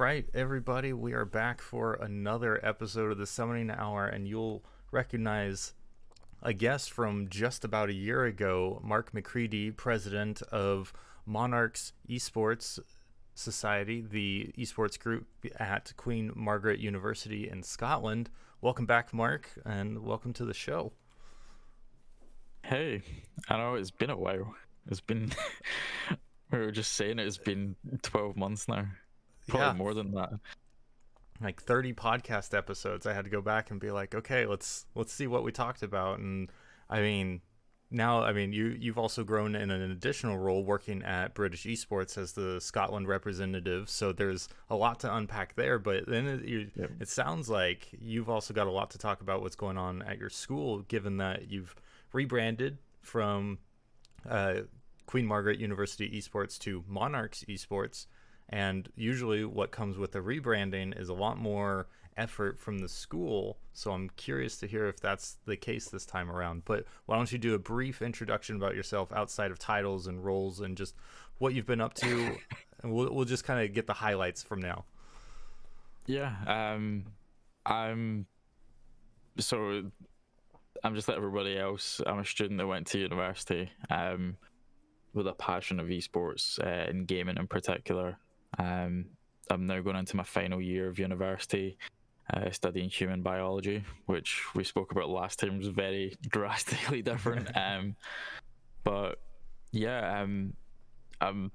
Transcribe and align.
right, 0.00 0.30
everybody, 0.32 0.94
we 0.94 1.12
are 1.12 1.26
back 1.26 1.60
for 1.60 1.92
another 1.92 2.58
episode 2.64 3.12
of 3.12 3.18
the 3.18 3.26
Summoning 3.26 3.70
Hour, 3.70 4.06
and 4.06 4.26
you'll 4.26 4.64
recognize 4.90 5.74
a 6.42 6.54
guest 6.54 6.90
from 6.90 7.28
just 7.28 7.66
about 7.66 7.90
a 7.90 7.92
year 7.92 8.24
ago, 8.24 8.80
Mark 8.82 9.12
McCready, 9.12 9.70
president 9.70 10.40
of 10.50 10.94
Monarchs 11.26 11.92
Esports 12.08 12.78
Society, 13.34 14.00
the 14.00 14.54
esports 14.56 14.98
group 14.98 15.26
at 15.58 15.92
Queen 15.98 16.32
Margaret 16.34 16.80
University 16.80 17.46
in 17.46 17.62
Scotland. 17.62 18.30
Welcome 18.62 18.86
back, 18.86 19.12
Mark, 19.12 19.50
and 19.66 20.02
welcome 20.02 20.32
to 20.32 20.46
the 20.46 20.54
show. 20.54 20.92
Hey, 22.64 23.02
I 23.50 23.58
know 23.58 23.74
it's 23.74 23.90
been 23.90 24.08
a 24.08 24.16
while. 24.16 24.54
It's 24.90 25.02
been, 25.02 25.30
we 26.50 26.58
were 26.58 26.70
just 26.70 26.94
saying 26.94 27.18
it, 27.18 27.26
it's 27.26 27.36
been 27.36 27.76
12 28.00 28.38
months 28.38 28.66
now. 28.66 28.86
Probably 29.50 29.66
Yeah. 29.66 29.72
more 29.74 29.94
than 29.94 30.12
that. 30.12 30.32
Like 31.40 31.62
30 31.62 31.94
podcast 31.94 32.56
episodes. 32.56 33.06
I 33.06 33.14
had 33.14 33.24
to 33.24 33.30
go 33.30 33.40
back 33.40 33.70
and 33.70 33.80
be 33.80 33.90
like, 33.90 34.14
okay, 34.14 34.44
let's 34.46 34.84
let's 34.94 35.12
see 35.12 35.26
what 35.26 35.42
we 35.42 35.52
talked 35.52 35.82
about. 35.82 36.18
And 36.18 36.50
I 36.90 37.00
mean, 37.00 37.40
now 37.90 38.22
I 38.22 38.32
mean 38.34 38.52
you 38.52 38.76
you've 38.78 38.98
also 38.98 39.24
grown 39.24 39.54
in 39.54 39.70
an 39.70 39.90
additional 39.90 40.36
role 40.36 40.62
working 40.62 41.02
at 41.02 41.34
British 41.34 41.64
Esports 41.64 42.18
as 42.18 42.32
the 42.34 42.60
Scotland 42.60 43.08
representative. 43.08 43.88
So 43.88 44.12
there's 44.12 44.48
a 44.68 44.76
lot 44.76 45.00
to 45.00 45.14
unpack 45.14 45.54
there. 45.56 45.78
But 45.78 46.06
then 46.06 46.26
it, 46.26 46.44
you, 46.44 46.70
Yep. 46.76 46.90
it 47.00 47.08
sounds 47.08 47.48
like 47.48 47.88
you've 47.98 48.28
also 48.28 48.52
got 48.52 48.66
a 48.66 48.70
lot 48.70 48.90
to 48.90 48.98
talk 48.98 49.22
about 49.22 49.40
what's 49.40 49.56
going 49.56 49.78
on 49.78 50.02
at 50.02 50.18
your 50.18 50.30
school, 50.30 50.80
given 50.82 51.16
that 51.16 51.50
you've 51.50 51.74
rebranded 52.12 52.76
from 53.00 53.58
uh, 54.28 54.56
Queen 55.06 55.24
Margaret 55.24 55.58
University 55.58 56.10
Esports 56.10 56.58
to 56.58 56.84
Monarchs 56.86 57.44
Esports. 57.48 58.06
And 58.50 58.88
usually, 58.96 59.44
what 59.44 59.70
comes 59.70 59.96
with 59.96 60.12
the 60.12 60.18
rebranding 60.18 61.00
is 61.00 61.08
a 61.08 61.14
lot 61.14 61.38
more 61.38 61.86
effort 62.16 62.58
from 62.58 62.78
the 62.78 62.88
school. 62.88 63.58
So 63.72 63.92
I'm 63.92 64.10
curious 64.16 64.56
to 64.58 64.66
hear 64.66 64.86
if 64.86 65.00
that's 65.00 65.38
the 65.46 65.56
case 65.56 65.88
this 65.88 66.04
time 66.04 66.30
around. 66.30 66.64
But 66.64 66.84
why 67.06 67.16
don't 67.16 67.30
you 67.30 67.38
do 67.38 67.54
a 67.54 67.58
brief 67.58 68.02
introduction 68.02 68.56
about 68.56 68.74
yourself 68.74 69.12
outside 69.12 69.50
of 69.50 69.58
titles 69.58 70.06
and 70.06 70.24
roles 70.24 70.60
and 70.60 70.76
just 70.76 70.94
what 71.38 71.54
you've 71.54 71.66
been 71.66 71.80
up 71.80 71.94
to? 71.94 72.36
and 72.82 72.92
we'll, 72.92 73.14
we'll 73.14 73.24
just 73.24 73.44
kind 73.44 73.64
of 73.64 73.72
get 73.72 73.86
the 73.86 73.94
highlights 73.94 74.42
from 74.42 74.60
now. 74.60 74.84
Yeah, 76.06 76.34
um, 76.46 77.04
I'm 77.64 78.26
so 79.38 79.84
I'm 80.82 80.94
just 80.94 81.08
like 81.08 81.16
everybody 81.16 81.58
else. 81.58 82.00
I'm 82.06 82.18
a 82.18 82.24
student 82.24 82.58
that 82.58 82.66
went 82.66 82.86
to 82.88 82.98
university 82.98 83.70
um, 83.90 84.36
with 85.14 85.26
a 85.26 85.32
passion 85.32 85.78
of 85.78 85.86
esports 85.86 86.58
uh, 86.58 86.88
and 86.88 87.06
gaming 87.06 87.36
in 87.36 87.46
particular. 87.46 88.18
Um, 88.60 89.06
I'm 89.50 89.66
now 89.66 89.80
going 89.80 89.96
into 89.96 90.16
my 90.16 90.22
final 90.22 90.60
year 90.60 90.88
of 90.88 90.98
university, 90.98 91.78
uh, 92.32 92.50
studying 92.50 92.90
human 92.90 93.22
biology, 93.22 93.84
which 94.06 94.42
we 94.54 94.64
spoke 94.64 94.92
about 94.92 95.08
last 95.08 95.38
time 95.38 95.58
was 95.58 95.68
very 95.68 96.14
drastically 96.28 97.02
different. 97.02 97.48
um, 97.56 97.96
but 98.84 99.18
yeah, 99.72 100.20
um, 100.20 100.52
I'm 101.20 101.50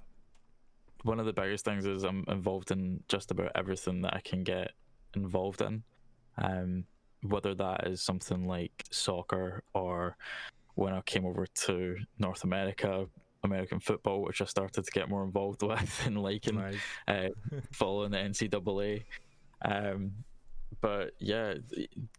one 1.04 1.20
of 1.20 1.28
the 1.28 1.34
biggest 1.34 1.64
things 1.64 1.86
is 1.86 2.04
I'm 2.04 2.26
involved 2.28 2.72
in 2.72 3.04
just 3.08 3.30
about 3.30 3.52
everything 3.54 4.02
that 4.02 4.16
I 4.16 4.22
can 4.22 4.44
get 4.44 4.72
involved 5.16 5.62
in. 5.62 5.84
Um, 6.38 6.86
whether 7.22 7.54
that 7.56 7.88
is 7.88 8.02
something 8.02 8.46
like 8.46 8.86
soccer 8.92 9.64
or 9.74 10.18
when 10.74 10.94
I 10.94 11.02
came 11.02 11.26
over 11.26 11.46
to 11.46 11.98
North 12.20 12.44
America, 12.44 13.08
American 13.46 13.80
football, 13.80 14.22
which 14.22 14.42
I 14.42 14.46
started 14.46 14.84
to 14.84 14.92
get 14.92 15.10
more 15.10 15.24
involved 15.24 15.62
with 15.68 16.02
and 16.06 16.22
liking, 16.22 16.56
Nice. 16.56 16.76
uh, 17.08 17.30
following 17.72 18.12
the 18.12 18.18
NCAA. 18.18 19.04
Um, 19.64 20.12
but 20.82 21.12
yeah, 21.20 21.56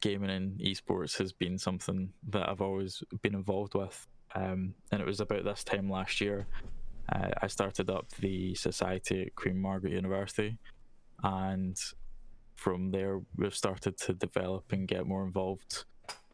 gaming 0.01 0.31
and 0.31 0.59
esports 0.59 1.19
has 1.19 1.33
been 1.33 1.59
something 1.59 2.11
that 2.29 2.49
I've 2.49 2.63
always 2.63 3.03
been 3.23 3.35
involved 3.35 3.75
with. 3.75 4.07
Um, 4.35 4.75
and 4.91 5.01
it 5.01 5.07
was 5.07 5.21
about 5.21 5.45
this 5.45 5.63
time 5.65 5.89
last 5.91 6.21
year 6.21 6.47
uh, 7.13 7.31
I 7.41 7.47
started 7.47 7.91
up 7.91 8.09
the 8.21 8.55
society 8.55 9.23
at 9.23 9.35
Queen 9.37 9.57
Margaret 9.57 9.93
University, 9.93 10.59
and 11.23 11.77
from 12.57 12.91
there 12.91 13.21
we've 13.37 13.55
started 13.55 13.97
to 13.99 14.15
develop 14.15 14.73
and 14.73 14.89
get 14.89 15.07
more 15.07 15.25
involved 15.25 15.85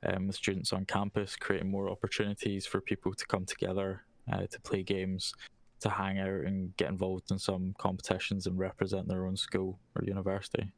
um, 0.07 0.29
with 0.29 0.37
students 0.37 0.73
on 0.73 0.87
campus, 0.87 1.37
creating 1.37 1.71
more 1.71 1.91
opportunities 1.91 2.65
for 2.65 2.81
people 2.81 3.13
to 3.13 3.27
come 3.27 3.45
together 3.45 4.03
uh, 4.31 4.47
to 4.51 4.61
play 4.61 4.83
games, 4.83 5.33
to 5.81 5.89
hang 5.89 6.19
out 6.19 6.29
and 6.29 6.77
get 6.77 6.91
involved 6.91 7.31
in 7.31 7.39
some 7.39 7.75
competitions 7.79 8.47
and 8.47 8.59
represent 8.59 9.09
their 9.09 9.27
own 9.27 9.37
school 9.37 9.79
or 9.97 10.05
university. 10.05 10.71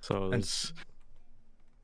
So 0.00 0.30
And 0.32 0.72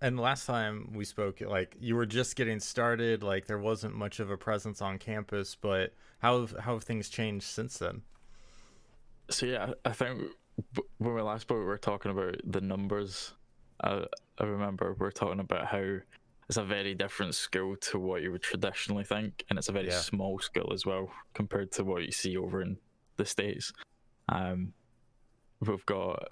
And 0.02 0.20
last 0.20 0.46
time 0.46 0.92
we 0.94 1.04
spoke, 1.06 1.40
like 1.40 1.74
you 1.80 1.96
were 1.96 2.04
just 2.04 2.36
getting 2.36 2.60
started, 2.60 3.22
like 3.22 3.46
there 3.46 3.58
wasn't 3.58 3.94
much 3.94 4.20
of 4.20 4.30
a 4.30 4.36
presence 4.36 4.82
on 4.82 4.98
campus, 4.98 5.54
but 5.54 5.94
how 6.18 6.40
have, 6.40 6.54
how 6.60 6.74
have 6.74 6.84
things 6.84 7.08
changed 7.08 7.46
since 7.46 7.78
then? 7.78 8.02
So 9.30 9.46
yeah, 9.46 9.72
I 9.84 9.92
think 9.92 10.20
when 10.98 11.14
we 11.14 11.22
last 11.22 11.42
spoke, 11.42 11.58
we 11.58 11.64
were 11.64 11.78
talking 11.78 12.10
about 12.10 12.36
the 12.44 12.60
numbers. 12.60 13.32
I, 13.82 14.04
I 14.38 14.44
remember 14.44 14.92
we 14.92 15.04
were 15.04 15.10
talking 15.10 15.40
about 15.40 15.66
how 15.66 15.96
it's 16.48 16.58
a 16.58 16.64
very 16.64 16.94
different 16.94 17.34
school 17.34 17.76
to 17.76 17.98
what 17.98 18.22
you 18.22 18.30
would 18.32 18.42
traditionally 18.42 19.04
think, 19.04 19.44
and 19.48 19.58
it's 19.58 19.68
a 19.68 19.72
very 19.72 19.88
Yeah. 19.88 20.00
small 20.00 20.38
school 20.38 20.72
as 20.72 20.86
well 20.86 21.10
compared 21.34 21.72
to 21.72 21.84
what 21.84 22.04
you 22.04 22.12
see 22.12 22.36
over 22.36 22.62
in 22.62 22.78
the 23.16 23.24
states. 23.24 23.72
Um, 24.28 24.72
we've 25.60 25.86
got 25.86 26.30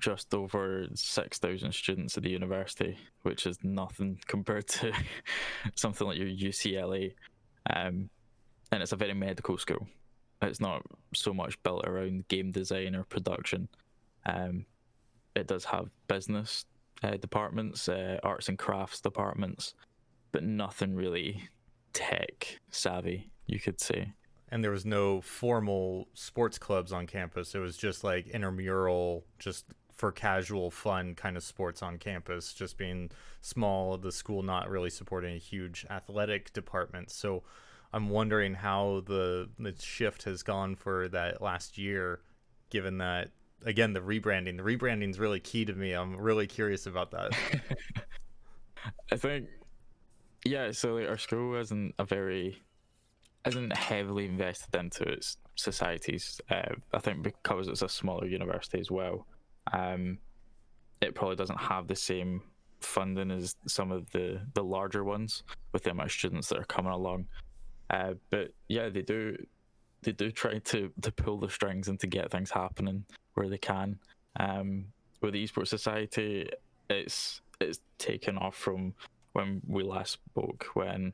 just 0.00 0.34
over 0.34 0.88
six 0.94 1.38
thousand 1.38 1.72
students 1.72 2.16
at 2.16 2.24
the 2.24 2.30
university, 2.30 2.98
which 3.22 3.46
is 3.46 3.58
nothing 3.62 4.20
compared 4.26 4.66
to 4.68 4.92
something 5.76 6.06
like 6.06 6.18
your 6.18 6.28
UCLA, 6.28 7.14
um, 7.68 8.10
and 8.72 8.82
it's 8.82 8.92
a 8.92 8.96
very 8.96 9.14
medical 9.14 9.56
school 9.58 9.86
it's 10.42 10.60
not 10.60 10.82
so 11.14 11.34
much 11.34 11.62
built 11.62 11.86
around 11.86 12.26
game 12.28 12.50
design 12.50 12.94
or 12.94 13.04
production. 13.04 13.68
Um, 14.26 14.64
it 15.34 15.46
does 15.46 15.64
have 15.66 15.90
business 16.08 16.64
uh, 17.02 17.16
departments, 17.16 17.88
uh, 17.88 18.18
arts 18.22 18.48
and 18.48 18.58
crafts 18.58 19.00
departments, 19.00 19.74
but 20.32 20.42
nothing 20.44 20.94
really 20.94 21.48
tech 21.92 22.60
savvy, 22.70 23.30
you 23.46 23.58
could 23.58 23.80
say. 23.80 24.12
And 24.48 24.64
there 24.64 24.70
was 24.70 24.84
no 24.84 25.20
formal 25.20 26.08
sports 26.14 26.58
clubs 26.58 26.92
on 26.92 27.06
campus. 27.06 27.54
It 27.54 27.60
was 27.60 27.76
just 27.76 28.02
like 28.02 28.26
intramural, 28.28 29.24
just 29.38 29.64
for 30.00 30.10
casual 30.10 30.70
fun 30.70 31.14
kind 31.14 31.36
of 31.36 31.42
sports 31.42 31.82
on 31.82 31.98
campus, 31.98 32.54
just 32.54 32.76
being 32.76 33.10
small, 33.42 33.96
the 33.98 34.10
school 34.10 34.42
not 34.42 34.70
really 34.70 34.90
supporting 34.90 35.36
a 35.36 35.38
huge 35.38 35.86
athletic 35.90 36.52
department. 36.52 37.10
So 37.10 37.42
I'm 37.92 38.08
wondering 38.08 38.54
how 38.54 39.02
the 39.06 39.50
the 39.58 39.74
shift 39.78 40.22
has 40.24 40.42
gone 40.42 40.74
for 40.74 41.08
that 41.08 41.42
last 41.42 41.76
year, 41.76 42.20
given 42.70 42.98
that 42.98 43.30
again 43.64 43.92
the 43.92 44.00
rebranding. 44.00 44.56
The 44.56 44.62
rebranding 44.62 45.10
is 45.10 45.18
really 45.18 45.40
key 45.40 45.64
to 45.64 45.72
me. 45.72 45.92
I'm 45.92 46.16
really 46.16 46.46
curious 46.46 46.86
about 46.86 47.10
that. 47.12 47.32
I 49.12 49.16
think, 49.16 49.48
yeah. 50.44 50.70
So 50.72 50.94
like, 50.94 51.08
our 51.08 51.18
school 51.18 51.56
isn't 51.56 51.94
a 51.98 52.04
very, 52.04 52.62
isn't 53.46 53.76
heavily 53.76 54.26
invested 54.26 54.74
into 54.74 55.04
its 55.04 55.36
societies. 55.56 56.40
Uh, 56.50 56.74
I 56.92 56.98
think 56.98 57.22
because 57.22 57.68
it's 57.68 57.82
a 57.82 57.88
smaller 57.88 58.26
university 58.26 58.80
as 58.80 58.90
well, 58.90 59.26
um, 59.72 60.18
it 61.00 61.14
probably 61.14 61.36
doesn't 61.36 61.60
have 61.60 61.86
the 61.86 61.96
same 61.96 62.42
funding 62.80 63.30
as 63.30 63.56
some 63.66 63.92
of 63.92 64.10
the 64.10 64.40
the 64.54 64.64
larger 64.64 65.04
ones 65.04 65.42
with 65.72 65.82
the 65.82 65.90
amount 65.90 66.06
of 66.06 66.12
students 66.12 66.48
that 66.48 66.58
are 66.58 66.64
coming 66.64 66.92
along. 66.92 67.26
Uh, 67.90 68.14
but 68.30 68.52
yeah, 68.68 68.88
they 68.88 69.02
do 69.02 69.36
they 70.02 70.12
do 70.12 70.30
try 70.30 70.58
to 70.58 70.92
to 71.00 71.12
pull 71.12 71.38
the 71.38 71.50
strings 71.50 71.88
and 71.88 71.98
to 72.00 72.06
get 72.06 72.30
things 72.30 72.50
happening 72.50 73.04
where 73.34 73.48
they 73.48 73.58
can. 73.58 73.98
Um, 74.38 74.86
with 75.20 75.34
the 75.34 75.46
esports 75.46 75.68
society, 75.68 76.48
it's 76.88 77.40
it's 77.60 77.80
taken 77.98 78.38
off 78.38 78.56
from 78.56 78.94
when 79.32 79.60
we 79.66 79.82
last 79.82 80.12
spoke 80.12 80.66
when 80.74 81.12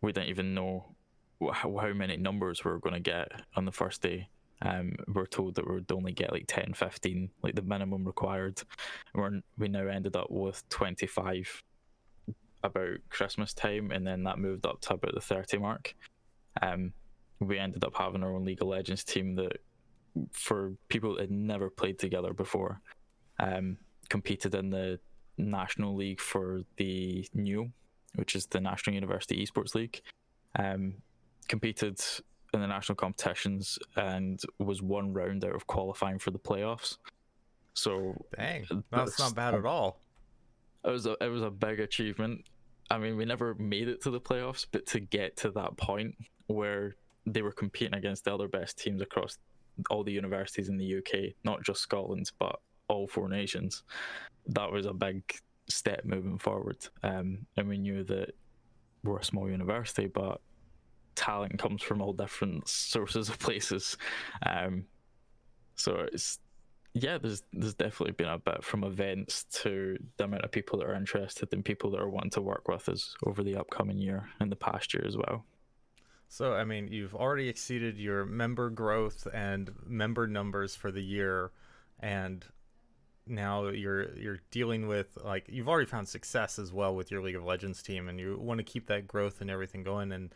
we 0.00 0.12
didn't 0.12 0.30
even 0.30 0.54
know 0.54 0.86
how, 1.52 1.76
how 1.76 1.92
many 1.92 2.16
numbers 2.16 2.64
we 2.64 2.70
were 2.70 2.78
going 2.78 2.94
to 2.94 3.00
get 3.00 3.30
on 3.56 3.64
the 3.64 3.72
first 3.72 4.02
day. 4.02 4.28
Um, 4.62 4.94
we're 5.08 5.26
told 5.26 5.54
that 5.54 5.66
we 5.66 5.74
would 5.74 5.92
only 5.92 6.12
get 6.12 6.32
like 6.32 6.44
10, 6.46 6.74
15, 6.74 7.30
like 7.42 7.54
the 7.54 7.62
minimum 7.62 8.04
required. 8.04 8.60
We're, 9.14 9.40
we 9.56 9.68
now 9.68 9.86
ended 9.86 10.16
up 10.16 10.30
with 10.30 10.68
25 10.68 11.62
about 12.62 12.98
Christmas 13.08 13.54
time, 13.54 13.90
and 13.90 14.06
then 14.06 14.24
that 14.24 14.38
moved 14.38 14.66
up 14.66 14.80
to 14.82 14.94
about 14.94 15.14
the 15.14 15.20
30 15.20 15.58
mark. 15.58 15.94
Um, 16.60 16.92
we 17.40 17.58
ended 17.58 17.84
up 17.84 17.94
having 17.96 18.22
our 18.22 18.34
own 18.34 18.44
League 18.44 18.62
of 18.62 18.68
Legends 18.68 19.04
team 19.04 19.34
that, 19.36 19.58
for 20.32 20.72
people 20.88 21.14
that 21.14 21.22
had 21.22 21.30
never 21.30 21.70
played 21.70 21.98
together 21.98 22.32
before, 22.32 22.80
um, 23.38 23.78
competed 24.08 24.54
in 24.54 24.70
the 24.70 24.98
national 25.38 25.94
league 25.96 26.20
for 26.20 26.62
the 26.76 27.26
NUEL, 27.34 27.70
which 28.16 28.36
is 28.36 28.46
the 28.46 28.60
National 28.60 28.94
University 28.94 29.44
Esports 29.44 29.74
League. 29.74 30.00
Um, 30.58 30.94
competed 31.48 31.98
in 32.52 32.60
the 32.60 32.66
national 32.66 32.96
competitions 32.96 33.78
and 33.96 34.40
was 34.58 34.82
one 34.82 35.12
round 35.12 35.44
out 35.44 35.54
of 35.54 35.66
qualifying 35.66 36.18
for 36.18 36.30
the 36.30 36.38
playoffs. 36.38 36.96
So 37.74 38.14
Dang, 38.36 38.66
that's 38.90 39.18
not 39.18 39.34
bad 39.34 39.54
at 39.54 39.64
all. 39.64 40.00
it 40.84 40.90
was 40.90 41.06
a 41.06 41.16
it 41.20 41.28
was 41.28 41.42
a 41.42 41.50
big 41.50 41.80
achievement. 41.80 42.44
I 42.90 42.98
mean, 42.98 43.16
we 43.16 43.24
never 43.24 43.54
made 43.54 43.88
it 43.88 44.02
to 44.02 44.10
the 44.10 44.20
playoffs, 44.20 44.66
but 44.70 44.86
to 44.86 45.00
get 45.00 45.36
to 45.38 45.50
that 45.52 45.76
point 45.76 46.16
where 46.48 46.96
they 47.26 47.42
were 47.42 47.52
competing 47.52 47.94
against 47.94 48.24
the 48.24 48.34
other 48.34 48.48
best 48.48 48.78
teams 48.78 49.00
across 49.00 49.38
all 49.88 50.04
the 50.04 50.12
universities 50.12 50.68
in 50.68 50.76
the 50.76 50.98
UK, 50.98 51.34
not 51.44 51.62
just 51.62 51.80
Scotland, 51.80 52.30
but 52.38 52.60
all 52.88 53.06
four 53.06 53.28
nations, 53.28 53.84
that 54.46 54.70
was 54.70 54.86
a 54.86 54.92
big 54.92 55.22
step 55.68 56.04
moving 56.04 56.38
forward. 56.38 56.78
Um, 57.02 57.46
and 57.56 57.68
we 57.68 57.78
knew 57.78 58.04
that 58.04 58.34
we're 59.04 59.18
a 59.18 59.24
small 59.24 59.48
university, 59.48 60.06
but 60.06 60.40
talent 61.14 61.58
comes 61.58 61.82
from 61.82 62.02
all 62.02 62.12
different 62.12 62.68
sources 62.68 63.28
of 63.28 63.38
places. 63.38 63.96
Um, 64.44 64.84
so 65.76 66.06
it's 66.12 66.38
yeah, 66.92 67.18
there's 67.18 67.42
there's 67.52 67.74
definitely 67.74 68.12
been 68.12 68.28
a 68.28 68.38
bit 68.38 68.64
from 68.64 68.82
events 68.82 69.44
to 69.62 69.96
the 70.16 70.24
amount 70.24 70.44
of 70.44 70.50
people 70.50 70.78
that 70.80 70.86
are 70.86 70.94
interested 70.94 71.52
and 71.52 71.64
people 71.64 71.90
that 71.92 72.00
are 72.00 72.08
wanting 72.08 72.30
to 72.30 72.42
work 72.42 72.66
with 72.68 72.88
us 72.88 73.14
over 73.24 73.44
the 73.44 73.56
upcoming 73.56 73.98
year 73.98 74.28
and 74.40 74.50
the 74.50 74.56
past 74.56 74.92
year 74.92 75.04
as 75.06 75.16
well. 75.16 75.44
So, 76.32 76.54
I 76.54 76.62
mean, 76.62 76.86
you've 76.92 77.16
already 77.16 77.48
exceeded 77.48 77.98
your 77.98 78.24
member 78.24 78.70
growth 78.70 79.26
and 79.34 79.72
member 79.84 80.28
numbers 80.28 80.76
for 80.76 80.92
the 80.92 81.02
year, 81.02 81.50
and 81.98 82.44
now 83.26 83.66
you're 83.66 84.14
you're 84.14 84.38
dealing 84.52 84.86
with 84.86 85.18
like 85.24 85.46
you've 85.48 85.68
already 85.68 85.90
found 85.90 86.08
success 86.08 86.60
as 86.60 86.72
well 86.72 86.94
with 86.94 87.10
your 87.10 87.20
League 87.20 87.34
of 87.34 87.42
Legends 87.42 87.82
team, 87.82 88.08
and 88.08 88.20
you 88.20 88.38
want 88.38 88.58
to 88.58 88.64
keep 88.64 88.86
that 88.86 89.08
growth 89.08 89.40
and 89.40 89.50
everything 89.50 89.82
going. 89.82 90.12
And 90.12 90.32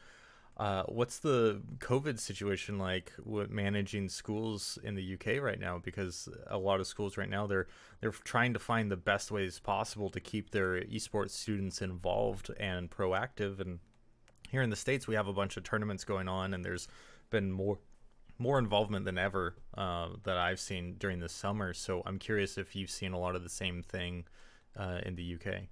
uh, 0.56 0.82
what's 0.88 1.20
the 1.20 1.62
COVID 1.78 2.18
situation 2.18 2.76
like 2.76 3.12
with 3.24 3.50
managing 3.50 4.08
schools 4.08 4.80
in 4.82 4.96
the 4.96 5.14
UK 5.14 5.40
right 5.40 5.60
now? 5.60 5.78
Because 5.78 6.28
a 6.48 6.58
lot 6.58 6.80
of 6.80 6.88
schools 6.88 7.16
right 7.16 7.30
now 7.30 7.46
they're 7.46 7.68
they're 8.00 8.10
trying 8.10 8.52
to 8.54 8.58
find 8.58 8.90
the 8.90 8.96
best 8.96 9.30
ways 9.30 9.60
possible 9.60 10.10
to 10.10 10.18
keep 10.18 10.50
their 10.50 10.80
esports 10.80 11.30
students 11.30 11.80
involved 11.80 12.50
and 12.58 12.90
proactive. 12.90 13.60
And 13.60 13.78
here 14.54 14.62
in 14.62 14.70
the 14.70 14.76
states, 14.76 15.06
we 15.06 15.14
have 15.14 15.28
a 15.28 15.32
bunch 15.32 15.56
of 15.56 15.64
tournaments 15.64 16.04
going 16.04 16.28
on, 16.28 16.54
and 16.54 16.64
there's 16.64 16.88
been 17.30 17.50
more 17.50 17.78
more 18.36 18.58
involvement 18.58 19.04
than 19.04 19.16
ever 19.16 19.54
uh, 19.78 20.08
that 20.24 20.36
I've 20.36 20.58
seen 20.58 20.96
during 20.98 21.20
the 21.20 21.28
summer. 21.28 21.72
So 21.72 22.02
I'm 22.04 22.18
curious 22.18 22.58
if 22.58 22.74
you've 22.74 22.90
seen 22.90 23.12
a 23.12 23.18
lot 23.18 23.36
of 23.36 23.44
the 23.44 23.48
same 23.48 23.82
thing 23.82 24.24
uh, 24.76 24.98
in 25.06 25.14
the 25.14 25.36
UK 25.36 25.68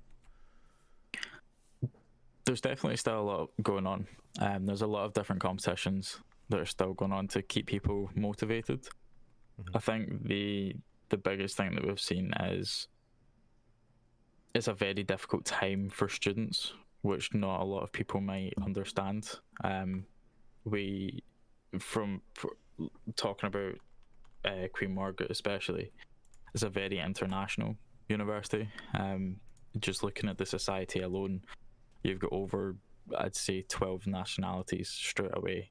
there's 2.45 2.61
definitely 2.61 2.97
still 2.97 3.21
a 3.21 3.23
lot 3.23 3.51
going 3.63 3.87
on. 3.87 4.07
Um, 4.41 4.67
there's 4.67 4.83
a 4.83 4.87
lot 4.87 5.05
of 5.05 5.13
different 5.13 5.41
competitions 5.41 6.19
that 6.49 6.59
are 6.59 6.67
still 6.67 6.95
going 6.95 7.13
on 7.13 7.29
to 7.29 7.43
keep 7.43 7.67
people 7.67 8.11
motivated. 8.15 8.83
Mm-hmm. 8.83 9.77
I 9.77 9.79
think 9.79 10.27
the 10.27 10.77
the 11.11 11.17
biggest 11.19 11.57
thing 11.57 11.75
that 11.75 11.87
we've 11.87 12.01
seen 12.01 12.33
is 12.41 12.89
it's 14.55 14.69
a 14.69 14.75
very 14.75 15.03
difficult 15.03 15.45
time 15.45 15.91
for 15.91 16.09
students, 16.09 16.73
which 17.03 17.35
not 17.35 17.61
a 17.61 17.65
lot 17.65 17.83
of 17.83 17.93
people 17.93 18.21
might 18.21 18.55
understand. 18.65 19.31
Um, 19.63 20.07
we, 20.65 21.23
from 21.79 22.23
talking 23.17 23.49
about 23.49 23.75
uh, 24.45 24.69
Queen 24.73 24.95
Margaret 24.95 25.31
especially, 25.31 25.93
it's 26.55 26.63
a 26.63 26.69
very 26.69 26.99
international 26.99 27.77
university. 28.09 28.69
Um, 28.99 29.37
just 29.79 30.03
looking 30.03 30.29
at 30.29 30.39
the 30.39 30.47
society 30.47 31.01
alone, 31.01 31.43
you've 32.03 32.19
got 32.19 32.33
over 32.33 32.77
I'd 33.19 33.37
say 33.37 33.63
twelve 33.69 34.07
nationalities 34.07 34.89
straight 34.89 35.37
away 35.37 35.71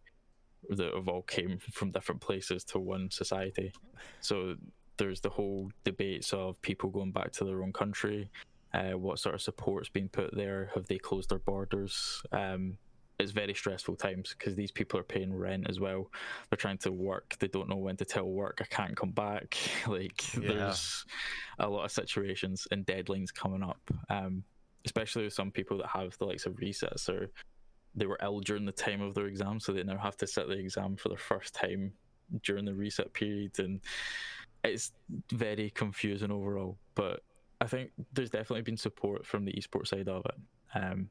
that 0.69 0.93
have 0.93 1.07
all 1.07 1.23
came 1.23 1.57
from 1.71 1.91
different 1.91 2.21
places 2.21 2.63
to 2.65 2.79
one 2.79 3.09
society. 3.09 3.71
So 4.19 4.55
there's 4.97 5.21
the 5.21 5.29
whole 5.29 5.71
debates 5.83 6.33
of 6.33 6.61
people 6.61 6.89
going 6.89 7.11
back 7.11 7.31
to 7.33 7.45
their 7.45 7.63
own 7.63 7.73
country. 7.73 8.29
Uh, 8.73 8.91
what 8.91 9.19
sort 9.19 9.35
of 9.35 9.41
support's 9.41 9.89
been 9.89 10.09
put 10.09 10.35
there? 10.35 10.71
Have 10.75 10.87
they 10.87 10.97
closed 10.97 11.29
their 11.29 11.39
borders? 11.39 12.21
Um, 12.31 12.77
it's 13.19 13.31
very 13.31 13.53
stressful 13.53 13.95
times 13.95 14.35
because 14.37 14.55
these 14.55 14.71
people 14.71 14.99
are 14.99 15.03
paying 15.03 15.33
rent 15.33 15.67
as 15.69 15.79
well. 15.79 16.09
They're 16.49 16.57
trying 16.57 16.79
to 16.79 16.91
work. 16.91 17.35
They 17.39 17.47
don't 17.47 17.69
know 17.69 17.75
when 17.75 17.97
to 17.97 18.05
tell 18.05 18.25
work 18.25 18.59
I 18.61 18.65
can't 18.65 18.95
come 18.95 19.11
back. 19.11 19.57
like 19.87 20.33
yeah. 20.35 20.47
there's 20.47 21.05
a 21.59 21.69
lot 21.69 21.85
of 21.85 21.91
situations 21.91 22.67
and 22.71 22.85
deadlines 22.85 23.33
coming 23.33 23.63
up. 23.63 23.81
Um, 24.09 24.43
especially 24.85 25.25
with 25.25 25.33
some 25.33 25.51
people 25.51 25.77
that 25.77 25.87
have 25.87 26.17
the 26.17 26.25
likes 26.25 26.47
of 26.47 26.55
resets 26.55 27.07
or 27.07 27.29
they 27.93 28.05
were 28.05 28.17
ill 28.23 28.39
during 28.39 28.65
the 28.65 28.71
time 28.71 29.01
of 29.01 29.13
their 29.13 29.27
exam, 29.27 29.59
so 29.59 29.71
they 29.71 29.83
now 29.83 29.97
have 29.97 30.17
to 30.17 30.27
sit 30.27 30.47
the 30.47 30.57
exam 30.57 30.95
for 30.95 31.09
the 31.09 31.17
first 31.17 31.53
time 31.53 31.91
during 32.43 32.65
the 32.65 32.73
reset 32.73 33.11
period, 33.13 33.59
and 33.59 33.81
it's 34.63 34.93
very 35.31 35.69
confusing 35.71 36.31
overall. 36.31 36.77
But 36.95 37.21
I 37.61 37.67
think 37.67 37.91
there's 38.11 38.31
definitely 38.31 38.63
been 38.63 38.77
support 38.77 39.25
from 39.25 39.45
the 39.45 39.53
esports 39.53 39.89
side 39.89 40.09
of 40.09 40.25
it. 40.25 40.35
Um, 40.73 41.09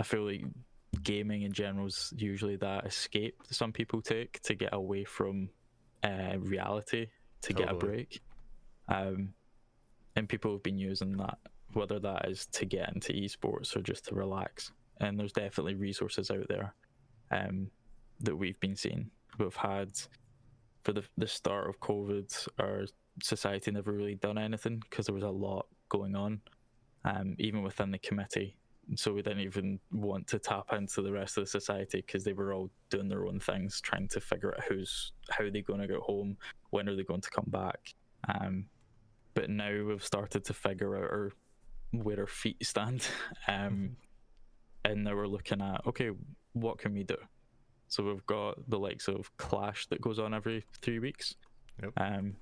I 0.00 0.02
feel 0.02 0.26
like 0.26 0.44
gaming 1.02 1.42
in 1.42 1.52
general 1.52 1.86
is 1.86 2.12
usually 2.16 2.56
that 2.56 2.86
escape 2.86 3.42
that 3.46 3.54
some 3.54 3.72
people 3.72 4.02
take 4.02 4.40
to 4.42 4.54
get 4.54 4.70
away 4.74 5.04
from 5.04 5.48
uh, 6.02 6.36
reality 6.38 7.06
to 7.42 7.52
totally. 7.52 7.66
get 7.66 7.74
a 7.74 7.78
break. 7.78 8.20
Um, 8.88 9.34
and 10.16 10.28
people 10.28 10.52
have 10.52 10.62
been 10.62 10.78
using 10.78 11.16
that 11.18 11.38
whether 11.72 11.98
that 11.98 12.28
is 12.28 12.46
to 12.46 12.66
get 12.66 12.92
into 12.94 13.12
esports 13.12 13.74
or 13.76 13.80
just 13.80 14.06
to 14.06 14.14
relax. 14.14 14.72
And 15.00 15.18
there's 15.18 15.32
definitely 15.32 15.74
resources 15.74 16.30
out 16.30 16.46
there 16.48 16.74
um, 17.30 17.70
that 18.20 18.36
we've 18.36 18.60
been 18.60 18.76
seeing. 18.76 19.10
We've 19.38 19.56
had 19.56 19.92
for 20.84 20.92
the 20.92 21.04
the 21.16 21.26
start 21.26 21.68
of 21.68 21.80
COVID, 21.80 22.48
our 22.58 22.84
society 23.22 23.70
never 23.70 23.92
really 23.92 24.16
done 24.16 24.38
anything 24.38 24.82
because 24.88 25.06
there 25.06 25.14
was 25.14 25.24
a 25.24 25.30
lot 25.30 25.66
going 25.92 26.16
on, 26.16 26.40
um, 27.04 27.36
even 27.38 27.62
within 27.62 27.90
the 27.90 27.98
committee. 27.98 28.56
So 28.96 29.12
we 29.12 29.22
didn't 29.22 29.40
even 29.40 29.78
want 29.92 30.26
to 30.28 30.38
tap 30.38 30.72
into 30.72 31.02
the 31.02 31.12
rest 31.12 31.36
of 31.36 31.44
the 31.44 31.50
society 31.50 32.02
because 32.04 32.24
they 32.24 32.32
were 32.32 32.52
all 32.52 32.70
doing 32.90 33.08
their 33.08 33.26
own 33.26 33.38
things, 33.38 33.80
trying 33.80 34.08
to 34.08 34.20
figure 34.20 34.54
out 34.54 34.64
who's 34.64 35.12
how 35.30 35.44
they're 35.50 35.62
going 35.62 35.80
to 35.80 35.86
go 35.86 36.00
home, 36.00 36.36
when 36.70 36.88
are 36.88 36.96
they 36.96 37.04
going 37.04 37.20
to 37.20 37.30
come 37.30 37.46
back. 37.48 37.94
Um, 38.28 38.66
but 39.34 39.50
now 39.50 39.84
we've 39.84 40.04
started 40.04 40.44
to 40.46 40.54
figure 40.54 40.96
out 40.96 41.10
our 41.10 41.32
where 41.92 42.20
our 42.20 42.26
feet 42.26 42.64
stand. 42.64 43.06
Um, 43.48 43.96
and 44.84 45.04
now 45.04 45.14
we're 45.14 45.26
looking 45.26 45.60
at 45.60 45.86
okay, 45.86 46.10
what 46.54 46.78
can 46.78 46.92
we 46.94 47.04
do? 47.04 47.16
So 47.88 48.02
we've 48.02 48.26
got 48.26 48.58
the 48.68 48.78
likes 48.78 49.06
of 49.06 49.30
Clash 49.36 49.86
that 49.88 50.00
goes 50.00 50.18
on 50.18 50.32
every 50.34 50.64
three 50.80 50.98
weeks. 50.98 51.34
Yep. 51.82 51.92
Um, 51.98 52.36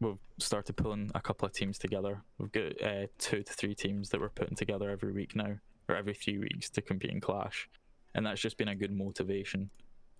we've 0.00 0.18
started 0.38 0.76
pulling 0.76 1.10
a 1.14 1.20
couple 1.20 1.46
of 1.46 1.52
teams 1.52 1.78
together. 1.78 2.22
We've 2.38 2.52
got 2.52 2.82
uh, 2.82 3.06
two 3.18 3.42
to 3.42 3.52
three 3.52 3.74
teams 3.74 4.10
that 4.10 4.20
we're 4.20 4.28
putting 4.28 4.56
together 4.56 4.90
every 4.90 5.12
week 5.12 5.34
now, 5.34 5.54
or 5.88 5.96
every 5.96 6.14
few 6.14 6.40
weeks 6.40 6.68
to 6.70 6.82
compete 6.82 7.10
in 7.10 7.20
Clash, 7.20 7.68
and 8.14 8.26
that's 8.26 8.40
just 8.40 8.56
been 8.56 8.68
a 8.68 8.74
good 8.74 8.92
motivation 8.92 9.70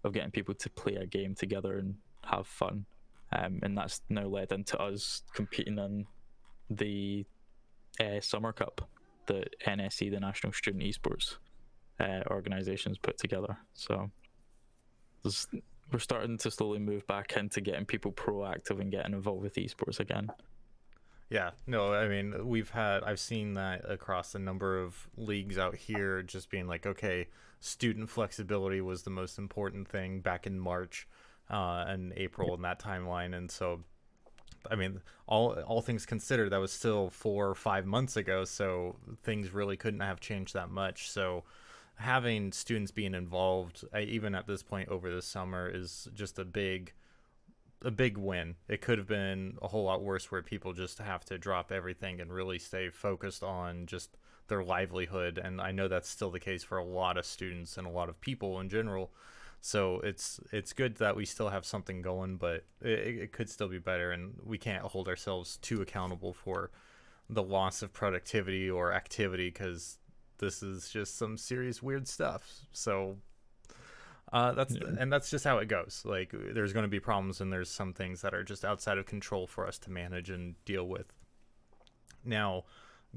of 0.05 0.13
getting 0.13 0.31
people 0.31 0.55
to 0.55 0.71
play 0.71 0.95
a 0.95 1.07
game 1.07 1.35
together 1.35 1.79
and 1.79 1.97
have 2.25 2.47
fun. 2.47 2.87
Um, 3.33 3.59
and 3.63 3.77
that's 3.77 4.03
now 4.09 4.27
led 4.27 4.53
into 4.53 4.81
us 4.81 5.23
competing 5.35 5.79
in 5.79 6.07
the 6.71 7.27
uh, 8.01 8.21
Summer 8.21 8.53
Cup 8.53 8.89
that 9.27 9.49
NSE, 9.67 10.11
the 10.11 10.21
National 10.21 10.53
Student 10.53 10.85
Esports 10.85 11.39
uh, 11.99 12.23
organizations, 12.31 12.99
put 12.99 13.19
together. 13.19 13.59
So 13.75 14.11
we're 15.93 15.99
starting 15.99 16.39
to 16.39 16.51
slowly 16.51 16.79
move 16.79 17.07
back 17.07 17.37
into 17.37 17.61
getting 17.61 17.85
people 17.85 18.13
proactive 18.13 18.81
and 18.81 18.91
getting 18.91 19.13
involved 19.13 19.43
with 19.43 19.55
esports 19.55 20.01
again. 20.01 20.31
Yeah, 21.29 21.51
no, 21.67 21.93
I 21.93 22.07
mean, 22.07 22.47
we've 22.47 22.71
had, 22.71 23.03
I've 23.03 23.19
seen 23.19 23.55
that 23.55 23.89
across 23.91 24.35
a 24.35 24.39
number 24.39 24.79
of 24.79 25.09
leagues 25.17 25.59
out 25.59 25.75
here, 25.75 26.23
just 26.23 26.51
being 26.51 26.69
like, 26.69 26.87
okay, 26.87 27.27
student 27.59 28.09
flexibility 28.09 28.81
was 28.81 29.03
the 29.03 29.11
most 29.11 29.39
important 29.39 29.89
thing 29.89 30.21
back 30.21 30.47
in 30.47 30.59
March 30.59 31.09
uh, 31.51 31.85
and 31.89 32.13
April 32.17 32.55
in 32.55 32.63
that 32.63 32.81
timeline. 32.81 33.37
And 33.37 33.51
so 33.51 33.81
I 34.71 34.75
mean, 34.75 35.01
all 35.27 35.53
all 35.67 35.83
things 35.83 36.07
considered, 36.07 36.51
that 36.51 36.61
was 36.61 36.73
still 36.73 37.11
four 37.11 37.49
or 37.49 37.55
five 37.55 37.87
months 37.87 38.17
ago, 38.17 38.45
so 38.45 38.97
things 39.23 39.53
really 39.53 39.77
couldn't 39.77 40.01
have 40.01 40.21
changed 40.21 40.55
that 40.55 40.71
much. 40.71 41.11
So 41.11 41.45
having 41.97 42.53
students 42.53 42.91
being 42.91 43.15
involved, 43.15 43.85
uh, 43.95 43.99
even 43.99 44.35
at 44.35 44.47
this 44.47 44.63
point 44.63 44.89
over 44.89 45.13
the 45.13 45.23
summer, 45.23 45.69
is 45.69 46.09
just 46.15 46.39
a 46.39 46.45
big 46.45 46.93
a 47.83 47.91
big 47.91 48.17
win. 48.17 48.55
It 48.69 48.81
could 48.81 48.99
have 48.99 49.07
been 49.07 49.59
a 49.61 49.69
whole 49.69 49.85
lot 49.85 50.03
worse, 50.03 50.31
where 50.31 50.43
people 50.43 50.73
just 50.73 50.99
have 50.99 51.25
to 51.27 51.39
drop 51.39 51.71
everything 51.71 52.21
and 52.21 52.33
really 52.33 52.59
stay 52.59 52.89
focused 52.89 53.43
on 53.43 53.87
just 53.87 54.17
their 54.49 54.65
livelihood. 54.65 55.39
And 55.39 55.61
I 55.61 55.73
know 55.73 55.87
that's 55.87 56.09
still 56.09 56.31
the 56.31 56.41
case 56.41 56.65
for 56.65 56.79
a 56.79 56.85
lot 56.85 57.19
of 57.19 57.27
students 57.27 57.77
and 57.77 57.87
a 57.87 57.91
lot 57.91 58.09
of 58.09 58.21
people 58.21 58.61
in 58.61 58.69
general. 58.69 59.11
So 59.61 60.01
it's 60.01 60.41
it's 60.53 60.73
good 60.73 60.97
that 60.97 61.17
we 61.17 61.25
still 61.25 61.49
have 61.49 61.67
something 61.67 62.03
going, 62.03 62.37
but 62.37 62.65
it, 62.81 62.89
it 62.89 63.33
could 63.33 63.51
still 63.51 63.69
be 63.69 63.79
better, 63.79 64.11
and 64.13 64.35
we 64.45 64.59
can't 64.59 64.85
hold 64.85 65.09
ourselves 65.09 65.57
too 65.59 65.83
accountable 65.83 66.33
for 66.33 66.71
the 67.29 67.43
loss 67.43 67.83
of 67.83 67.93
productivity 67.93 68.71
or 68.71 68.93
activity 68.93 69.49
because 69.49 69.99
this 70.39 70.63
is 70.63 70.89
just 70.89 71.17
some 71.17 71.37
serious 71.37 71.83
weird 71.83 72.09
stuff. 72.09 72.61
So 72.73 73.17
uh, 74.33 74.53
that's 74.53 74.75
Yeah. 74.75 74.89
and 74.99 75.13
that's 75.13 75.31
just 75.31 75.45
how 75.45 75.59
it 75.59 75.67
goes. 75.69 76.03
Like 76.05 76.33
there's 76.33 76.73
going 76.73 76.85
to 76.85 76.89
be 76.89 77.01
problems 77.01 77.41
and 77.41 77.53
there's 77.53 77.71
some 77.71 77.93
things 77.93 78.23
that 78.23 78.35
are 78.35 78.43
just 78.45 78.65
outside 78.65 78.99
of 78.99 79.07
control 79.07 79.47
for 79.47 79.67
us 79.67 79.79
to 79.81 79.91
manage 79.91 80.31
and 80.31 80.63
deal 80.65 80.87
with. 80.87 81.13
Now, 82.25 82.65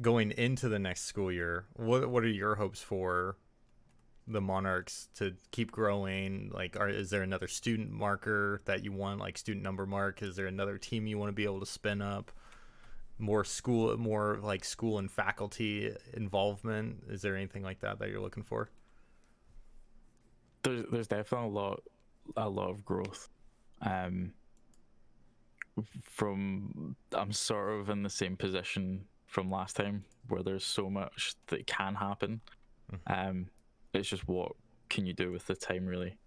going 0.02 0.32
into 0.32 0.70
the 0.70 0.80
next 0.80 1.02
school 1.06 1.32
year, 1.32 1.66
what 1.74 2.10
what 2.10 2.24
are 2.24 2.28
your 2.28 2.56
hopes 2.56 2.82
for 2.82 3.38
the 4.28 4.42
Monarchs 4.42 5.10
to 5.16 5.34
keep 5.52 5.72
growing? 5.72 6.52
Like, 6.54 6.80
are 6.80 6.88
is 6.90 7.10
there 7.10 7.24
another 7.24 7.48
student 7.48 7.92
marker 7.92 8.62
that 8.66 8.84
you 8.84 8.92
want, 8.92 9.20
like 9.20 9.38
student 9.38 9.64
number 9.64 9.88
mark? 9.88 10.22
Is 10.22 10.36
there 10.36 10.46
another 10.46 10.78
team 10.78 11.08
you 11.08 11.18
want 11.18 11.30
to 11.30 11.34
be 11.34 11.46
able 11.46 11.60
to 11.60 11.66
spin 11.66 12.02
up? 12.02 12.32
More 13.20 13.44
school, 13.44 13.98
more 13.98 14.40
like 14.42 14.64
school 14.64 14.98
and 14.98 15.12
faculty 15.12 15.94
involvement. 16.14 17.04
Is 17.10 17.22
there 17.22 17.36
anything 17.36 17.64
like 17.64 17.82
that 17.82 18.00
that 18.00 18.10
you're 18.10 18.22
looking 18.22 18.44
for? 18.44 18.70
there's 20.64 20.86
there's 20.92 21.08
definitely 21.08 21.48
a 21.48 21.52
lot 21.52 21.84
a 22.38 22.50
lot 22.50 22.70
of 22.70 22.86
growth. 22.86 23.30
Um, 23.82 24.34
from 26.04 26.96
I'm 27.14 27.32
sort 27.32 27.80
of 27.80 27.90
in 27.90 28.04
the 28.04 28.10
same 28.10 28.36
position 28.36 29.06
from 29.26 29.50
last 29.50 29.76
time 29.76 30.04
where 30.28 30.44
there's 30.44 30.66
so 30.66 30.90
much 30.90 31.36
that 31.48 31.66
can 31.68 31.96
happen. 31.96 32.42
Um, 33.08 33.48
it's 33.94 34.10
just 34.10 34.28
what 34.28 34.54
can 34.90 35.06
you 35.06 35.14
do 35.14 35.32
with 35.32 35.46
the 35.46 35.56
time 35.56 35.86
really. 35.86 36.18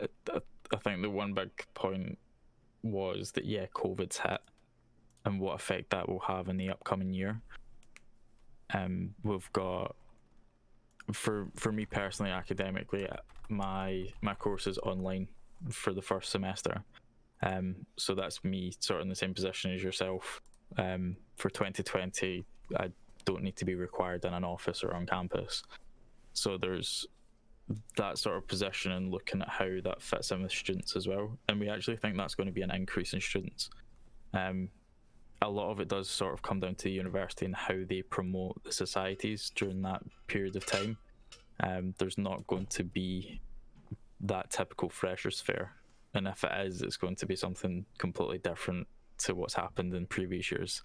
I, 0.00 0.06
I, 0.30 0.38
I 0.72 0.76
think 0.78 1.02
the 1.02 1.10
one 1.10 1.34
big 1.34 1.50
point 1.74 2.18
was 2.82 3.32
that 3.32 3.44
yeah, 3.44 3.66
COVID's 3.74 4.18
hit, 4.18 4.40
and 5.24 5.40
what 5.40 5.54
effect 5.54 5.90
that 5.90 6.08
will 6.08 6.20
have 6.20 6.48
in 6.48 6.56
the 6.56 6.70
upcoming 6.70 7.12
year. 7.12 7.40
Um, 8.72 9.14
we've 9.22 9.50
got 9.52 9.94
for 11.12 11.48
for 11.54 11.70
me 11.70 11.84
personally 11.84 12.30
academically 12.30 13.06
my 13.48 14.06
my 14.22 14.34
course 14.34 14.66
is 14.66 14.78
online 14.78 15.28
for 15.70 15.92
the 15.92 16.02
first 16.02 16.30
semester. 16.30 16.82
Um 17.42 17.86
so 17.96 18.14
that's 18.14 18.42
me 18.44 18.72
sort 18.80 19.00
of 19.00 19.04
in 19.04 19.08
the 19.08 19.14
same 19.14 19.34
position 19.34 19.72
as 19.72 19.82
yourself. 19.82 20.40
Um 20.78 21.16
for 21.36 21.50
2020 21.50 22.44
i 22.78 22.88
don't 23.24 23.42
need 23.42 23.56
to 23.56 23.64
be 23.64 23.74
required 23.74 24.24
in 24.24 24.34
an 24.34 24.44
office 24.44 24.82
or 24.82 24.94
on 24.94 25.06
campus. 25.06 25.62
So 26.32 26.58
there's 26.58 27.06
that 27.96 28.18
sort 28.18 28.36
of 28.36 28.46
position 28.46 28.92
and 28.92 29.10
looking 29.10 29.40
at 29.40 29.48
how 29.48 29.80
that 29.82 30.02
fits 30.02 30.30
in 30.30 30.42
with 30.42 30.52
students 30.52 30.96
as 30.96 31.08
well. 31.08 31.38
And 31.48 31.58
we 31.58 31.70
actually 31.70 31.96
think 31.96 32.16
that's 32.16 32.34
going 32.34 32.48
to 32.48 32.52
be 32.52 32.60
an 32.62 32.70
increase 32.70 33.12
in 33.12 33.20
students. 33.20 33.70
Um 34.32 34.68
a 35.44 35.48
lot 35.48 35.70
of 35.70 35.80
it 35.80 35.88
does 35.88 36.08
sort 36.08 36.34
of 36.34 36.42
come 36.42 36.60
down 36.60 36.74
to 36.76 36.84
the 36.84 36.92
university 36.92 37.44
and 37.44 37.54
how 37.54 37.76
they 37.88 38.02
promote 38.02 38.62
the 38.64 38.72
societies 38.72 39.50
during 39.54 39.82
that 39.82 40.02
period 40.26 40.56
of 40.56 40.66
time. 40.66 40.96
Um, 41.60 41.94
there's 41.98 42.18
not 42.18 42.46
going 42.46 42.66
to 42.66 42.84
be 42.84 43.40
that 44.20 44.50
typical 44.50 44.88
freshers 44.88 45.40
fair, 45.40 45.72
and 46.14 46.26
if 46.26 46.44
it 46.44 46.52
is, 46.66 46.82
it's 46.82 46.96
going 46.96 47.16
to 47.16 47.26
be 47.26 47.36
something 47.36 47.84
completely 47.98 48.38
different 48.38 48.86
to 49.18 49.34
what's 49.34 49.54
happened 49.54 49.94
in 49.94 50.06
previous 50.06 50.50
years. 50.50 50.82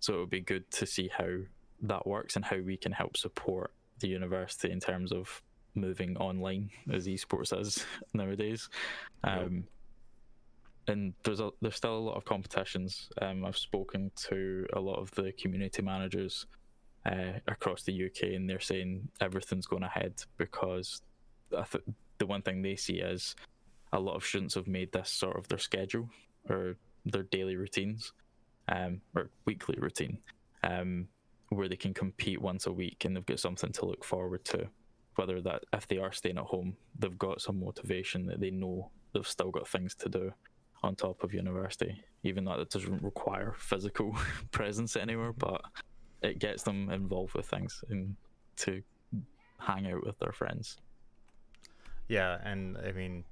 So 0.00 0.14
it 0.14 0.18
would 0.20 0.30
be 0.30 0.40
good 0.40 0.70
to 0.72 0.86
see 0.86 1.10
how 1.16 1.28
that 1.82 2.06
works 2.06 2.36
and 2.36 2.44
how 2.44 2.58
we 2.58 2.76
can 2.76 2.92
help 2.92 3.16
support 3.16 3.72
the 3.98 4.08
university 4.08 4.70
in 4.70 4.80
terms 4.80 5.12
of 5.12 5.42
moving 5.74 6.16
online 6.16 6.70
as 6.92 7.06
esports 7.06 7.58
is 7.58 7.84
nowadays. 8.14 8.68
Um, 9.24 9.64
and 10.88 11.14
there's 11.24 11.40
a, 11.40 11.50
there's 11.60 11.76
still 11.76 11.96
a 11.96 11.98
lot 11.98 12.16
of 12.16 12.24
competitions. 12.24 13.08
Um, 13.20 13.44
I've 13.44 13.56
spoken 13.56 14.10
to 14.28 14.66
a 14.72 14.80
lot 14.80 15.00
of 15.00 15.10
the 15.12 15.32
community 15.32 15.82
managers 15.82 16.46
uh, 17.04 17.38
across 17.48 17.82
the 17.82 18.06
UK, 18.06 18.34
and 18.34 18.48
they're 18.48 18.60
saying 18.60 19.08
everything's 19.20 19.66
going 19.66 19.82
ahead 19.82 20.14
because 20.36 21.02
th- 21.50 21.84
the 22.18 22.26
one 22.26 22.42
thing 22.42 22.62
they 22.62 22.76
see 22.76 23.00
is 23.00 23.34
a 23.92 24.00
lot 24.00 24.16
of 24.16 24.24
students 24.24 24.54
have 24.54 24.66
made 24.66 24.92
this 24.92 25.10
sort 25.10 25.36
of 25.36 25.48
their 25.48 25.58
schedule 25.58 26.08
or 26.48 26.76
their 27.04 27.24
daily 27.24 27.56
routines, 27.56 28.12
um, 28.68 29.00
or 29.14 29.30
weekly 29.44 29.76
routine, 29.78 30.18
um, 30.62 31.08
where 31.50 31.68
they 31.68 31.76
can 31.76 31.94
compete 31.94 32.40
once 32.40 32.66
a 32.66 32.72
week 32.72 33.04
and 33.04 33.16
they've 33.16 33.26
got 33.26 33.40
something 33.40 33.72
to 33.72 33.86
look 33.86 34.04
forward 34.04 34.44
to. 34.44 34.68
Whether 35.16 35.40
that 35.42 35.64
if 35.72 35.88
they 35.88 35.98
are 35.98 36.12
staying 36.12 36.36
at 36.38 36.44
home, 36.44 36.76
they've 36.98 37.18
got 37.18 37.40
some 37.40 37.60
motivation 37.60 38.26
that 38.26 38.40
they 38.40 38.50
know 38.50 38.90
they've 39.14 39.26
still 39.26 39.50
got 39.50 39.66
things 39.66 39.94
to 39.96 40.08
do 40.08 40.32
on 40.82 40.94
top 40.94 41.22
of 41.22 41.32
university, 41.32 42.02
even 42.22 42.44
though 42.44 42.60
it 42.60 42.70
doesn't 42.70 43.02
require 43.02 43.54
physical 43.58 44.16
presence 44.50 44.96
anywhere, 44.96 45.32
but 45.32 45.62
it 46.22 46.38
gets 46.38 46.62
them 46.62 46.90
involved 46.90 47.34
with 47.34 47.46
things 47.46 47.84
and 47.88 48.16
to 48.56 48.82
hang 49.58 49.90
out 49.90 50.04
with 50.04 50.18
their 50.18 50.32
friends. 50.32 50.78
Yeah, 52.08 52.38
and 52.44 52.76
I 52.78 52.92
mean, 52.92 53.24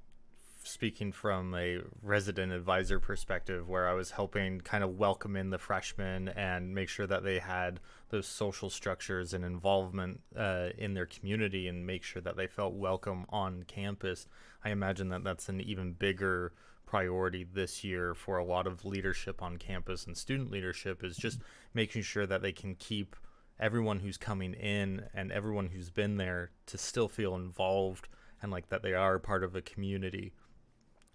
speaking 0.63 1.11
from 1.11 1.53
a 1.55 1.79
resident 2.01 2.51
advisor 2.51 2.99
perspective, 2.99 3.69
where 3.69 3.87
I 3.87 3.93
was 3.93 4.11
helping 4.11 4.61
kind 4.61 4.83
of 4.83 4.97
welcome 4.97 5.35
in 5.35 5.49
the 5.49 5.57
freshmen 5.57 6.29
and 6.29 6.73
make 6.73 6.89
sure 6.89 7.07
that 7.07 7.23
they 7.23 7.39
had 7.39 7.79
those 8.09 8.27
social 8.27 8.69
structures 8.69 9.33
and 9.33 9.45
involvement 9.45 10.21
uh, 10.35 10.69
in 10.77 10.93
their 10.93 11.05
community 11.05 11.67
and 11.67 11.85
make 11.85 12.03
sure 12.03 12.21
that 12.21 12.35
they 12.35 12.47
felt 12.47 12.73
welcome 12.73 13.25
on 13.29 13.63
campus, 13.63 14.27
I 14.63 14.71
imagine 14.71 15.09
that 15.09 15.23
that's 15.23 15.47
an 15.49 15.61
even 15.61 15.93
bigger 15.93 16.51
priority 16.85 17.43
this 17.43 17.83
year 17.83 18.13
for 18.13 18.37
a 18.37 18.45
lot 18.45 18.67
of 18.67 18.85
leadership 18.85 19.41
on 19.41 19.57
campus 19.57 20.05
and 20.05 20.17
student 20.17 20.51
leadership 20.51 21.03
is 21.03 21.17
just 21.17 21.39
making 21.73 22.01
sure 22.01 22.25
that 22.25 22.41
they 22.41 22.51
can 22.51 22.75
keep 22.75 23.15
everyone 23.59 23.99
who's 23.99 24.17
coming 24.17 24.53
in 24.53 25.03
and 25.13 25.31
everyone 25.31 25.67
who's 25.67 25.89
been 25.89 26.17
there 26.17 26.51
to 26.65 26.77
still 26.77 27.07
feel 27.07 27.35
involved 27.35 28.07
and 28.41 28.51
like 28.51 28.69
that 28.69 28.83
they 28.83 28.93
are 28.93 29.17
part 29.19 29.43
of 29.43 29.55
a 29.55 29.61
community. 29.61 30.33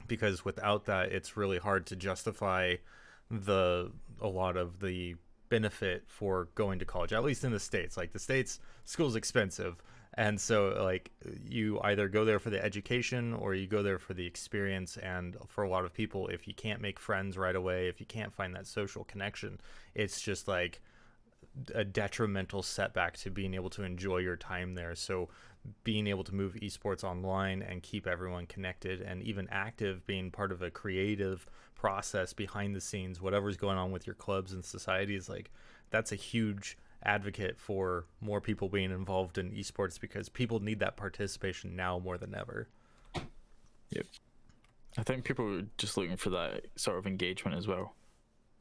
Because 0.07 0.45
without 0.45 0.87
that 0.87 1.12
it's 1.12 1.37
really 1.37 1.59
hard 1.59 1.87
to 1.87 1.97
justify 1.97 2.77
the 3.31 3.93
a 4.21 4.29
lot 4.29 4.57
of 4.57 4.81
the 4.81 5.15
benefit 5.49 6.05
for 6.07 6.49
going 6.55 6.79
to 6.79 6.85
college 6.85 7.12
at 7.12 7.23
least 7.23 7.45
in 7.45 7.53
the 7.53 7.61
states. 7.61 7.97
Like 7.97 8.12
the 8.12 8.19
states 8.19 8.59
school's 8.85 9.17
expensive 9.17 9.77
and 10.14 10.40
so 10.40 10.76
like 10.83 11.11
you 11.47 11.81
either 11.85 12.09
go 12.09 12.25
there 12.25 12.38
for 12.38 12.50
the 12.50 12.62
education 12.64 13.33
or 13.35 13.55
you 13.55 13.67
go 13.67 13.83
there 13.83 13.99
for 13.99 14.14
the 14.14 14.26
experience 14.26 14.97
and 14.97 15.37
for 15.47 15.64
a 15.64 15.69
lot 15.69 15.85
of 15.85 15.93
people 15.93 16.26
if 16.29 16.49
you 16.49 16.55
can't 16.55 16.81
make 16.81 16.99
friends 16.99 17.38
right 17.38 17.57
away 17.57 17.88
if 17.88 18.00
you 18.00 18.07
can't 18.07 18.33
find 18.33 18.55
that 18.55 18.67
social 18.67 19.05
connection 19.05 19.61
it's 19.95 20.21
just 20.21 20.49
like 20.49 20.81
a 21.75 21.85
detrimental 21.85 22.62
setback 22.62 23.17
to 23.19 23.31
being 23.31 23.55
able 23.55 23.71
to 23.71 23.83
enjoy 23.83 24.19
your 24.19 24.37
time 24.37 24.75
there. 24.75 24.95
So 24.95 25.29
being 25.85 26.07
able 26.07 26.25
to 26.25 26.35
move 26.35 26.55
esports 26.55 27.05
online 27.05 27.62
and 27.62 27.83
keep 27.83 28.07
everyone 28.07 28.47
connected 28.47 29.02
and 29.02 29.23
even 29.23 29.49
active 29.50 30.07
being 30.07 30.31
part 30.31 30.52
of 30.52 30.62
a 30.62 30.71
creative 30.71 31.47
process 31.75 32.33
behind 32.33 32.75
the 32.75 32.81
scenes 32.81 33.21
whatever's 33.21 33.59
going 33.59 33.76
on 33.76 33.90
with 33.90 34.07
your 34.07 34.14
clubs 34.14 34.52
and 34.52 34.64
societies 34.64 35.29
like 35.29 35.50
that's 35.90 36.12
a 36.12 36.17
huge 36.17 36.79
advocate 37.04 37.59
for 37.59 38.07
more 38.21 38.40
people 38.40 38.69
being 38.69 38.90
involved 38.90 39.38
in 39.38 39.50
esports 39.52 39.99
because 39.99 40.28
people 40.28 40.61
need 40.61 40.80
that 40.80 40.97
participation 40.97 41.75
now 41.75 41.99
more 41.99 42.19
than 42.19 42.35
ever 42.35 42.69
Yep. 43.90 44.07
I 44.99 45.02
think 45.02 45.25
people 45.25 45.59
are 45.59 45.66
just 45.78 45.97
looking 45.97 46.16
for 46.16 46.30
that 46.30 46.66
sort 46.76 46.99
of 46.99 47.07
engagement 47.07 47.57
as 47.57 47.66
well, 47.66 47.95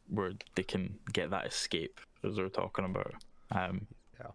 where 0.08 0.34
they 0.56 0.64
can 0.64 0.98
get 1.12 1.32
that 1.32 1.48
escape 1.48 2.00
as 2.24 2.38
we 2.38 2.44
are 2.44 2.50
talking 2.50 2.86
about. 2.86 3.14
Um, 3.52 3.88
Yeah. 4.20 4.32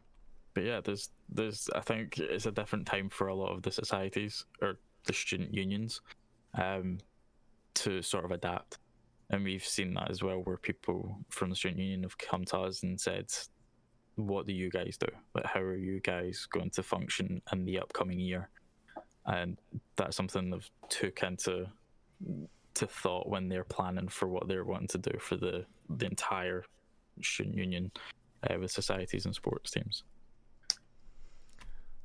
But 0.54 0.64
yeah, 0.64 0.80
there's 0.80 1.11
there's 1.28 1.68
I 1.75 1.80
think 1.80 2.18
it's 2.18 2.46
a 2.46 2.52
different 2.52 2.87
time 2.87 3.11
for 3.11 3.28
a 3.28 3.34
lot 3.34 3.52
of 3.52 3.62
the 3.62 3.70
societies 3.70 4.44
or 4.61 4.78
the 5.04 5.12
student 5.12 5.52
unions, 5.52 6.00
um, 6.54 6.99
to 7.75 8.02
sort 8.02 8.25
of 8.25 8.30
adapt, 8.30 8.78
and 9.30 9.44
we've 9.44 9.64
seen 9.64 9.94
that 9.94 10.11
as 10.11 10.23
well, 10.23 10.38
where 10.38 10.56
people 10.56 11.18
from 11.28 11.50
the 11.50 11.56
student 11.56 11.80
union 11.80 12.02
have 12.02 12.18
come 12.18 12.44
to 12.46 12.58
us 12.58 12.82
and 12.82 13.00
said, 13.00 13.26
"What 14.16 14.47
do 14.47 14.52
you 14.52 14.71
guys 14.71 14.97
do? 14.97 15.09
Like, 15.35 15.47
how 15.47 15.61
are 15.61 15.76
you 15.76 16.00
guys 16.00 16.47
going 16.50 16.71
to 16.71 16.83
function 16.83 17.42
in 17.52 17.64
the 17.64 17.78
upcoming 17.78 18.18
year?" 18.18 18.50
and 19.26 19.59
that's 19.97 20.16
something 20.16 20.50
they've 20.50 20.71
took 20.88 21.23
into 21.23 21.66
to 22.75 22.87
thought 22.87 23.28
when 23.28 23.49
they're 23.49 23.64
planning 23.64 24.09
for 24.09 24.28
what 24.28 24.49
they're 24.49 24.64
wanting 24.64 24.88
to 24.88 24.99
do 24.99 25.18
for 25.18 25.37
the 25.37 25.64
the 25.88 26.06
entire 26.06 26.64
student 27.23 27.56
union 27.56 27.90
uh, 28.49 28.59
with 28.59 28.71
societies 28.71 29.25
and 29.26 29.35
sports 29.35 29.71
teams. 29.71 30.02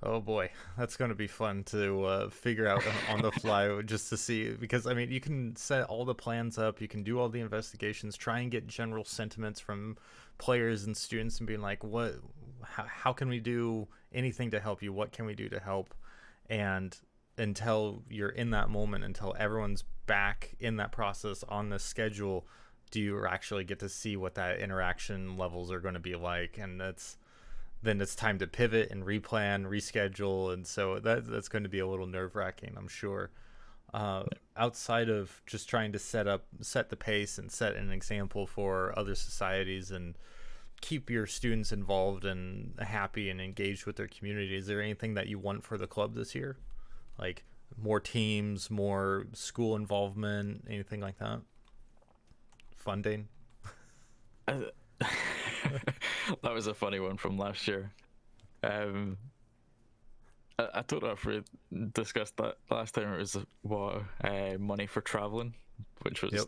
Oh 0.01 0.21
boy, 0.21 0.49
that's 0.77 0.95
going 0.95 1.09
to 1.09 1.15
be 1.15 1.27
fun 1.27 1.63
to 1.65 2.05
uh, 2.05 2.29
figure 2.29 2.67
out 2.67 2.83
on 3.09 3.21
the 3.21 3.31
fly 3.31 3.81
just 3.85 4.09
to 4.09 4.17
see 4.17 4.51
because 4.51 4.87
I 4.87 4.93
mean 4.93 5.11
you 5.11 5.19
can 5.19 5.55
set 5.57 5.83
all 5.85 6.05
the 6.05 6.15
plans 6.15 6.57
up, 6.57 6.79
you 6.79 6.87
can 6.87 7.03
do 7.03 7.19
all 7.19 7.27
the 7.27 7.41
investigations, 7.41 8.15
try 8.15 8.39
and 8.39 8.49
get 8.49 8.65
general 8.65 9.03
sentiments 9.03 9.59
from 9.59 9.97
players 10.37 10.85
and 10.85 10.95
students 10.95 11.39
and 11.39 11.47
being 11.47 11.61
like 11.61 11.83
what 11.83 12.15
how, 12.63 12.85
how 12.85 13.11
can 13.11 13.27
we 13.27 13.39
do 13.39 13.87
anything 14.13 14.51
to 14.51 14.59
help 14.61 14.81
you? 14.81 14.93
What 14.93 15.11
can 15.11 15.25
we 15.25 15.35
do 15.35 15.49
to 15.49 15.59
help? 15.59 15.93
And 16.49 16.97
until 17.37 18.03
you're 18.09 18.29
in 18.29 18.51
that 18.51 18.69
moment 18.69 19.03
until 19.03 19.35
everyone's 19.37 19.83
back 20.05 20.55
in 20.59 20.77
that 20.77 20.93
process 20.93 21.43
on 21.49 21.69
the 21.69 21.79
schedule, 21.79 22.47
do 22.89 23.01
you 23.01 23.25
actually 23.25 23.65
get 23.65 23.79
to 23.79 23.89
see 23.89 24.15
what 24.15 24.35
that 24.35 24.59
interaction 24.59 25.37
levels 25.37 25.71
are 25.71 25.79
going 25.81 25.93
to 25.93 25.99
be 25.99 26.15
like 26.15 26.57
and 26.57 26.79
that's 26.79 27.17
then 27.81 28.01
it's 28.01 28.15
time 28.15 28.37
to 28.39 28.47
pivot 28.47 28.91
and 28.91 29.05
replan 29.05 29.65
reschedule 29.65 30.53
and 30.53 30.67
so 30.67 30.99
that 30.99 31.25
that's 31.25 31.47
going 31.47 31.63
to 31.63 31.69
be 31.69 31.79
a 31.79 31.87
little 31.87 32.07
nerve 32.07 32.35
wracking 32.35 32.73
i'm 32.77 32.87
sure. 32.87 33.31
Uh, 33.93 34.23
outside 34.55 35.09
of 35.09 35.41
just 35.47 35.67
trying 35.67 35.91
to 35.91 35.97
set 35.97 36.27
up 36.27 36.45
set 36.61 36.89
the 36.89 36.95
pace 36.95 37.39
and 37.39 37.51
set 37.51 37.75
an 37.75 37.91
example 37.91 38.45
for 38.45 38.93
other 38.99 39.15
societies 39.15 39.89
and 39.89 40.15
keep 40.81 41.09
your 41.09 41.25
students 41.25 41.71
involved 41.71 42.23
and 42.23 42.73
happy 42.79 43.31
and 43.31 43.41
engaged 43.41 43.85
with 43.87 43.95
their 43.95 44.07
community 44.07 44.55
is 44.55 44.67
there 44.67 44.81
anything 44.81 45.15
that 45.15 45.27
you 45.27 45.39
want 45.39 45.63
for 45.63 45.77
the 45.77 45.87
club 45.87 46.13
this 46.13 46.35
year? 46.35 46.57
Like 47.17 47.43
more 47.81 47.99
teams 47.99 48.69
more 48.69 49.25
school 49.33 49.75
involvement 49.75 50.65
anything 50.69 50.99
like 50.99 51.17
that? 51.17 51.41
Funding 52.75 53.27
that 56.43 56.53
was 56.53 56.67
a 56.67 56.73
funny 56.73 56.99
one 56.99 57.17
from 57.17 57.37
last 57.37 57.67
year. 57.67 57.91
Um, 58.63 59.17
I, 60.57 60.67
I 60.75 60.81
don't 60.87 61.03
know 61.03 61.11
if 61.11 61.25
we 61.25 61.43
discussed 61.93 62.37
that 62.37 62.57
last 62.69 62.95
time. 62.95 63.13
It 63.13 63.17
was 63.19 63.37
what 63.61 64.03
uh, 64.23 64.57
money 64.59 64.87
for 64.87 65.01
traveling, 65.01 65.55
which 66.01 66.21
was 66.21 66.33
Yep. 66.33 66.45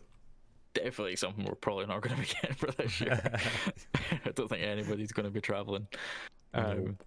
definitely 0.74 1.16
something 1.16 1.44
we're 1.44 1.54
probably 1.54 1.86
not 1.86 2.02
going 2.02 2.16
to 2.16 2.22
be 2.22 2.28
getting 2.42 2.56
for 2.56 2.70
this 2.72 3.00
year. 3.00 3.20
I 4.26 4.30
don't 4.34 4.48
think 4.48 4.62
anybody's 4.62 5.12
going 5.12 5.24
to 5.24 5.30
be 5.30 5.40
traveling. 5.40 5.86
Um, 6.54 6.98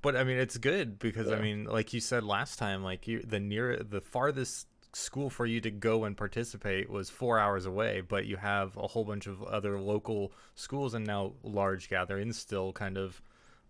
But 0.00 0.14
I 0.16 0.22
mean, 0.22 0.38
it's 0.38 0.56
good 0.58 1.00
because 1.00 1.32
I 1.32 1.40
mean, 1.40 1.64
like 1.64 1.92
you 1.92 2.00
said 2.00 2.22
last 2.22 2.56
time, 2.60 2.84
like 2.84 3.08
you 3.08 3.20
the 3.20 3.40
near 3.40 3.76
the 3.82 4.00
farthest 4.00 4.67
school 4.92 5.30
for 5.30 5.46
you 5.46 5.60
to 5.60 5.70
go 5.70 6.04
and 6.04 6.16
participate 6.16 6.88
was 6.88 7.10
four 7.10 7.38
hours 7.38 7.66
away, 7.66 8.00
but 8.00 8.26
you 8.26 8.36
have 8.36 8.76
a 8.76 8.86
whole 8.86 9.04
bunch 9.04 9.26
of 9.26 9.42
other 9.42 9.78
local 9.78 10.32
schools 10.54 10.94
and 10.94 11.06
now 11.06 11.32
large 11.42 11.88
gatherings 11.88 12.38
still 12.38 12.72
kind 12.72 12.96
of 12.96 13.20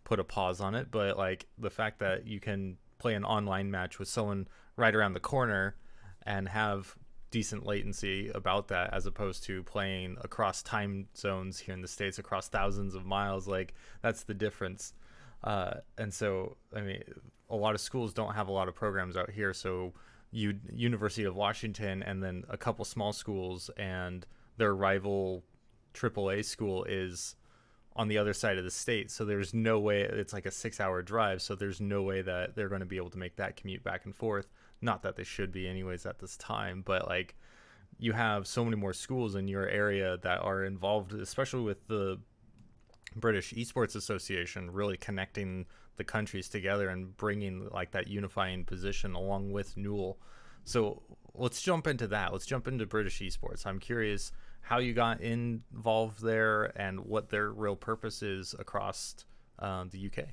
put 0.04 0.20
a 0.20 0.24
pause 0.24 0.60
on 0.60 0.74
it. 0.74 0.90
But 0.90 1.18
like 1.18 1.46
the 1.58 1.70
fact 1.70 1.98
that 2.00 2.26
you 2.26 2.40
can 2.40 2.76
play 2.98 3.14
an 3.14 3.24
online 3.24 3.70
match 3.70 3.98
with 3.98 4.08
someone 4.08 4.48
right 4.76 4.94
around 4.94 5.14
the 5.14 5.20
corner 5.20 5.76
and 6.22 6.48
have 6.48 6.96
decent 7.30 7.66
latency 7.66 8.30
about 8.34 8.68
that 8.68 8.92
as 8.94 9.04
opposed 9.06 9.44
to 9.44 9.62
playing 9.62 10.16
across 10.22 10.62
time 10.62 11.08
zones 11.16 11.58
here 11.58 11.74
in 11.74 11.82
the 11.82 11.88
states 11.88 12.18
across 12.18 12.48
thousands 12.48 12.94
of 12.94 13.04
miles 13.04 13.46
like 13.46 13.74
that's 14.00 14.22
the 14.22 14.32
difference 14.32 14.94
uh, 15.44 15.74
and 15.96 16.12
so 16.12 16.56
I 16.74 16.80
mean, 16.80 17.02
a 17.50 17.56
lot 17.56 17.74
of 17.74 17.80
schools 17.80 18.12
don't 18.12 18.34
have 18.34 18.48
a 18.48 18.52
lot 18.52 18.68
of 18.68 18.74
programs 18.74 19.16
out 19.16 19.30
here. 19.30 19.52
So, 19.52 19.94
U- 20.30 20.60
University 20.72 21.24
of 21.24 21.34
Washington, 21.34 22.02
and 22.02 22.22
then 22.22 22.44
a 22.48 22.56
couple 22.56 22.84
small 22.84 23.12
schools, 23.12 23.70
and 23.76 24.26
their 24.56 24.74
rival 24.74 25.44
AAA 25.94 26.44
school 26.44 26.84
is 26.84 27.36
on 27.96 28.08
the 28.08 28.18
other 28.18 28.32
side 28.32 28.58
of 28.58 28.64
the 28.64 28.70
state. 28.70 29.10
So 29.10 29.24
there's 29.24 29.52
no 29.52 29.80
way 29.80 30.02
it's 30.02 30.32
like 30.32 30.46
a 30.46 30.50
six-hour 30.50 31.02
drive. 31.02 31.42
So 31.42 31.54
there's 31.54 31.80
no 31.80 32.02
way 32.02 32.22
that 32.22 32.54
they're 32.54 32.68
going 32.68 32.80
to 32.80 32.86
be 32.86 32.96
able 32.96 33.10
to 33.10 33.18
make 33.18 33.36
that 33.36 33.56
commute 33.56 33.82
back 33.82 34.04
and 34.04 34.14
forth. 34.14 34.48
Not 34.80 35.02
that 35.02 35.16
they 35.16 35.24
should 35.24 35.50
be, 35.50 35.66
anyways, 35.66 36.06
at 36.06 36.20
this 36.20 36.36
time, 36.36 36.82
but 36.86 37.08
like 37.08 37.34
you 37.98 38.12
have 38.12 38.46
so 38.46 38.64
many 38.64 38.76
more 38.76 38.92
schools 38.92 39.34
in 39.34 39.48
your 39.48 39.68
area 39.68 40.16
that 40.18 40.40
are 40.40 40.64
involved, 40.64 41.12
especially 41.12 41.62
with 41.62 41.88
the 41.88 42.20
British 43.16 43.52
Esports 43.52 43.96
Association 43.96 44.70
really 44.70 44.96
connecting 44.96 45.66
the 45.96 46.04
countries 46.04 46.48
together 46.48 46.88
and 46.88 47.16
bringing 47.16 47.68
like 47.70 47.90
that 47.92 48.06
unifying 48.06 48.64
position 48.64 49.14
along 49.14 49.52
with 49.52 49.76
NUEL. 49.76 50.18
So 50.64 51.02
let's 51.34 51.62
jump 51.62 51.86
into 51.86 52.06
that. 52.08 52.32
Let's 52.32 52.46
jump 52.46 52.68
into 52.68 52.86
British 52.86 53.20
Esports. 53.20 53.66
I'm 53.66 53.78
curious 53.78 54.32
how 54.60 54.78
you 54.78 54.92
got 54.92 55.20
involved 55.20 56.22
there 56.22 56.78
and 56.78 57.00
what 57.00 57.30
their 57.30 57.50
real 57.50 57.76
purpose 57.76 58.22
is 58.22 58.54
across 58.58 59.14
uh, 59.58 59.84
the 59.90 60.06
UK. 60.06 60.26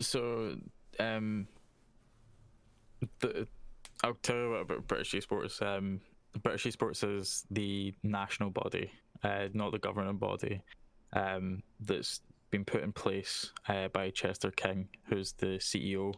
so, 0.00 0.56
um, 0.98 1.46
the, 3.20 3.46
I'll 4.02 4.14
tell 4.22 4.36
you 4.36 4.54
about 4.54 4.86
British 4.88 5.12
esports. 5.12 5.60
Um, 5.62 6.00
British 6.42 6.64
esports 6.64 7.04
is 7.04 7.44
the 7.50 7.94
national 8.02 8.50
body, 8.50 8.90
uh, 9.22 9.48
not 9.52 9.72
the 9.72 9.78
governing 9.78 10.18
body, 10.18 10.62
um, 11.12 11.62
that's 11.80 12.20
been 12.50 12.64
put 12.64 12.82
in 12.82 12.92
place 12.92 13.50
uh, 13.68 13.88
by 13.88 14.10
Chester 14.10 14.50
King, 14.50 14.88
who's 15.04 15.32
the 15.32 15.58
CEO 15.58 16.14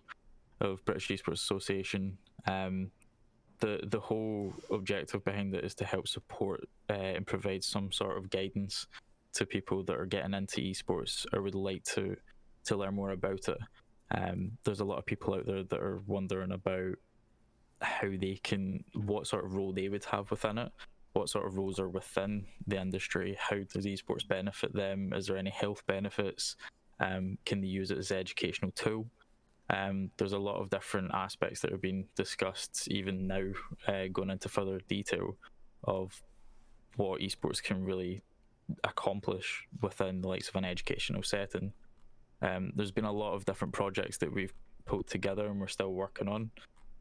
of 0.60 0.84
British 0.84 1.08
Esports 1.08 1.34
Association. 1.34 2.18
Um, 2.46 2.90
the 3.60 3.80
the 3.84 4.00
whole 4.00 4.52
objective 4.70 5.24
behind 5.24 5.54
it 5.54 5.64
is 5.64 5.74
to 5.76 5.84
help 5.84 6.08
support 6.08 6.68
uh, 6.90 6.92
and 6.92 7.26
provide 7.26 7.62
some 7.62 7.92
sort 7.92 8.18
of 8.18 8.30
guidance 8.30 8.86
to 9.34 9.46
people 9.46 9.82
that 9.84 9.96
are 9.96 10.06
getting 10.06 10.34
into 10.34 10.60
esports 10.60 11.26
or 11.32 11.42
would 11.42 11.54
like 11.54 11.84
to 11.84 12.16
to 12.64 12.76
learn 12.76 12.94
more 12.94 13.10
about 13.10 13.48
it. 13.48 13.58
Um, 14.10 14.52
there's 14.64 14.80
a 14.80 14.84
lot 14.84 14.98
of 14.98 15.06
people 15.06 15.34
out 15.34 15.46
there 15.46 15.62
that 15.64 15.80
are 15.80 16.02
wondering 16.06 16.52
about 16.52 16.94
how 17.80 18.08
they 18.08 18.40
can, 18.42 18.84
what 18.94 19.26
sort 19.26 19.44
of 19.44 19.54
role 19.54 19.72
they 19.72 19.88
would 19.88 20.04
have 20.06 20.30
within 20.30 20.58
it, 20.58 20.72
what 21.14 21.28
sort 21.28 21.46
of 21.46 21.56
roles 21.56 21.80
are 21.80 21.88
within 21.88 22.44
the 22.66 22.80
industry, 22.80 23.36
how 23.38 23.56
does 23.56 23.86
esports 23.86 24.26
benefit 24.26 24.74
them, 24.74 25.12
is 25.12 25.26
there 25.26 25.36
any 25.36 25.50
health 25.50 25.82
benefits, 25.86 26.56
um, 27.00 27.38
can 27.46 27.60
they 27.60 27.66
use 27.66 27.90
it 27.90 27.98
as 27.98 28.10
an 28.10 28.18
educational 28.18 28.72
tool? 28.72 29.06
Um, 29.70 30.10
there's 30.16 30.32
a 30.32 30.38
lot 30.38 30.60
of 30.60 30.70
different 30.70 31.12
aspects 31.14 31.60
that 31.60 31.70
have 31.70 31.80
been 31.80 32.04
discussed 32.16 32.88
even 32.88 33.26
now, 33.26 33.44
uh, 33.88 34.08
going 34.12 34.30
into 34.30 34.48
further 34.48 34.80
detail 34.88 35.36
of 35.84 36.22
what 36.96 37.20
esports 37.20 37.62
can 37.62 37.84
really 37.84 38.22
accomplish 38.82 39.66
within 39.80 40.20
the 40.20 40.28
likes 40.28 40.48
of 40.48 40.56
an 40.56 40.64
educational 40.64 41.22
setting. 41.22 41.72
Um, 42.42 42.72
there's 42.76 42.92
been 42.92 43.04
a 43.04 43.12
lot 43.12 43.34
of 43.34 43.44
different 43.44 43.72
projects 43.72 44.18
that 44.18 44.32
we've 44.32 44.52
put 44.84 45.06
together 45.06 45.46
and 45.46 45.60
we're 45.60 45.68
still 45.68 45.92
working 45.92 46.28
on. 46.28 46.50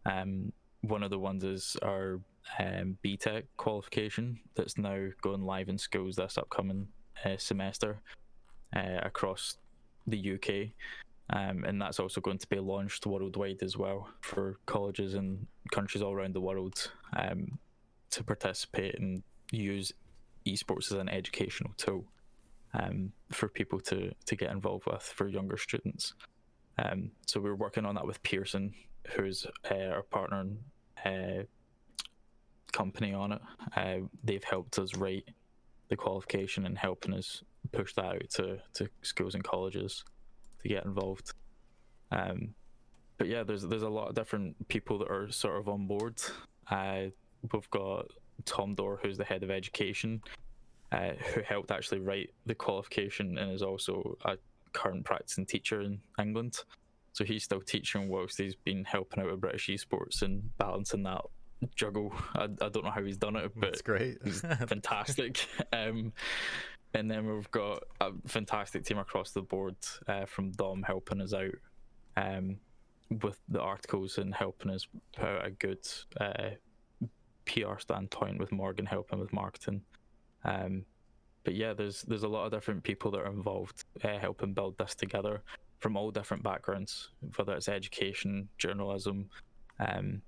Um, 0.05 0.53
one 0.81 1.03
of 1.03 1.09
the 1.09 1.19
ones 1.19 1.43
is 1.43 1.77
our 1.81 2.19
um, 2.59 2.97
BTEC 3.03 3.43
qualification 3.57 4.39
that's 4.55 4.77
now 4.77 5.07
going 5.21 5.43
live 5.43 5.69
in 5.69 5.77
schools 5.77 6.15
this 6.15 6.37
upcoming 6.37 6.87
uh, 7.25 7.37
semester 7.37 8.01
uh, 8.75 8.99
across 9.03 9.57
the 10.07 10.33
UK. 10.33 10.71
Um, 11.29 11.63
and 11.63 11.81
that's 11.81 11.99
also 11.99 12.21
going 12.21 12.37
to 12.37 12.47
be 12.47 12.59
launched 12.59 13.05
worldwide 13.05 13.63
as 13.63 13.77
well 13.77 14.09
for 14.21 14.57
colleges 14.65 15.13
and 15.13 15.47
countries 15.71 16.03
all 16.03 16.13
around 16.13 16.35
the 16.35 16.41
world 16.41 16.91
um, 17.15 17.57
to 18.11 18.23
participate 18.23 18.99
and 18.99 19.23
use 19.51 19.93
esports 20.45 20.91
as 20.91 20.97
an 20.97 21.09
educational 21.09 21.73
tool 21.77 22.05
um, 22.73 23.11
for 23.31 23.47
people 23.47 23.79
to, 23.79 24.11
to 24.25 24.35
get 24.35 24.51
involved 24.51 24.85
with 24.85 25.01
for 25.01 25.27
younger 25.27 25.57
students. 25.57 26.13
Um, 26.77 27.11
so 27.27 27.39
we're 27.39 27.55
working 27.55 27.85
on 27.85 27.95
that 27.95 28.05
with 28.05 28.21
Pearson, 28.23 28.73
who's 29.15 29.45
uh, 29.69 29.75
our 29.75 30.03
partner 30.03 30.45
uh, 31.05 31.43
company 32.73 33.13
on 33.13 33.31
it. 33.31 33.41
Uh, 33.75 33.97
they've 34.23 34.43
helped 34.43 34.77
us 34.79 34.95
write 34.97 35.29
the 35.89 35.95
qualification 35.95 36.65
and 36.65 36.77
helping 36.77 37.13
us 37.13 37.43
push 37.71 37.93
that 37.93 38.05
out 38.05 38.29
to, 38.31 38.59
to 38.73 38.89
schools 39.01 39.35
and 39.35 39.43
colleges 39.43 40.03
to 40.61 40.67
get 40.67 40.85
involved. 40.85 41.33
Um, 42.11 42.53
but 43.17 43.27
yeah, 43.27 43.43
there's 43.43 43.63
there's 43.63 43.83
a 43.83 43.89
lot 43.89 44.09
of 44.09 44.15
different 44.15 44.67
people 44.67 44.97
that 44.99 45.09
are 45.09 45.31
sort 45.31 45.59
of 45.59 45.69
on 45.69 45.87
board. 45.87 46.21
Uh, 46.69 47.05
we've 47.51 47.69
got 47.69 48.07
Tom 48.45 48.75
Dore, 48.75 48.99
who's 49.01 49.17
the 49.17 49.23
head 49.23 49.43
of 49.43 49.51
education, 49.51 50.21
uh, 50.91 51.11
who 51.33 51.41
helped 51.41 51.71
actually 51.71 51.99
write 51.99 52.31
the 52.45 52.55
qualification 52.55 53.37
and 53.37 53.51
is 53.51 53.61
also 53.61 54.17
a 54.25 54.37
current 54.73 55.05
practicing 55.05 55.45
teacher 55.45 55.81
in 55.81 55.99
England. 56.19 56.59
So 57.13 57.23
he's 57.23 57.43
still 57.43 57.61
teaching 57.61 58.09
whilst 58.09 58.39
he's 58.39 58.55
been 58.55 58.83
helping 58.83 59.21
out 59.21 59.29
with 59.29 59.41
British 59.41 59.67
esports 59.67 60.23
and 60.23 60.49
balancing 60.57 61.03
that 61.03 61.21
juggle. 61.75 62.13
I, 62.35 62.43
I 62.43 62.69
don't 62.69 62.83
know 62.83 62.91
how 62.91 63.03
he's 63.03 63.17
done 63.17 63.35
it, 63.35 63.51
but 63.55 63.71
That's 63.71 63.81
great. 63.81 64.17
he's 64.23 64.41
fantastic. 64.67 65.45
um, 65.71 66.13
and 66.93 67.09
then 67.09 67.25
we've 67.27 67.49
got 67.51 67.83
a 68.01 68.11
fantastic 68.27 68.85
team 68.85 68.99
across 68.99 69.31
the 69.31 69.41
board 69.41 69.75
uh, 70.07 70.25
from 70.25 70.51
Dom 70.51 70.83
helping 70.83 71.21
us 71.21 71.33
out 71.33 71.55
um, 72.17 72.57
with 73.21 73.39
the 73.49 73.59
articles 73.61 74.17
and 74.17 74.33
helping 74.33 74.71
us 74.71 74.87
put 75.15 75.25
out 75.25 75.45
a 75.45 75.51
good 75.51 75.85
uh, 76.19 76.49
PR 77.45 77.79
standpoint 77.79 78.39
with 78.39 78.51
Morgan 78.51 78.85
helping 78.85 79.19
with 79.19 79.33
marketing. 79.33 79.81
Um, 80.45 80.85
but 81.43 81.55
yeah, 81.55 81.73
there's 81.73 82.03
there's 82.03 82.23
a 82.23 82.27
lot 82.27 82.45
of 82.45 82.51
different 82.51 82.83
people 82.83 83.11
that 83.11 83.21
are 83.21 83.31
involved 83.31 83.83
uh, 84.03 84.17
helping 84.17 84.53
build 84.53 84.77
this 84.77 84.95
together 84.95 85.41
from 85.79 85.97
all 85.97 86.11
different 86.11 86.43
backgrounds, 86.43 87.09
whether 87.35 87.53
it's 87.53 87.67
education, 87.67 88.47
journalism, 88.57 89.29
um, 89.79 90.21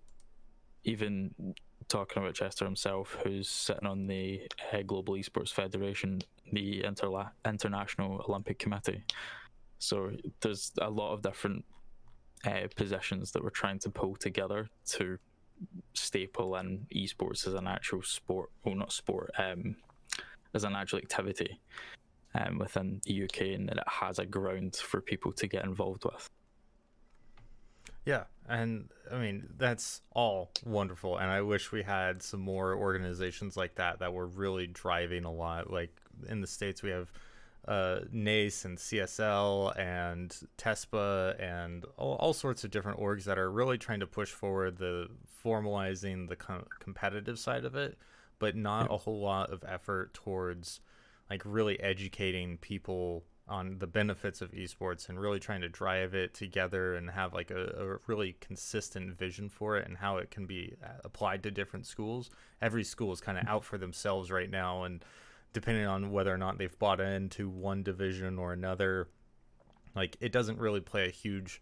even 0.86 1.56
talking 1.88 2.24
about 2.24 2.36
Chester 2.36 2.65
himself, 2.65 3.17
who's 3.24 3.50
sitting 3.50 3.88
on 3.88 4.08
the 4.08 4.41
uh, 4.74 4.82
Global 4.84 5.15
Esports 5.15 5.52
Federation, 5.52 6.21
the 6.52 6.82
Interla- 6.82 7.32
International 7.45 8.24
Olympic 8.28 8.60
Committee. 8.60 9.04
So 9.80 10.12
there's 10.41 10.71
a 10.82 10.89
lot 10.89 11.13
of 11.13 11.21
different 11.21 11.65
uh, 12.45 12.67
positions 12.76 13.32
that 13.32 13.43
we're 13.43 13.50
trying 13.50 13.80
to 13.80 13.89
pull 13.89 14.15
together 14.15 14.69
to 14.86 15.17
staple 15.93 16.56
in 16.58 16.86
esports 16.95 17.48
as 17.48 17.54
an 17.54 17.67
actual 17.67 18.02
sport, 18.04 18.50
well, 18.63 18.76
not 18.76 18.91
sport, 18.91 19.32
um, 19.38 19.76
as 20.54 20.63
an 20.63 20.76
actual 20.76 21.00
activity 21.00 21.60
um, 22.34 22.58
within 22.58 23.02
the 23.06 23.24
UK, 23.24 23.41
and 23.56 23.69
that 23.69 23.78
it 23.78 23.88
has 23.88 24.19
a 24.19 24.26
ground 24.26 24.76
for 24.76 25.02
people 25.02 25.32
to 25.34 25.48
get 25.48 25.63
involved 25.63 26.04
with. 26.06 26.30
Yeah, 28.06 28.26
and 28.48 28.89
I 29.12 29.18
mean 29.18 29.50
that's 29.58 30.02
all 30.13 30.52
wonderful, 30.63 31.18
and 31.18 31.30
I 31.30 31.41
wish 31.41 31.72
we 31.72 31.84
had 31.84 32.22
some 32.22 32.39
more 32.39 32.76
organizations 32.76 33.58
like 33.58 33.76
that 33.76 34.00
that 34.00 34.13
were 34.13 34.28
really 34.28 34.68
driving 34.68 35.26
a 35.26 35.32
lot. 35.32 35.72
Like 35.72 35.96
in 36.30 36.41
the 36.41 36.48
states, 36.48 36.84
we 36.84 36.91
have 36.91 37.12
uh, 37.68 38.02
NACE 38.12 38.65
and 38.65 38.78
CSL 38.78 39.78
and 39.80 40.38
TESPA 40.58 41.41
and 41.41 41.84
all, 41.98 42.15
all, 42.18 42.34
sorts 42.34 42.63
of 42.63 42.70
different 42.70 43.00
orgs 43.00 43.24
that 43.24 43.39
are 43.39 43.50
really 43.50 43.80
trying 43.80 44.02
to 44.02 44.08
push 44.08 44.30
forward 44.30 44.78
the 44.78 45.08
formalizing 45.44 46.30
the 46.30 46.36
com- 46.36 46.68
competitive 46.80 47.39
side 47.39 47.65
of 47.65 47.76
it, 47.76 47.98
but 48.38 48.56
not 48.56 48.91
a 48.91 48.98
whole 48.98 49.20
lot 49.20 49.52
of 49.52 49.63
effort 49.68 50.13
towards 50.13 50.80
like 51.30 51.41
really 51.44 51.80
educating 51.80 52.58
people 52.60 53.24
on 53.47 53.77
the 53.77 53.88
benefits 53.88 54.41
of 54.41 54.51
esports 54.51 55.08
and 55.08 55.19
really 55.19 55.39
trying 55.39 55.62
to 55.62 55.69
drive 55.69 56.15
it 56.15 56.34
together 56.34 56.95
and 56.95 57.12
have 57.12 57.34
like 57.34 57.51
a, 57.51 57.75
a, 57.77 57.97
really 58.08 58.36
consistent 58.41 59.15
vision 59.15 59.49
for 59.49 59.77
it 59.77 59.88
and 59.88 59.97
how 59.97 60.17
it 60.17 60.31
can 60.31 60.47
be 60.47 60.73
uh, 60.84 60.88
applied 61.03 61.43
to 61.43 61.51
different 61.51 61.86
schools. 61.86 62.31
Every 62.60 62.84
school 62.84 63.13
is 63.13 63.21
kind 63.21 63.38
of 63.38 63.47
out 63.47 63.63
for 63.63 63.77
themselves 63.77 64.31
right 64.31 64.49
now, 64.49 64.84
and 64.84 65.05
depending 65.53 65.86
on 65.86 66.12
whether 66.12 66.34
or 66.34 66.39
not 66.39 66.58
they've 66.58 66.79
bought 66.79 66.99
into 66.99 67.47
one 67.47 67.84
division 67.84 68.39
or 68.39 68.51
another, 68.51 69.10
like 69.95 70.17
it 70.19 70.31
doesn't 70.31 70.58
really 70.58 70.81
play 70.81 71.05
a 71.05 71.12
huge 71.12 71.62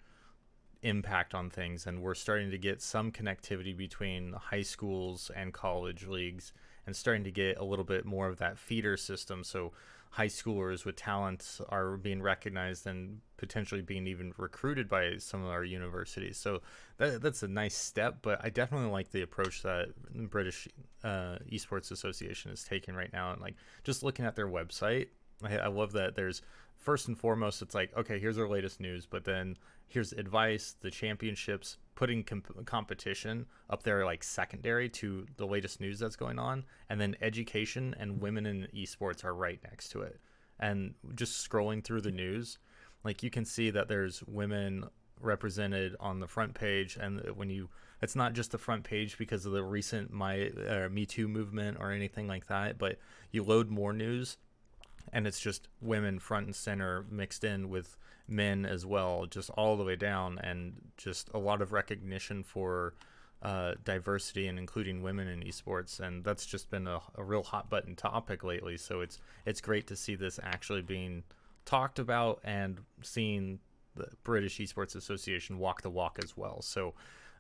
impact 0.84 1.34
on 1.34 1.50
things. 1.50 1.86
And 1.86 2.02
we're 2.02 2.16
starting 2.16 2.50
to 2.52 2.58
get 2.58 2.82
some 2.82 3.12
connectivity 3.12 3.76
between 3.76 4.34
high 4.34 4.62
schools 4.62 5.32
and 5.36 5.54
college 5.54 6.08
leagues 6.08 6.54
and 6.86 6.96
starting 6.96 7.26
to 7.26 7.32
get 7.32 7.58
a 7.58 7.64
little 7.64 7.86
bit 7.86 8.06
more 8.06 8.28
of 8.28 8.38
that 8.38 8.58
feeder 8.58 8.96
system. 8.96 9.44
So 9.44 9.74
high 10.14 10.28
schoolers 10.28 10.86
with 10.86 10.96
talents 10.96 11.60
are 11.70 11.98
being 11.98 12.22
recognized 12.22 12.86
and 12.86 13.20
potentially 13.38 13.82
being 13.82 14.06
even 14.06 14.32
recruited 14.38 14.88
by 14.88 15.18
some 15.18 15.44
of 15.44 15.50
our 15.50 15.64
universities. 15.64 16.38
So 16.38 16.62
that, 16.98 17.20
that's 17.24 17.42
a 17.42 17.48
nice 17.48 17.74
step, 17.76 18.20
but 18.22 18.40
I 18.44 18.52
definitely 18.52 18.92
like 18.92 19.10
the 19.10 19.24
approach 19.24 19.64
that 19.64 19.88
the 20.14 20.28
British 20.28 20.68
uh, 21.04 21.40
Esports 21.52 21.90
Association 21.90 22.52
is 22.52 22.64
taking 22.64 22.94
right 22.94 23.12
now. 23.12 23.32
And 23.32 23.42
like 23.42 23.56
just 23.84 24.04
looking 24.04 24.24
at 24.24 24.36
their 24.36 24.48
website, 24.48 25.08
I, 25.44 25.58
I 25.58 25.68
love 25.68 25.94
that 25.94 26.14
there's 26.14 26.44
first 26.78 27.08
and 27.08 27.18
foremost, 27.18 27.64
it's 27.64 27.74
like, 27.74 27.98
okay, 27.98 28.20
here's 28.20 28.38
our 28.38 28.48
latest 28.48 28.80
news, 28.80 29.08
but 29.08 29.24
then 29.24 29.58
here's 29.88 30.14
advice, 30.14 30.76
the 30.80 30.92
championships, 30.92 31.78
putting 31.96 32.24
comp- 32.24 32.66
competition 32.66 33.46
up 33.70 33.84
there 33.84 34.06
like 34.06 34.24
secondary 34.24 34.90
to 34.90 35.26
the 35.38 35.46
latest 35.46 35.80
news 35.80 36.00
that's 36.00 36.16
going 36.16 36.40
on, 36.40 36.64
and 36.90 37.00
then 37.00 37.16
education 37.22 37.96
and 38.00 38.22
women 38.22 38.46
in 38.46 38.68
esports 38.76 39.24
are 39.24 39.34
right 39.36 39.60
next 39.64 39.90
to 39.90 40.02
it. 40.02 40.20
And 40.60 40.94
just 41.16 41.50
scrolling 41.50 41.84
through 41.84 42.02
the 42.02 42.12
news, 42.12 42.58
like 43.04 43.24
you 43.24 43.30
can 43.30 43.46
see 43.46 43.70
that 43.72 43.88
there's 43.88 44.24
women 44.24 44.86
represented 45.20 45.96
on 46.00 46.20
the 46.20 46.28
front 46.28 46.54
page, 46.54 46.98
and 47.00 47.22
when 47.36 47.50
you 47.50 47.70
it's 48.02 48.16
not 48.16 48.34
just 48.34 48.52
the 48.52 48.58
front 48.58 48.84
page 48.84 49.18
because 49.18 49.46
of 49.46 49.54
the 49.54 49.64
recent 49.64 50.12
my 50.12 50.50
uh, 50.68 50.90
Me 50.90 51.06
Too 51.06 51.28
movement 51.28 51.78
or 51.80 51.92
anything 51.92 52.28
like 52.28 52.48
that, 52.48 52.78
but 52.78 52.98
you 53.32 53.44
load 53.44 53.70
more 53.70 53.94
news, 53.94 54.38
and 55.12 55.28
it's 55.28 55.40
just 55.40 55.68
women 55.82 56.20
front 56.20 56.46
and 56.48 56.56
center 56.56 57.06
mixed 57.10 57.44
in 57.44 57.70
with 57.70 57.98
men 58.28 58.66
as 58.66 58.86
well, 58.86 59.26
just 59.26 59.50
all 59.52 59.76
the 59.76 59.84
way 59.84 59.96
down, 59.96 60.40
and 60.40 60.74
just 60.98 61.30
a 61.34 61.38
lot 61.38 61.62
of 61.62 61.72
recognition 61.72 62.44
for 62.44 62.94
uh, 63.42 63.74
diversity 63.84 64.48
and 64.48 64.58
including 64.58 65.04
women 65.04 65.28
in 65.28 65.42
esports, 65.42 66.00
and 66.00 66.24
that's 66.24 66.46
just 66.46 66.70
been 66.70 66.88
a, 66.88 67.02
a, 67.16 67.24
real 67.24 67.44
hot 67.44 67.70
button 67.70 67.94
topic 67.94 68.42
lately. 68.42 68.78
So 68.78 69.02
it's 69.02 69.20
it's 69.46 69.60
great 69.60 69.86
to 69.88 69.98
see 69.98 70.16
this 70.16 70.40
actually 70.42 70.82
being 70.82 71.24
talked 71.66 72.00
about 72.00 72.40
and 72.46 72.80
seeing 73.02 73.60
the 73.96 74.08
British 74.24 74.60
Esports 74.60 74.96
Association 74.96 75.60
walk 75.60 75.82
the 75.82 75.90
walk 75.90 76.20
as 76.24 76.38
well. 76.38 76.62
So 76.62 76.94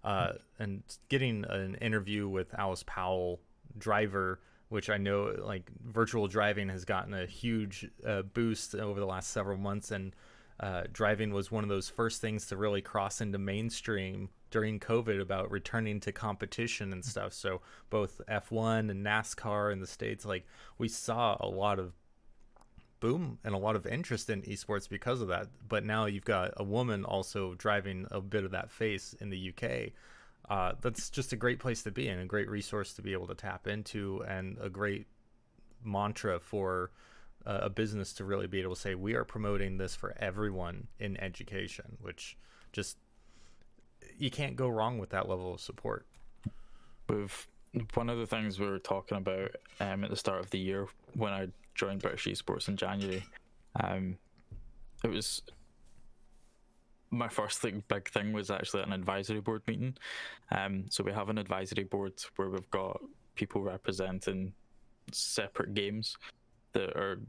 uh, 0.03 0.33
and 0.59 0.83
getting 1.07 1.45
an 1.45 1.75
interview 1.75 2.27
with 2.27 2.53
Alice 2.55 2.83
Powell, 2.85 3.39
driver 3.77 4.41
which 4.69 4.89
I 4.89 4.97
know 4.97 5.35
like 5.43 5.69
virtual 5.85 6.27
driving 6.27 6.69
has 6.69 6.85
gotten 6.85 7.13
a 7.13 7.25
huge 7.25 7.89
uh, 8.05 8.23
boost 8.23 8.75
over 8.75 8.99
the 8.99 9.05
last 9.05 9.31
several 9.31 9.57
months, 9.57 9.91
and 9.91 10.15
uh, 10.59 10.83
driving 10.91 11.33
was 11.33 11.51
one 11.51 11.63
of 11.63 11.69
those 11.69 11.89
first 11.89 12.21
things 12.21 12.47
to 12.47 12.57
really 12.57 12.81
cross 12.81 13.21
into 13.21 13.37
mainstream 13.37 14.29
during 14.51 14.79
COVID 14.79 15.19
about 15.19 15.49
returning 15.49 15.99
to 16.01 16.11
competition 16.11 16.93
and 16.93 17.03
stuff. 17.03 17.33
So 17.33 17.61
both 17.89 18.21
F1 18.29 18.91
and 18.91 19.05
NASCAR 19.05 19.73
in 19.73 19.79
the 19.79 19.87
states, 19.87 20.25
like 20.25 20.45
we 20.77 20.87
saw 20.87 21.37
a 21.39 21.47
lot 21.47 21.79
of 21.79 21.93
boom 22.99 23.37
and 23.43 23.53
a 23.53 23.57
lot 23.57 23.75
of 23.75 23.85
interest 23.85 24.29
in 24.29 24.41
esports 24.43 24.87
because 24.87 25.21
of 25.21 25.27
that. 25.27 25.47
But 25.67 25.83
now 25.83 26.05
you've 26.05 26.23
got 26.23 26.53
a 26.55 26.63
woman 26.63 27.03
also 27.03 27.55
driving 27.55 28.07
a 28.11 28.21
bit 28.21 28.45
of 28.45 28.51
that 28.51 28.71
face 28.71 29.13
in 29.19 29.29
the 29.29 29.49
UK. 29.49 29.91
Uh, 30.49 30.73
that's 30.81 31.09
just 31.09 31.31
a 31.31 31.35
great 31.35 31.59
place 31.59 31.83
to 31.83 31.91
be 31.91 32.07
and 32.07 32.21
a 32.21 32.25
great 32.25 32.49
resource 32.49 32.93
to 32.93 33.01
be 33.01 33.13
able 33.13 33.27
to 33.27 33.35
tap 33.35 33.67
into 33.67 34.23
and 34.27 34.57
a 34.61 34.69
great 34.69 35.07
mantra 35.83 36.39
for 36.39 36.91
uh, 37.45 37.59
a 37.63 37.69
business 37.69 38.13
to 38.13 38.25
really 38.25 38.47
be 38.47 38.61
able 38.61 38.75
to 38.75 38.79
say 38.81 38.95
we 38.95 39.13
are 39.13 39.23
promoting 39.23 39.77
this 39.77 39.95
for 39.95 40.15
everyone 40.19 40.87
in 40.99 41.17
education, 41.17 41.97
which 42.01 42.37
just 42.71 42.97
you 44.17 44.29
can't 44.29 44.55
go 44.55 44.67
wrong 44.67 44.97
with 44.97 45.09
that 45.09 45.29
level 45.29 45.53
of 45.53 45.61
support. 45.61 46.05
With 47.07 47.47
one 47.93 48.09
of 48.09 48.17
the 48.17 48.27
things 48.27 48.59
we 48.59 48.67
were 48.67 48.79
talking 48.79 49.17
about 49.17 49.55
um, 49.79 50.03
at 50.03 50.09
the 50.09 50.15
start 50.15 50.39
of 50.39 50.49
the 50.51 50.59
year 50.59 50.87
when 51.15 51.33
I 51.33 51.47
joined 51.75 52.01
British 52.01 52.25
Esports 52.25 52.67
in 52.67 52.77
January, 52.77 53.23
um, 53.79 54.17
it 55.03 55.09
was 55.09 55.41
my 57.13 57.27
first 57.27 57.59
thing, 57.59 57.83
big 57.87 58.09
thing 58.09 58.33
was 58.33 58.49
actually 58.49 58.83
an 58.83 58.91
advisory 58.91 59.39
board 59.39 59.61
meeting. 59.67 59.95
Um, 60.51 60.85
so 60.89 61.03
we 61.03 61.13
have 61.13 61.29
an 61.29 61.37
advisory 61.37 61.83
board 61.83 62.13
where 62.35 62.49
we've 62.49 62.71
got 62.71 63.01
people 63.35 63.61
representing 63.61 64.53
separate 65.11 65.73
games 65.73 66.17
that 66.73 66.89
are 66.97 67.19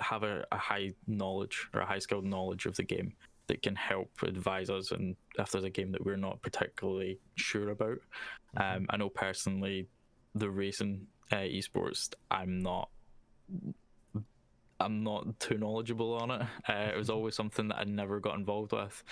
have 0.00 0.22
a, 0.22 0.44
a 0.52 0.58
high 0.58 0.92
knowledge 1.06 1.68
or 1.72 1.80
a 1.80 1.86
high 1.86 1.98
skilled 1.98 2.24
knowledge 2.24 2.66
of 2.66 2.76
the 2.76 2.82
game 2.82 3.12
that 3.46 3.62
can 3.62 3.74
help 3.74 4.10
advise 4.22 4.68
us 4.68 4.90
and 4.92 5.16
if 5.38 5.50
there's 5.50 5.64
a 5.64 5.70
game 5.70 5.90
that 5.90 6.04
we're 6.04 6.16
not 6.16 6.40
particularly 6.42 7.18
sure 7.36 7.70
about. 7.70 7.98
Mm-hmm. 8.56 8.76
Um, 8.76 8.86
I 8.90 8.96
know 8.98 9.08
personally 9.08 9.88
the 10.34 10.50
racing 10.50 11.06
uh, 11.32 11.36
esports, 11.36 12.10
I'm 12.30 12.60
not. 12.60 12.90
I'm 14.80 15.02
not 15.02 15.38
too 15.40 15.58
knowledgeable 15.58 16.14
on 16.14 16.30
it. 16.30 16.42
Uh, 16.68 16.90
it 16.94 16.96
was 16.96 17.10
always 17.10 17.34
something 17.34 17.68
that 17.68 17.78
I 17.78 17.84
never 17.84 18.20
got 18.20 18.36
involved 18.36 18.72
with. 18.72 19.02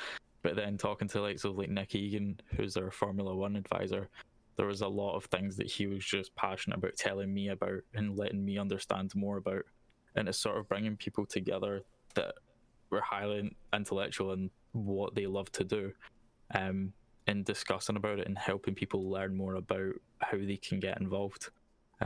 But 0.42 0.54
then 0.54 0.78
talking 0.78 1.08
to 1.08 1.20
likes 1.20 1.44
of 1.44 1.58
like 1.58 1.70
Nick 1.70 1.94
Egan, 1.94 2.38
who's 2.54 2.76
our 2.76 2.90
Formula 2.90 3.34
One 3.34 3.56
advisor, 3.56 4.08
there 4.56 4.66
was 4.66 4.80
a 4.80 4.88
lot 4.88 5.16
of 5.16 5.24
things 5.26 5.56
that 5.56 5.66
he 5.66 5.86
was 5.86 6.04
just 6.04 6.34
passionate 6.34 6.78
about 6.78 6.96
telling 6.96 7.32
me 7.32 7.48
about 7.48 7.80
and 7.94 8.16
letting 8.16 8.44
me 8.44 8.58
understand 8.58 9.14
more 9.14 9.36
about 9.36 9.62
and 10.16 10.28
it's 10.28 10.38
sort 10.38 10.56
of 10.56 10.68
bringing 10.68 10.96
people 10.96 11.26
together 11.26 11.82
that 12.14 12.34
were 12.90 13.02
highly 13.02 13.54
intellectual 13.74 14.32
in 14.32 14.50
what 14.72 15.14
they 15.14 15.26
love 15.26 15.52
to 15.52 15.64
do 15.64 15.92
um, 16.54 16.92
and 17.26 17.44
discussing 17.44 17.96
about 17.96 18.18
it 18.18 18.26
and 18.26 18.38
helping 18.38 18.74
people 18.74 19.10
learn 19.10 19.36
more 19.36 19.56
about 19.56 19.92
how 20.20 20.38
they 20.38 20.56
can 20.56 20.80
get 20.80 21.00
involved 21.00 21.50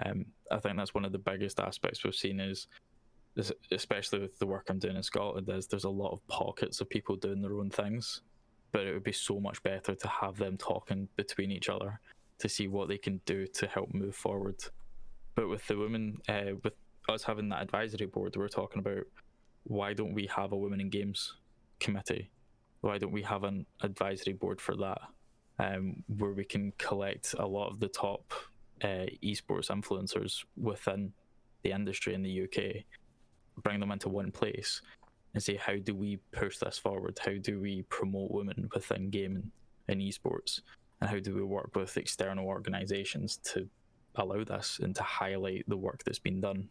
um, 0.05 0.27
i 0.51 0.59
think 0.59 0.77
that's 0.77 0.95
one 0.95 1.05
of 1.05 1.13
the 1.13 1.19
biggest 1.19 1.61
aspects 1.61 2.03
we've 2.05 2.15
seen 2.15 2.41
is 2.41 2.67
especially 3.71 4.19
with 4.19 4.39
the 4.39 4.47
work 4.47 4.67
i'm 4.69 4.79
doing 4.79 4.97
in 4.97 5.03
scotland 5.03 5.49
is 5.49 5.67
there's 5.67 5.85
a 5.85 5.91
lot 5.91 6.13
of 6.13 6.27
pockets 6.29 6.81
of 6.81 6.89
people 6.89 7.17
doing 7.17 7.41
their 7.41 7.55
own 7.55 7.71
things 7.71 8.23
but 8.73 8.83
it 8.83 8.93
would 8.93 9.05
be 9.05 9.13
so 9.13 9.41
much 9.41 9.63
better 9.63 9.95
to 9.95 10.09
have 10.09 10.37
them 10.37 10.57
talking 10.57 11.09
between 11.17 11.51
each 11.51 11.69
other 11.69 12.01
to 12.39 12.49
see 12.49 12.69
what 12.69 12.89
they 12.89 12.99
can 12.99 13.21
do 13.27 13.47
to 13.47 13.67
help 13.67 13.93
move 13.93 14.15
forward 14.15 14.57
but 15.35 15.49
with 15.49 15.67
the 15.67 15.77
women 15.77 16.19
uh, 16.29 16.53
with 16.63 16.75
us 17.09 17.23
having 17.25 17.49
that 17.51 17.63
advisory 17.63 18.07
board, 18.07 18.37
we're 18.37 18.49
talking 18.49 18.81
about 18.81 19.05
why 19.65 19.93
don't 19.93 20.15
we 20.15 20.29
have 20.35 20.53
a 20.53 20.57
women 20.57 20.81
in 20.81 20.91
games 20.91 21.35
committee? 21.79 22.31
Why 22.81 22.99
don't 22.99 23.13
we 23.13 23.23
have 23.23 23.45
an 23.45 23.67
advisory 23.83 24.33
board 24.33 24.61
for 24.61 24.77
that, 24.77 25.01
um, 25.59 26.03
where 26.19 26.33
we 26.33 26.45
can 26.45 26.73
collect 26.79 27.35
a 27.39 27.47
lot 27.47 27.71
of 27.71 27.81
the 27.81 27.89
top 27.89 28.33
uh, 28.83 29.07
esports 29.23 29.71
influencers 29.71 30.45
within 30.57 31.13
the 31.63 31.73
industry 31.73 32.15
in 32.15 32.23
the 32.23 32.43
UK, 32.43 32.85
bring 33.61 33.81
them 33.81 33.93
into 33.93 34.09
one 34.09 34.31
place, 34.31 34.83
and 35.35 35.43
say 35.43 35.57
how 35.57 35.77
do 35.77 35.95
we 35.95 36.19
push 36.33 36.59
this 36.59 36.79
forward? 36.79 37.19
How 37.25 37.35
do 37.41 37.61
we 37.61 37.83
promote 37.83 38.31
women 38.31 38.69
within 38.75 39.11
gaming 39.11 39.51
and 39.89 40.01
esports? 40.01 40.61
And 41.01 41.09
how 41.09 41.19
do 41.19 41.35
we 41.35 41.43
work 41.43 41.75
with 41.75 41.97
external 41.97 42.47
organizations 42.47 43.39
to 43.45 43.69
allow 44.17 44.45
this 44.45 44.81
and 44.83 44.95
to 44.97 45.03
highlight 45.03 45.65
the 45.69 45.77
work 45.77 46.03
that's 46.05 46.19
been 46.19 46.41
done 46.41 46.69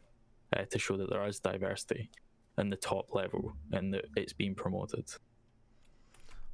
uh, 0.55 0.65
to 0.69 0.79
show 0.79 0.97
that 0.97 1.09
there 1.09 1.25
is 1.25 1.39
diversity 1.39 2.09
in 2.57 2.69
the 2.69 2.75
top 2.75 3.13
level 3.13 3.53
and 3.71 3.93
that 3.93 4.05
it's 4.15 4.33
being 4.33 4.55
promoted. 4.55 5.05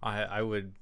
I, 0.04 0.24
I 0.24 0.42
would 0.42 0.74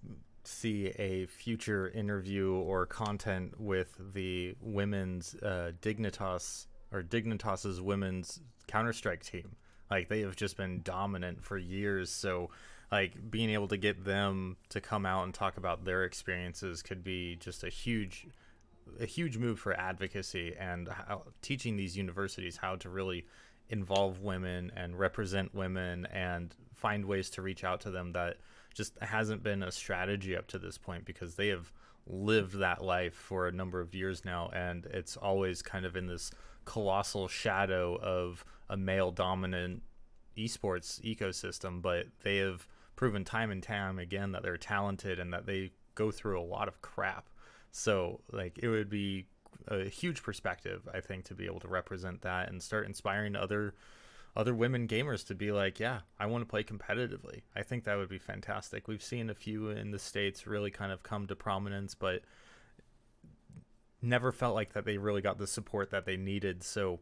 see 0.43 0.87
a 0.99 1.25
future 1.27 1.89
interview 1.89 2.51
or 2.51 2.85
content 2.85 3.59
with 3.59 3.95
the 4.13 4.55
women's 4.59 5.35
uh, 5.35 5.71
Dignitas 5.81 6.67
or 6.91 7.01
Dignitas's 7.01 7.81
women's 7.81 8.41
Counter 8.67 8.93
Strike 8.93 9.23
team. 9.23 9.55
Like 9.89 10.09
they 10.09 10.21
have 10.21 10.35
just 10.35 10.57
been 10.57 10.81
dominant 10.83 11.43
for 11.43 11.57
years. 11.57 12.09
So, 12.09 12.49
like 12.91 13.31
being 13.31 13.49
able 13.49 13.67
to 13.69 13.77
get 13.77 14.05
them 14.05 14.57
to 14.69 14.79
come 14.79 15.05
out 15.05 15.23
and 15.23 15.33
talk 15.33 15.57
about 15.57 15.83
their 15.83 16.03
experiences 16.03 16.81
could 16.81 17.03
be 17.03 17.35
just 17.37 17.63
a 17.63 17.69
huge, 17.69 18.27
a 18.99 19.05
huge 19.05 19.37
move 19.37 19.59
for 19.59 19.73
advocacy 19.73 20.55
and 20.59 20.87
how, 20.87 21.23
teaching 21.41 21.75
these 21.75 21.97
universities 21.97 22.57
how 22.57 22.75
to 22.77 22.89
really 22.89 23.25
involve 23.69 24.21
women 24.21 24.71
and 24.75 24.99
represent 24.99 25.53
women 25.55 26.05
and 26.07 26.55
find 26.73 27.05
ways 27.05 27.29
to 27.31 27.41
reach 27.41 27.63
out 27.63 27.81
to 27.81 27.89
them 27.89 28.11
that 28.11 28.37
just 28.73 28.97
hasn't 28.99 29.41
been 29.43 29.63
a 29.63 29.71
strategy 29.71 30.35
up 30.35 30.47
to 30.47 30.59
this 30.59 30.77
point 30.77 31.05
because 31.05 31.35
they 31.35 31.47
have 31.47 31.71
lived 32.05 32.59
that 32.59 32.83
life 32.83 33.13
for 33.13 33.47
a 33.47 33.51
number 33.51 33.79
of 33.79 33.95
years 33.95 34.25
now 34.25 34.49
and 34.53 34.85
it's 34.87 35.15
always 35.15 35.61
kind 35.61 35.85
of 35.85 35.95
in 35.95 36.07
this 36.07 36.31
colossal 36.65 37.27
shadow 37.27 37.95
of 38.01 38.45
a 38.69 38.77
male 38.77 39.11
dominant 39.11 39.83
esports 40.37 41.01
ecosystem 41.01 41.81
but 41.81 42.07
they 42.23 42.37
have 42.37 42.67
proven 42.95 43.23
time 43.23 43.51
and 43.51 43.61
time 43.61 43.99
again 43.99 44.31
that 44.31 44.43
they're 44.43 44.57
talented 44.57 45.19
and 45.19 45.33
that 45.33 45.45
they 45.45 45.71
go 45.95 46.11
through 46.11 46.39
a 46.39 46.43
lot 46.43 46.67
of 46.67 46.81
crap 46.81 47.29
so 47.71 48.19
like 48.31 48.57
it 48.61 48.67
would 48.67 48.89
be 48.89 49.25
a 49.67 49.85
huge 49.85 50.23
perspective 50.23 50.87
i 50.93 50.99
think 50.99 51.23
to 51.23 51.35
be 51.35 51.45
able 51.45 51.59
to 51.59 51.67
represent 51.67 52.21
that 52.21 52.49
and 52.49 52.61
start 52.61 52.87
inspiring 52.87 53.35
other 53.35 53.73
other 54.35 54.55
women 54.55 54.87
gamers 54.87 55.25
to 55.27 55.35
be 55.35 55.51
like, 55.51 55.79
yeah, 55.79 55.99
I 56.19 56.25
want 56.25 56.41
to 56.41 56.47
play 56.47 56.63
competitively. 56.63 57.41
I 57.55 57.61
think 57.61 57.83
that 57.83 57.97
would 57.97 58.09
be 58.09 58.17
fantastic. 58.17 58.87
We've 58.87 59.03
seen 59.03 59.29
a 59.29 59.35
few 59.35 59.69
in 59.69 59.91
the 59.91 59.99
states 59.99 60.47
really 60.47 60.71
kind 60.71 60.91
of 60.91 61.03
come 61.03 61.27
to 61.27 61.35
prominence, 61.35 61.93
but 61.93 62.21
never 64.03 64.31
felt 64.31 64.53
like 64.53 64.73
that 64.73 64.85
they 64.85 64.97
really 64.97 65.21
got 65.21 65.37
the 65.37 65.47
support 65.47 65.89
that 65.91 66.05
they 66.05 66.17
needed. 66.17 66.63
So 66.63 66.99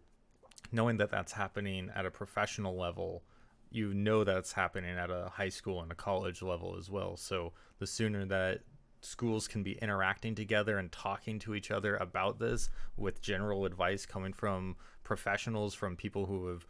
knowing 0.71 0.97
that 0.97 1.11
that's 1.11 1.33
happening 1.33 1.89
at 1.95 2.05
a 2.05 2.11
professional 2.11 2.77
level, 2.77 3.23
you 3.71 3.93
know 3.93 4.23
that's 4.23 4.53
happening 4.53 4.97
at 4.97 5.09
a 5.09 5.29
high 5.33 5.49
school 5.49 5.81
and 5.81 5.91
a 5.91 5.95
college 5.95 6.41
level 6.41 6.75
as 6.77 6.89
well. 6.89 7.17
So 7.17 7.53
the 7.79 7.87
sooner 7.87 8.25
that 8.25 8.61
schools 9.01 9.47
can 9.47 9.63
be 9.63 9.73
interacting 9.81 10.35
together 10.35 10.77
and 10.77 10.91
talking 10.91 11.39
to 11.39 11.55
each 11.55 11.71
other 11.71 11.95
about 11.97 12.39
this 12.39 12.69
with 12.97 13.21
general 13.21 13.65
advice 13.65 14.05
coming 14.05 14.33
from 14.33 14.75
professionals 15.03 15.73
from 15.73 15.95
people 15.95 16.25
who 16.25 16.47
have 16.47 16.65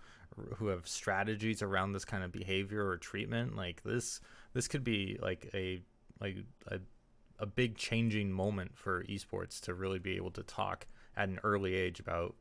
who 0.56 0.67
have 0.67 0.88
strategies 0.88 1.62
around 1.62 1.91
this 1.91 2.06
kind 2.06 2.24
of 2.24 2.32
behavior 2.32 2.88
or 2.88 2.96
treatment 2.96 3.58
like 3.58 3.84
this 3.84 4.22
this 4.54 4.70
could 4.70 4.84
be 4.84 5.20
like 5.22 5.50
a 5.54 5.82
like 6.22 6.38
a, 6.67 6.80
a 7.41 7.45
big 7.45 7.75
changing 7.75 8.32
moment 8.32 8.77
for 8.77 9.04
esports 9.06 9.60
to 9.62 9.73
really 9.73 9.99
be 9.99 10.15
able 10.15 10.32
to 10.32 10.43
talk 10.43 10.86
at 11.17 11.27
an 11.27 11.39
early 11.43 11.73
age 11.73 11.99
about 11.99 12.36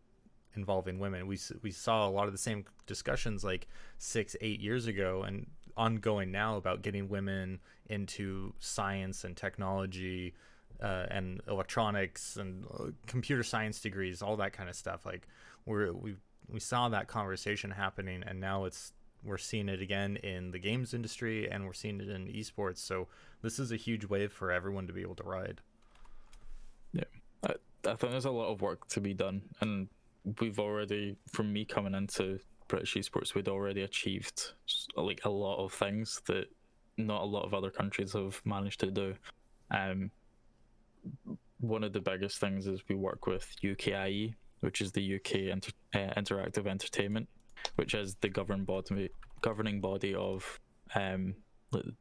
involving 0.54 0.98
women. 0.98 1.26
We 1.26 1.38
we 1.62 1.70
saw 1.70 2.06
a 2.06 2.10
lot 2.10 2.26
of 2.26 2.32
the 2.32 2.38
same 2.38 2.64
discussions 2.86 3.42
like 3.42 3.66
6 3.98 4.36
8 4.40 4.60
years 4.60 4.86
ago 4.86 5.22
and 5.22 5.46
ongoing 5.76 6.30
now 6.30 6.56
about 6.56 6.82
getting 6.82 7.08
women 7.08 7.60
into 7.88 8.52
science 8.58 9.24
and 9.24 9.36
technology 9.36 10.34
uh, 10.82 11.06
and 11.10 11.40
electronics 11.48 12.36
and 12.36 12.64
uh, 12.78 12.86
computer 13.06 13.42
science 13.42 13.80
degrees 13.80 14.22
all 14.22 14.36
that 14.36 14.52
kind 14.52 14.68
of 14.68 14.76
stuff. 14.76 15.06
Like 15.06 15.26
we're 15.64 15.92
we 15.92 16.16
we 16.48 16.60
saw 16.60 16.88
that 16.88 17.06
conversation 17.06 17.70
happening, 17.70 18.22
and 18.26 18.40
now 18.40 18.64
it's 18.64 18.92
we're 19.24 19.38
seeing 19.38 19.68
it 19.68 19.80
again 19.80 20.16
in 20.16 20.50
the 20.50 20.58
games 20.58 20.94
industry, 20.94 21.50
and 21.50 21.66
we're 21.66 21.72
seeing 21.72 22.00
it 22.00 22.08
in 22.08 22.26
esports. 22.28 22.78
So 22.78 23.08
this 23.42 23.58
is 23.58 23.72
a 23.72 23.76
huge 23.76 24.06
wave 24.06 24.32
for 24.32 24.50
everyone 24.50 24.86
to 24.86 24.92
be 24.92 25.02
able 25.02 25.16
to 25.16 25.24
ride. 25.24 25.60
Yeah, 26.92 27.04
I, 27.44 27.54
I 27.86 27.94
think 27.94 28.12
there's 28.12 28.24
a 28.24 28.30
lot 28.30 28.50
of 28.50 28.62
work 28.62 28.88
to 28.88 29.00
be 29.00 29.14
done, 29.14 29.42
and 29.60 29.88
we've 30.40 30.58
already, 30.58 31.16
from 31.28 31.52
me 31.52 31.64
coming 31.64 31.94
into 31.94 32.40
British 32.68 32.94
esports, 32.94 33.34
we'd 33.34 33.48
already 33.48 33.82
achieved 33.82 34.52
like 34.96 35.24
a 35.24 35.30
lot 35.30 35.62
of 35.62 35.72
things 35.72 36.20
that 36.26 36.46
not 36.96 37.22
a 37.22 37.26
lot 37.26 37.44
of 37.44 37.54
other 37.54 37.70
countries 37.70 38.12
have 38.12 38.40
managed 38.44 38.80
to 38.80 38.90
do. 38.90 39.14
Um, 39.70 40.10
one 41.60 41.84
of 41.84 41.92
the 41.92 42.00
biggest 42.00 42.38
things 42.38 42.66
is 42.66 42.80
we 42.88 42.94
work 42.94 43.26
with 43.26 43.46
UKIE, 43.62 44.34
which 44.60 44.80
is 44.80 44.92
the 44.92 45.16
UK 45.16 45.34
Inter- 45.52 45.72
uh, 45.94 46.20
Interactive 46.20 46.66
Entertainment, 46.66 47.28
which 47.76 47.94
is 47.94 48.16
the 48.20 48.28
govern 48.28 48.64
body, 48.64 49.10
governing 49.42 49.80
body 49.80 50.14
of 50.14 50.60
um, 50.94 51.34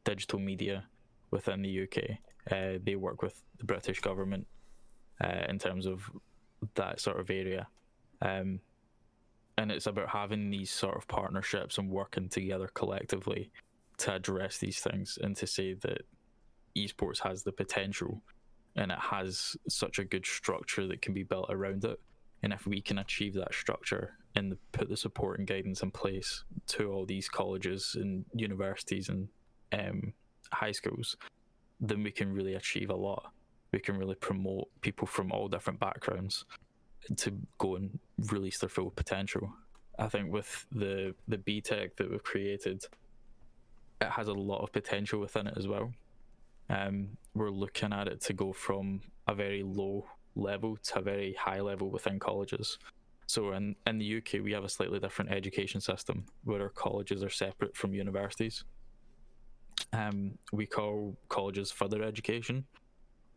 digital 0.04 0.40
media 0.40 0.86
within 1.32 1.62
the 1.62 1.84
UK. 1.84 2.18
Uh, 2.52 2.80
they 2.84 2.96
work 2.96 3.22
with 3.22 3.42
the 3.58 3.66
British 3.66 4.00
government 4.00 4.48
uh, 5.24 5.46
in 5.48 5.60
terms 5.60 5.86
of 5.86 6.10
that 6.76 7.00
sort 7.00 7.20
of 7.20 7.30
area. 7.30 7.68
Um, 8.22 8.60
and 9.58 9.72
it's 9.72 9.88
about 9.88 10.10
having 10.10 10.50
these 10.50 10.72
sort 10.72 10.96
of 10.96 11.08
partnerships 11.08 11.78
and 11.78 11.90
working 11.90 12.30
together 12.30 12.70
collectively 12.74 13.52
to 13.98 14.16
address 14.16 14.58
these 14.58 14.80
things 14.80 15.18
and 15.22 15.36
to 15.36 15.46
say 15.46 15.74
that 15.74 16.04
esports 16.78 17.20
has 17.20 17.44
the 17.44 17.52
potential 17.52 18.22
and 18.76 18.92
it 18.92 19.00
has 19.00 19.58
such 19.68 20.00
a 20.00 20.06
good 20.06 20.26
structure 20.26 20.88
that 20.88 21.02
can 21.02 21.14
be 21.14 21.24
built 21.24 21.48
around 21.50 21.84
it 21.84 22.00
and 22.44 22.54
if 22.54 22.66
we 22.66 22.82
can 22.82 23.00
achieve 23.00 23.34
that 23.36 23.54
structure 23.54 24.14
and 24.36 24.58
put 24.72 24.90
the 24.90 24.98
support 24.98 25.40
and 25.40 25.48
guidance 25.48 25.82
in 25.82 25.92
place 25.92 26.44
to 26.68 26.92
all 26.92 27.06
these 27.06 27.28
colleges 27.28 27.96
and 28.00 28.26
universities 28.34 29.10
and 29.10 29.28
um, 29.74 30.14
high 30.52 30.72
schools, 30.72 31.18
then 31.80 32.04
we 32.04 32.12
can 32.12 32.32
really 32.32 32.56
achieve 32.56 32.90
a 32.90 32.96
lot. 32.96 33.32
We 33.72 33.80
can 33.80 33.98
really 33.98 34.16
promote 34.16 34.70
people 34.82 35.08
from 35.08 35.32
all 35.32 35.48
different 35.48 35.80
backgrounds 35.80 36.46
to 37.18 37.34
go 37.58 37.76
and 37.76 38.00
release 38.32 38.60
their 38.60 38.70
full 38.70 38.92
potential. 38.92 39.52
I 39.98 40.08
think 40.08 40.32
with 40.32 40.66
the 40.72 41.14
the 41.28 41.38
BTEC 41.38 41.98
that 41.98 42.10
we've 42.10 42.24
created, 42.24 42.84
it 44.02 44.10
has 44.10 44.28
a 44.28 44.34
lot 44.34 44.62
of 44.62 44.72
potential 44.72 45.20
within 45.20 45.48
it 45.48 45.56
as 45.58 45.68
well. 45.68 45.92
Um, 46.70 47.18
we're 47.34 47.50
looking 47.50 47.92
at 47.92 48.08
it 48.08 48.22
to 48.22 48.34
go 48.34 48.54
from 48.54 49.02
a 49.28 49.36
very 49.36 49.64
low 49.64 50.06
level 50.36 50.78
to 50.78 51.00
a 51.00 51.02
very 51.02 51.34
high 51.34 51.60
level 51.62 51.90
within 51.90 52.20
colleges. 52.20 52.78
So 53.28 53.52
in, 53.52 53.76
in 53.86 54.00
the 54.00 54.18
UK, 54.18 54.44
we 54.44 54.52
have 54.54 54.64
a 54.64 54.70
slightly 54.70 55.00
different 55.00 55.32
education 55.32 55.82
system 55.82 56.26
where 56.44 56.64
our 56.64 56.70
colleges 56.70 57.24
are 57.24 57.30
separate 57.30 57.76
from 57.76 57.94
universities. 57.94 58.64
Um, 59.94 60.38
we 60.52 60.66
call 60.66 61.16
colleges 61.30 61.72
further 61.72 62.04
education, 62.04 62.66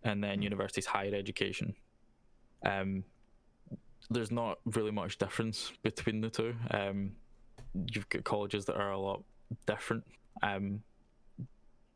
and 0.02 0.22
then 0.22 0.38
hmm. 0.38 0.42
universities 0.42 0.86
higher 0.86 1.14
education. 1.14 1.74
Um, 2.64 3.04
there's 4.10 4.30
not 4.30 4.58
really 4.64 4.90
much 4.90 5.18
difference 5.18 5.72
between 5.82 6.20
the 6.20 6.30
two. 6.30 6.54
Um, 6.70 7.12
you've 7.74 8.08
got 8.08 8.24
colleges 8.24 8.64
that 8.66 8.76
are 8.76 8.92
a 8.92 8.98
lot 8.98 9.22
different. 9.66 10.04
Um, 10.42 10.82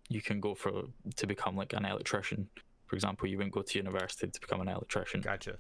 you 0.08 0.22
can 0.22 0.40
go 0.40 0.54
for 0.54 0.82
to 1.16 1.26
become 1.26 1.56
like 1.56 1.72
an 1.72 1.84
electrician 1.84 2.48
for 2.86 2.96
example, 2.96 3.28
you 3.28 3.36
wouldn't 3.36 3.54
go 3.54 3.62
to 3.62 3.78
university 3.78 4.28
to 4.28 4.40
become 4.40 4.60
an 4.60 4.68
electrician. 4.68 5.20
Gotcha. 5.20 5.58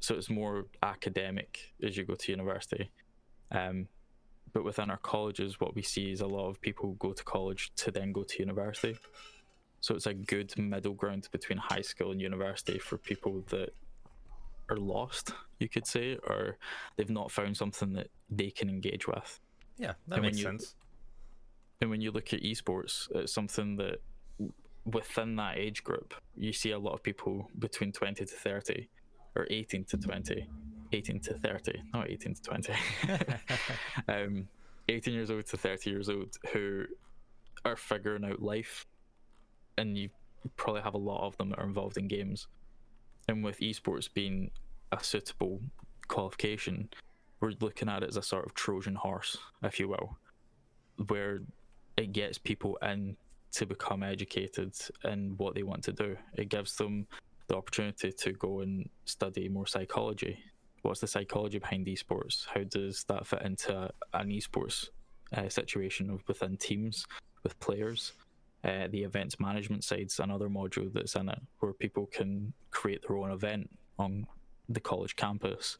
So 0.00 0.14
it's 0.14 0.30
more 0.30 0.66
academic 0.82 1.72
as 1.82 1.96
you 1.96 2.04
go 2.04 2.14
to 2.14 2.32
university. 2.32 2.90
Um, 3.50 3.88
but 4.52 4.64
within 4.64 4.90
our 4.90 4.98
colleges, 4.98 5.60
what 5.60 5.74
we 5.74 5.82
see 5.82 6.12
is 6.12 6.20
a 6.20 6.26
lot 6.26 6.48
of 6.48 6.60
people 6.60 6.92
go 6.94 7.12
to 7.12 7.24
college 7.24 7.72
to 7.76 7.90
then 7.90 8.12
go 8.12 8.22
to 8.22 8.38
university. 8.38 8.96
So 9.80 9.94
it's 9.94 10.06
a 10.06 10.14
good 10.14 10.56
middle 10.58 10.94
ground 10.94 11.28
between 11.32 11.58
high 11.58 11.80
school 11.80 12.12
and 12.12 12.20
university 12.20 12.78
for 12.78 12.98
people 12.98 13.44
that 13.48 13.70
are 14.70 14.76
lost, 14.76 15.32
you 15.58 15.68
could 15.68 15.86
say, 15.86 16.18
or 16.24 16.58
they've 16.96 17.10
not 17.10 17.30
found 17.30 17.56
something 17.56 17.92
that 17.94 18.08
they 18.30 18.50
can 18.50 18.68
engage 18.68 19.08
with. 19.08 19.40
Yeah, 19.78 19.94
that 20.08 20.16
and 20.16 20.24
makes 20.24 20.38
you, 20.38 20.44
sense. 20.44 20.74
And 21.80 21.90
when 21.90 22.00
you 22.00 22.12
look 22.12 22.32
at 22.32 22.42
esports, 22.42 23.08
it's 23.14 23.32
something 23.32 23.76
that 23.76 24.00
within 24.84 25.36
that 25.36 25.58
age 25.58 25.84
group, 25.84 26.14
you 26.36 26.52
see 26.52 26.72
a 26.72 26.78
lot 26.78 26.94
of 26.94 27.02
people 27.02 27.50
between 27.58 27.92
20 27.92 28.24
to 28.24 28.34
30 28.34 28.88
or 29.36 29.46
18 29.50 29.84
to 29.84 29.96
20, 29.96 30.48
18 30.92 31.20
to 31.20 31.34
30, 31.34 31.82
not 31.94 32.10
18 32.10 32.34
to 32.34 32.42
20, 32.42 32.72
um, 34.08 34.48
18 34.88 35.14
years 35.14 35.30
old 35.30 35.46
to 35.46 35.56
30 35.56 35.90
years 35.90 36.08
old 36.08 36.36
who 36.52 36.84
are 37.64 37.76
figuring 37.76 38.24
out 38.24 38.42
life. 38.42 38.86
And 39.78 39.96
you 39.96 40.10
probably 40.56 40.82
have 40.82 40.94
a 40.94 40.98
lot 40.98 41.26
of 41.26 41.36
them 41.38 41.50
that 41.50 41.58
are 41.58 41.66
involved 41.66 41.96
in 41.96 42.08
games. 42.08 42.48
And 43.28 43.44
with 43.44 43.60
esports 43.60 44.12
being 44.12 44.50
a 44.90 45.02
suitable 45.02 45.60
qualification, 46.08 46.90
we're 47.40 47.52
looking 47.60 47.88
at 47.88 48.02
it 48.02 48.08
as 48.08 48.16
a 48.16 48.22
sort 48.22 48.44
of 48.44 48.54
Trojan 48.54 48.96
horse, 48.96 49.38
if 49.62 49.80
you 49.80 49.88
will, 49.88 50.18
where 51.08 51.40
it 51.96 52.12
gets 52.12 52.38
people 52.38 52.78
in 52.82 53.16
to 53.52 53.66
become 53.66 54.02
educated 54.02 54.74
in 55.04 55.34
what 55.36 55.54
they 55.54 55.62
want 55.62 55.84
to 55.84 55.92
do. 55.92 56.16
It 56.34 56.48
gives 56.48 56.76
them 56.76 57.06
the 57.48 57.56
opportunity 57.56 58.12
to 58.12 58.32
go 58.32 58.60
and 58.60 58.88
study 59.04 59.48
more 59.48 59.66
psychology. 59.66 60.38
What's 60.82 61.00
the 61.00 61.06
psychology 61.06 61.58
behind 61.58 61.86
esports? 61.86 62.46
How 62.46 62.64
does 62.64 63.04
that 63.04 63.26
fit 63.26 63.42
into 63.42 63.90
an 64.14 64.28
esports 64.28 64.88
uh, 65.36 65.48
situation 65.48 66.18
within 66.26 66.56
teams 66.56 67.06
with 67.42 67.58
players? 67.60 68.12
Uh, 68.64 68.86
the 68.90 69.02
events 69.02 69.40
management 69.40 69.82
side's 69.82 70.20
another 70.20 70.48
module 70.48 70.92
that's 70.92 71.16
in 71.16 71.28
it 71.28 71.40
where 71.58 71.72
people 71.72 72.06
can 72.06 72.52
create 72.70 73.04
their 73.06 73.16
own 73.16 73.32
event 73.32 73.68
on 73.98 74.24
the 74.68 74.80
college 74.80 75.16
campus 75.16 75.76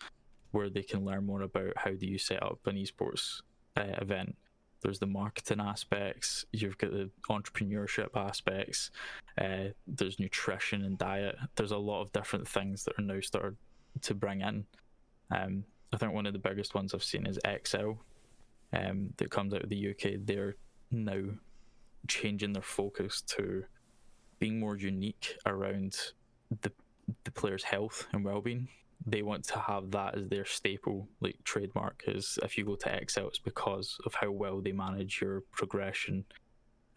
where 0.50 0.68
they 0.68 0.82
can 0.82 1.04
learn 1.04 1.24
more 1.24 1.42
about 1.42 1.72
how 1.76 1.92
do 1.92 2.06
you 2.06 2.18
set 2.18 2.42
up 2.42 2.58
an 2.66 2.76
esports 2.76 3.40
uh, 3.76 3.84
event. 4.00 4.36
There's 4.82 4.98
the 4.98 5.06
marketing 5.06 5.60
aspects, 5.60 6.44
you've 6.52 6.78
got 6.78 6.90
the 6.90 7.10
entrepreneurship 7.30 8.16
aspects, 8.16 8.90
uh, 9.40 9.68
there's 9.86 10.18
nutrition 10.18 10.84
and 10.84 10.98
diet. 10.98 11.36
There's 11.56 11.70
a 11.70 11.78
lot 11.78 12.02
of 12.02 12.12
different 12.12 12.46
things 12.46 12.84
that 12.84 12.98
are 12.98 13.02
now 13.02 13.20
started 13.20 13.56
to 14.02 14.14
bring 14.14 14.40
in. 14.40 14.64
Um, 15.30 15.64
I 15.92 15.96
think 15.96 16.12
one 16.12 16.26
of 16.26 16.32
the 16.32 16.38
biggest 16.38 16.74
ones 16.74 16.94
I've 16.94 17.04
seen 17.04 17.26
is 17.26 17.38
Excel, 17.44 17.98
um, 18.72 19.12
that 19.18 19.30
comes 19.30 19.54
out 19.54 19.62
of 19.62 19.68
the 19.68 19.90
UK. 19.90 20.14
They're 20.24 20.56
now 20.90 21.22
changing 22.08 22.52
their 22.52 22.62
focus 22.62 23.22
to 23.22 23.64
being 24.38 24.58
more 24.58 24.76
unique 24.76 25.36
around 25.46 25.96
the 26.62 26.72
the 27.24 27.30
player's 27.30 27.64
health 27.64 28.06
and 28.12 28.24
well-being 28.24 28.68
they 29.06 29.22
want 29.22 29.44
to 29.44 29.58
have 29.58 29.90
that 29.90 30.16
as 30.16 30.28
their 30.28 30.44
staple 30.44 31.08
like 31.20 31.36
trademark 31.44 32.02
is 32.06 32.38
if 32.42 32.56
you 32.56 32.64
go 32.64 32.76
to 32.76 32.94
excel 32.94 33.26
it's 33.28 33.38
because 33.38 33.98
of 34.06 34.14
how 34.14 34.30
well 34.30 34.60
they 34.60 34.72
manage 34.72 35.20
your 35.20 35.42
progression 35.52 36.24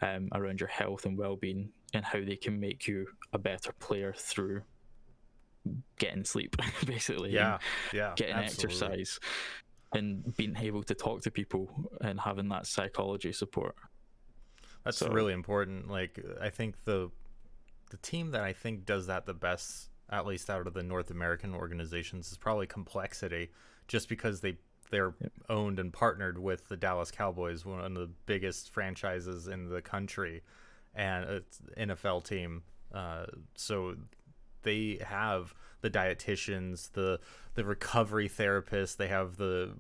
um, 0.02 0.30
around 0.34 0.60
your 0.60 0.70
health 0.70 1.06
and 1.06 1.18
well-being 1.18 1.70
and 1.94 2.06
how 2.06 2.20
they 2.20 2.36
can 2.36 2.60
make 2.60 2.88
you 2.88 3.08
a 3.34 3.38
better 3.40 3.72
player 3.80 4.14
through 4.16 4.62
getting 5.98 6.24
sleep 6.24 6.56
basically 6.86 7.32
Yeah, 7.32 7.58
yeah, 7.94 8.14
getting 8.16 8.36
absolutely. 8.36 8.76
exercise 8.76 9.20
and 9.94 10.36
being 10.38 10.56
able 10.58 10.84
to 10.84 10.94
talk 10.94 11.22
to 11.24 11.32
people 11.32 11.70
and 12.02 12.20
having 12.20 12.50
that 12.50 12.68
psychology 12.68 13.32
support 13.32 13.76
That's 14.84 14.98
So- 14.98 15.10
really 15.10 15.34
important. 15.34 15.90
Like 15.90 16.20
I 16.42 16.50
think 16.50 16.84
the 16.84 17.10
the 17.92 17.98
team 17.98 18.32
that 18.32 18.44
I 18.44 18.52
think 18.54 18.86
does 18.86 19.08
that 19.08 19.26
the 19.26 19.34
best, 19.34 19.90
at 20.10 20.26
least 20.26 20.50
out 20.50 20.68
of 20.68 20.74
the 20.74 20.84
North 20.84 21.12
American 21.12 21.54
organizations, 21.54 22.32
is 22.32 22.38
probably 22.38 22.68
Complexity, 22.68 23.52
just 23.88 24.10
because 24.10 24.42
they 24.42 24.58
they're 24.92 25.16
owned 25.50 25.80
and 25.80 25.92
partnered 25.92 26.38
with 26.38 26.70
the 26.70 26.78
Dallas 26.78 27.12
Cowboys, 27.12 27.66
one 27.66 27.80
of 27.80 27.94
the 27.96 28.10
biggest 28.26 28.70
franchises 28.70 29.48
in 29.48 29.70
the 29.70 29.82
country, 29.82 30.44
and 30.94 31.26
it's 31.30 31.60
NFL 31.78 32.24
team. 32.24 32.64
Uh, 32.94 33.26
so 33.56 33.96
they 34.62 35.00
have 35.06 35.54
the 35.82 35.90
dietitians, 35.90 36.92
the 36.92 37.20
the 37.56 37.64
recovery 37.64 38.30
therapists, 38.30 38.98
they 38.98 39.08
have 39.08 39.38
the 39.38 39.72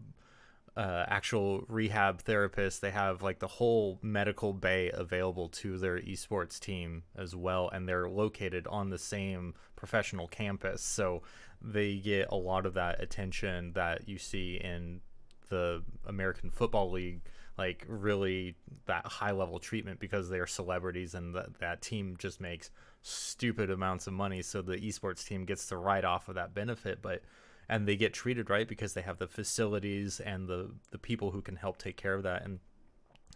uh, 0.78 1.06
actual 1.08 1.64
rehab 1.68 2.24
therapists. 2.24 2.80
They 2.80 2.92
have 2.92 3.22
like 3.22 3.40
the 3.40 3.48
whole 3.48 3.98
medical 4.02 4.54
bay 4.54 4.92
available 4.94 5.48
to 5.50 5.78
their 5.78 6.00
esports 6.00 6.60
team 6.60 7.04
as 7.16 7.36
well, 7.36 7.70
and 7.70 7.88
they're 7.88 8.10
located 8.10 8.68
on 8.68 8.90
the 8.90 8.98
same 8.98 9.54
professional 9.76 10.28
campus, 10.28 10.82
so 10.82 11.22
they 11.62 11.96
get 11.96 12.28
a 12.30 12.36
lot 12.36 12.66
of 12.66 12.74
that 12.74 13.02
attention 13.02 13.72
that 13.74 14.08
you 14.08 14.18
see 14.18 14.56
in 14.56 15.02
the 15.50 15.82
American 16.06 16.50
Football 16.50 16.92
League. 16.92 17.22
Like 17.58 17.86
really 17.88 18.56
that 18.86 19.06
high 19.08 19.32
level 19.32 19.60
treatment 19.60 20.02
because 20.02 20.30
they're 20.30 20.46
celebrities 20.46 21.14
and 21.14 21.34
that 21.36 21.58
that 21.60 21.82
team 21.82 22.18
just 22.20 22.42
makes 22.42 22.70
stupid 23.02 23.70
amounts 23.70 24.08
of 24.08 24.14
money. 24.14 24.42
So 24.42 24.62
the 24.62 24.76
esports 24.76 25.26
team 25.26 25.46
gets 25.46 25.68
to 25.68 25.78
ride 25.78 26.04
off 26.04 26.28
of 26.28 26.36
that 26.36 26.54
benefit, 26.54 27.02
but 27.02 27.22
and 27.67 27.88
they 27.88 27.95
get 27.95 28.13
treated 28.13 28.49
right 28.49 28.67
because 28.67 28.93
they 28.93 29.01
have 29.01 29.17
the 29.17 29.28
facilities 29.28 30.19
and 30.19 30.47
the 30.47 30.71
the 30.91 30.97
people 30.97 31.32
who 31.32 31.41
can 31.41 31.56
help 31.56 31.78
take 31.78 31.97
care 31.97 32.13
of 32.13 32.23
that. 32.23 32.43
And 32.43 32.60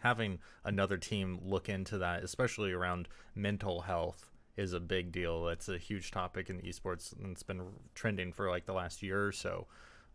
having 0.01 0.39
another 0.63 0.97
team 0.97 1.39
look 1.43 1.67
into 1.67 1.97
that 1.97 2.23
especially 2.23 2.71
around 2.71 3.07
mental 3.35 3.81
health 3.81 4.31
is 4.55 4.73
a 4.73 4.79
big 4.79 5.11
deal. 5.11 5.47
It's 5.47 5.69
a 5.69 5.77
huge 5.77 6.11
topic 6.11 6.49
in 6.49 6.61
esports 6.61 7.17
and 7.17 7.31
it's 7.31 7.43
been 7.43 7.61
trending 7.95 8.33
for 8.33 8.49
like 8.49 8.65
the 8.65 8.73
last 8.73 9.01
year 9.01 9.25
or 9.25 9.31
so 9.31 9.67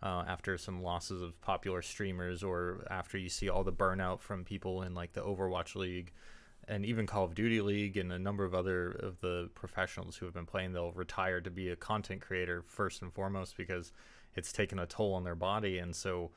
uh, 0.02 0.24
after 0.28 0.58
some 0.58 0.82
losses 0.82 1.22
of 1.22 1.40
popular 1.40 1.80
streamers 1.80 2.42
or 2.42 2.86
after 2.90 3.16
you 3.16 3.28
see 3.28 3.48
all 3.48 3.64
the 3.64 3.72
burnout 3.72 4.20
from 4.20 4.44
people 4.44 4.82
in 4.82 4.94
like 4.94 5.14
the 5.14 5.22
overwatch 5.22 5.74
league 5.74 6.12
and 6.68 6.84
even 6.84 7.06
Call 7.06 7.24
of 7.24 7.34
Duty 7.34 7.60
League 7.60 7.96
and 7.96 8.12
a 8.12 8.18
number 8.18 8.44
of 8.44 8.54
other 8.54 8.90
of 8.90 9.20
the 9.20 9.50
professionals 9.54 10.16
who 10.16 10.26
have 10.26 10.34
been 10.34 10.46
playing, 10.46 10.72
they'll 10.72 10.92
retire 10.92 11.40
to 11.40 11.50
be 11.50 11.68
a 11.68 11.76
content 11.76 12.20
creator 12.20 12.62
first 12.66 13.02
and 13.02 13.12
foremost 13.12 13.56
because 13.56 13.92
it's 14.34 14.52
taken 14.52 14.78
a 14.78 14.86
toll 14.86 15.14
on 15.14 15.24
their 15.24 15.34
body. 15.34 15.78
And 15.78 15.94
so, 15.94 16.30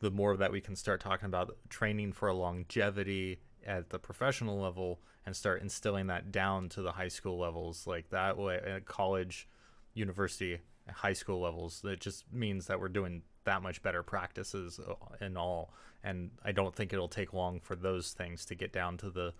the 0.00 0.10
more 0.10 0.36
that 0.36 0.50
we 0.50 0.60
can 0.60 0.76
start 0.76 1.00
talking 1.00 1.26
about 1.26 1.56
training 1.68 2.12
for 2.12 2.32
longevity 2.32 3.40
at 3.66 3.90
the 3.90 3.98
professional 3.98 4.58
level 4.58 5.00
and 5.26 5.36
start 5.36 5.60
instilling 5.60 6.06
that 6.06 6.32
down 6.32 6.68
to 6.70 6.82
the 6.82 6.92
high 6.92 7.08
school 7.08 7.38
levels, 7.38 7.86
like 7.86 8.08
that 8.10 8.38
way 8.38 8.56
at 8.56 8.86
college, 8.86 9.46
university, 9.92 10.58
high 10.88 11.12
school 11.12 11.40
levels, 11.40 11.80
that 11.82 12.00
just 12.00 12.24
means 12.32 12.66
that 12.66 12.80
we're 12.80 12.88
doing 12.88 13.22
that 13.44 13.62
much 13.62 13.82
better 13.82 14.02
practices 14.02 14.80
in 15.20 15.36
all. 15.36 15.72
And 16.02 16.30
I 16.44 16.52
don't 16.52 16.74
think 16.74 16.92
it'll 16.92 17.08
take 17.08 17.32
long 17.32 17.60
for 17.60 17.74
those 17.74 18.12
things 18.12 18.44
to 18.46 18.54
get 18.54 18.72
down 18.72 18.96
to 18.98 19.10
the 19.10 19.34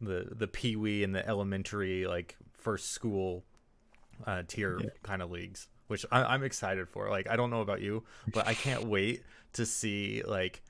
the 0.00 0.28
the 0.30 0.46
pee 0.46 0.76
wee 0.76 1.02
and 1.02 1.14
the 1.14 1.26
elementary 1.26 2.06
like 2.06 2.36
first 2.52 2.92
school 2.92 3.44
uh, 4.26 4.42
tier 4.46 4.80
kind 5.02 5.22
of 5.22 5.30
leagues, 5.30 5.68
which 5.88 6.06
I, 6.10 6.22
I'm 6.22 6.44
excited 6.44 6.88
for. 6.88 7.10
Like 7.10 7.28
I 7.28 7.36
don't 7.36 7.50
know 7.50 7.60
about 7.60 7.80
you, 7.80 8.04
but 8.32 8.46
I 8.46 8.54
can't 8.54 8.84
wait 8.86 9.22
to 9.54 9.66
see 9.66 10.22
like 10.26 10.62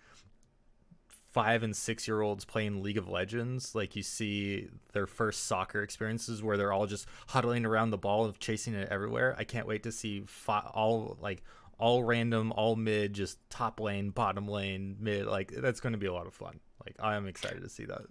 five 1.32 1.62
and 1.62 1.76
six 1.76 2.08
year 2.08 2.20
olds 2.20 2.44
playing 2.44 2.82
League 2.82 2.98
of 2.98 3.08
Legends. 3.08 3.74
Like 3.74 3.94
you 3.94 4.02
see 4.02 4.68
their 4.92 5.06
first 5.06 5.46
soccer 5.46 5.82
experiences 5.82 6.42
where 6.42 6.56
they're 6.56 6.72
all 6.72 6.86
just 6.86 7.06
huddling 7.28 7.64
around 7.64 7.90
the 7.90 7.98
ball 7.98 8.24
of 8.24 8.38
chasing 8.38 8.74
it 8.74 8.88
everywhere. 8.90 9.36
I 9.38 9.44
can't 9.44 9.66
wait 9.66 9.82
to 9.84 9.92
see 9.92 10.22
fi- 10.26 10.68
all 10.74 11.16
like 11.20 11.42
all 11.78 12.02
random, 12.02 12.52
all 12.52 12.76
mid, 12.76 13.12
just 13.12 13.38
top 13.50 13.80
lane, 13.80 14.10
bottom 14.10 14.48
lane, 14.48 14.96
mid. 15.00 15.26
Like 15.26 15.52
that's 15.52 15.80
going 15.80 15.92
to 15.92 15.98
be 15.98 16.06
a 16.06 16.12
lot 16.12 16.26
of 16.26 16.34
fun. 16.34 16.58
Like 16.84 16.96
I 17.00 17.16
am 17.16 17.26
excited 17.26 17.62
to 17.62 17.68
see 17.68 17.84
that. 17.86 18.02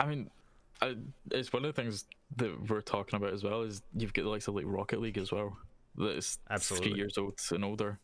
I 0.00 0.06
mean, 0.06 0.30
I, 0.80 0.96
it's 1.30 1.52
one 1.52 1.64
of 1.64 1.74
the 1.74 1.80
things 1.80 2.04
that 2.36 2.68
we're 2.68 2.80
talking 2.80 3.16
about 3.16 3.32
as 3.32 3.42
well. 3.42 3.62
Is 3.62 3.82
you've 3.96 4.12
got 4.12 4.22
the 4.22 4.28
likes 4.28 4.48
of 4.48 4.54
like 4.54 4.64
Rocket 4.66 5.00
League 5.00 5.18
as 5.18 5.32
well. 5.32 5.56
That's 5.96 6.38
Absolutely. 6.50 6.90
three 6.90 6.98
years 6.98 7.18
old 7.18 7.38
and 7.50 7.64
older. 7.64 7.98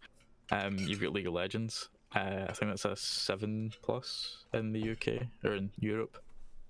Um, 0.51 0.77
you've 0.79 1.01
got 1.01 1.13
League 1.13 1.27
of 1.27 1.33
Legends. 1.33 1.89
Uh, 2.15 2.47
I 2.49 2.53
think 2.53 2.71
that's 2.71 2.85
a 2.85 2.97
seven 2.97 3.73
plus 3.83 4.45
in 4.53 4.73
the 4.73 4.91
UK 4.93 5.27
or 5.45 5.55
in 5.55 5.71
Europe. 5.79 6.19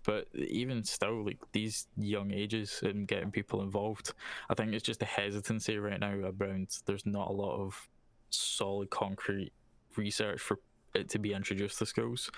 But 0.04 0.28
even 0.34 0.84
still, 0.84 1.24
like 1.24 1.38
these 1.52 1.86
young 1.96 2.30
ages 2.30 2.80
and 2.82 3.08
getting 3.08 3.30
people 3.30 3.62
involved, 3.62 4.12
I 4.50 4.54
think 4.54 4.72
it's 4.72 4.84
just 4.84 5.02
a 5.02 5.06
hesitancy 5.06 5.78
right 5.78 5.98
now 5.98 6.12
around. 6.12 6.68
There's 6.84 7.06
not 7.06 7.28
a 7.28 7.32
lot 7.32 7.56
of 7.58 7.88
solid, 8.30 8.90
concrete 8.90 9.52
research 9.96 10.40
for 10.40 10.58
it 10.94 11.08
to 11.10 11.18
be 11.18 11.32
introduced 11.32 11.78
to 11.78 11.86
schools. 11.86 12.30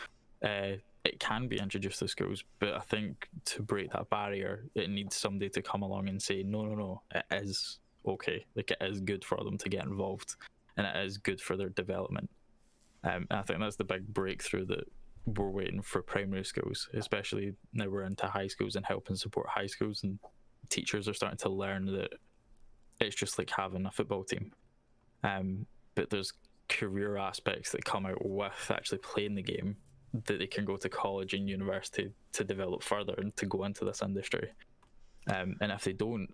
Uh, 0.44 0.76
it 1.04 1.20
can 1.20 1.48
be 1.48 1.58
introduced 1.58 2.00
to 2.00 2.08
schools, 2.08 2.42
but 2.58 2.74
I 2.74 2.80
think 2.80 3.28
to 3.46 3.62
break 3.62 3.92
that 3.92 4.10
barrier, 4.10 4.64
it 4.74 4.90
needs 4.90 5.16
somebody 5.16 5.48
to 5.50 5.62
come 5.62 5.82
along 5.82 6.08
and 6.08 6.20
say, 6.20 6.42
no, 6.42 6.64
no, 6.64 6.74
no, 6.74 7.02
it 7.14 7.24
is 7.30 7.78
okay. 8.06 8.44
Like 8.54 8.70
it 8.70 8.78
is 8.80 9.00
good 9.00 9.24
for 9.24 9.42
them 9.42 9.58
to 9.58 9.68
get 9.68 9.84
involved, 9.84 10.36
and 10.76 10.86
it 10.86 10.96
is 11.04 11.18
good 11.18 11.40
for 11.40 11.56
their 11.56 11.68
development. 11.68 12.28
Um, 13.04 13.26
I 13.30 13.42
think 13.42 13.60
that's 13.60 13.76
the 13.76 13.84
big 13.84 14.06
breakthrough 14.06 14.66
that 14.66 14.84
we're 15.26 15.50
waiting 15.50 15.82
for 15.82 16.02
primary 16.02 16.44
schools, 16.44 16.88
especially 16.94 17.54
now 17.72 17.88
we're 17.88 18.04
into 18.04 18.26
high 18.26 18.46
schools 18.46 18.76
and 18.76 18.86
helping 18.86 19.16
support 19.16 19.48
high 19.48 19.66
schools, 19.66 20.02
and 20.04 20.18
teachers 20.70 21.08
are 21.08 21.14
starting 21.14 21.38
to 21.38 21.48
learn 21.48 21.86
that 21.86 22.12
it's 23.00 23.16
just 23.16 23.38
like 23.38 23.50
having 23.50 23.86
a 23.86 23.90
football 23.90 24.24
team. 24.24 24.52
Um, 25.24 25.66
but 25.94 26.10
there's 26.10 26.32
career 26.68 27.16
aspects 27.16 27.72
that 27.72 27.84
come 27.84 28.06
out 28.06 28.24
with 28.24 28.70
actually 28.70 28.98
playing 28.98 29.34
the 29.34 29.42
game 29.42 29.76
that 30.26 30.38
they 30.38 30.46
can 30.46 30.64
go 30.64 30.76
to 30.76 30.88
college 30.88 31.34
and 31.34 31.48
university 31.48 32.10
to 32.32 32.44
develop 32.44 32.82
further 32.82 33.14
and 33.18 33.36
to 33.36 33.46
go 33.46 33.64
into 33.64 33.84
this 33.84 34.02
industry. 34.02 34.50
Um, 35.28 35.56
and 35.60 35.72
if 35.72 35.82
they 35.82 35.92
don't, 35.92 36.28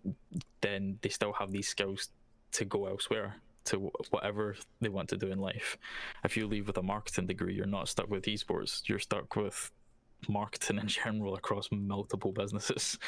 then 0.60 0.98
they 1.00 1.08
still 1.08 1.32
have 1.32 1.50
these 1.50 1.68
skills 1.68 2.10
to 2.52 2.64
go 2.66 2.86
elsewhere 2.86 3.36
to 3.64 3.90
whatever 4.10 4.56
they 4.80 4.88
want 4.88 5.08
to 5.10 5.16
do 5.16 5.30
in 5.30 5.38
life. 5.38 5.78
If 6.24 6.36
you 6.36 6.46
leave 6.46 6.66
with 6.66 6.78
a 6.78 6.82
marketing 6.82 7.26
degree, 7.26 7.54
you're 7.54 7.66
not 7.66 7.88
stuck 7.88 8.08
with 8.08 8.24
esports. 8.24 8.88
You're 8.88 8.98
stuck 8.98 9.36
with 9.36 9.70
marketing 10.28 10.78
in 10.78 10.86
general 10.86 11.34
across 11.34 11.68
multiple 11.70 12.32
businesses. 12.32 12.98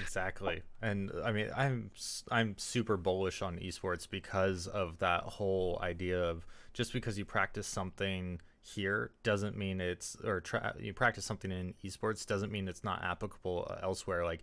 Exactly. 0.00 0.62
And 0.82 1.10
I 1.24 1.32
mean, 1.32 1.48
I'm 1.56 1.90
I'm 2.30 2.56
super 2.58 2.96
bullish 2.96 3.42
on 3.42 3.58
esports 3.58 4.08
because 4.08 4.66
of 4.66 4.98
that 4.98 5.22
whole 5.22 5.78
idea 5.82 6.22
of 6.22 6.46
just 6.72 6.92
because 6.92 7.18
you 7.18 7.24
practice 7.24 7.66
something 7.66 8.40
here 8.60 9.10
doesn't 9.22 9.56
mean 9.56 9.80
it's 9.80 10.16
or 10.24 10.40
tra- 10.40 10.74
you 10.78 10.92
practice 10.92 11.24
something 11.24 11.52
in 11.52 11.74
esports 11.84 12.26
doesn't 12.26 12.50
mean 12.50 12.66
it's 12.66 12.82
not 12.82 13.02
applicable 13.02 13.66
uh, 13.70 13.76
elsewhere. 13.82 14.24
Like 14.24 14.42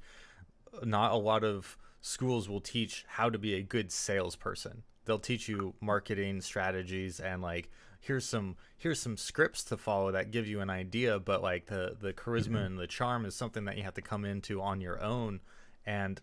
not 0.84 1.11
a 1.11 1.17
lot 1.17 1.43
of 1.43 1.78
schools 2.01 2.47
will 2.49 2.61
teach 2.61 3.05
how 3.07 3.30
to 3.30 3.38
be 3.38 3.55
a 3.55 3.61
good 3.61 3.91
salesperson. 3.91 4.84
They'll 5.06 5.20
teach 5.20 5.49
you 5.49 5.74
marketing 5.82 6.41
strategies 6.41 7.20
and 7.20 7.41
like 7.41 7.70
here's 8.02 8.26
some 8.26 8.58
here's 8.78 8.99
some 8.99 9.16
scripts 9.16 9.64
to 9.64 9.78
follow 9.78 10.12
that 10.12 10.32
give 10.32 10.47
you 10.47 10.60
an 10.60 10.70
idea 10.70 11.20
but 11.20 11.41
like 11.41 11.68
the 11.68 11.95
the 11.99 12.12
charisma 12.12 12.47
mm-hmm. 12.47 12.56
and 12.58 12.80
the 12.80 12.88
charm 12.88 13.26
is 13.26 13.36
something 13.36 13.66
that 13.66 13.78
you 13.78 13.84
have 13.84 13.93
to 13.93 14.02
come 14.02 14.26
into 14.26 14.62
on 14.62 14.82
your 14.82 15.02
own 15.02 15.39
and 15.86 16.20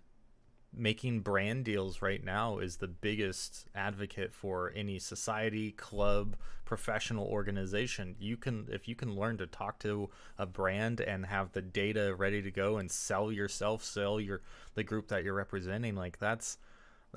making 0.76 1.20
brand 1.20 1.64
deals 1.64 2.02
right 2.02 2.22
now 2.22 2.58
is 2.58 2.76
the 2.76 2.88
biggest 2.88 3.66
advocate 3.74 4.34
for 4.34 4.72
any 4.76 4.98
society 4.98 5.70
club 5.72 6.36
professional 6.64 7.26
organization 7.26 8.14
you 8.18 8.36
can 8.36 8.66
if 8.70 8.86
you 8.86 8.94
can 8.94 9.14
learn 9.14 9.38
to 9.38 9.46
talk 9.46 9.78
to 9.78 10.10
a 10.36 10.44
brand 10.44 11.00
and 11.00 11.24
have 11.24 11.52
the 11.52 11.62
data 11.62 12.14
ready 12.14 12.42
to 12.42 12.50
go 12.50 12.76
and 12.76 12.90
sell 12.90 13.32
yourself 13.32 13.82
sell 13.82 14.20
your 14.20 14.42
the 14.74 14.84
group 14.84 15.08
that 15.08 15.24
you're 15.24 15.32
representing 15.32 15.94
like 15.94 16.18
that's 16.18 16.58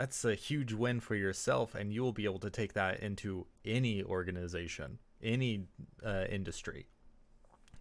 that's 0.01 0.25
a 0.25 0.33
huge 0.33 0.73
win 0.73 0.99
for 0.99 1.15
yourself 1.15 1.75
and 1.75 1.93
you 1.93 2.01
will 2.01 2.11
be 2.11 2.25
able 2.25 2.39
to 2.39 2.49
take 2.49 2.73
that 2.73 2.99
into 3.01 3.45
any 3.63 4.03
organization 4.03 4.97
any 5.21 5.65
uh, 6.03 6.25
industry 6.29 6.87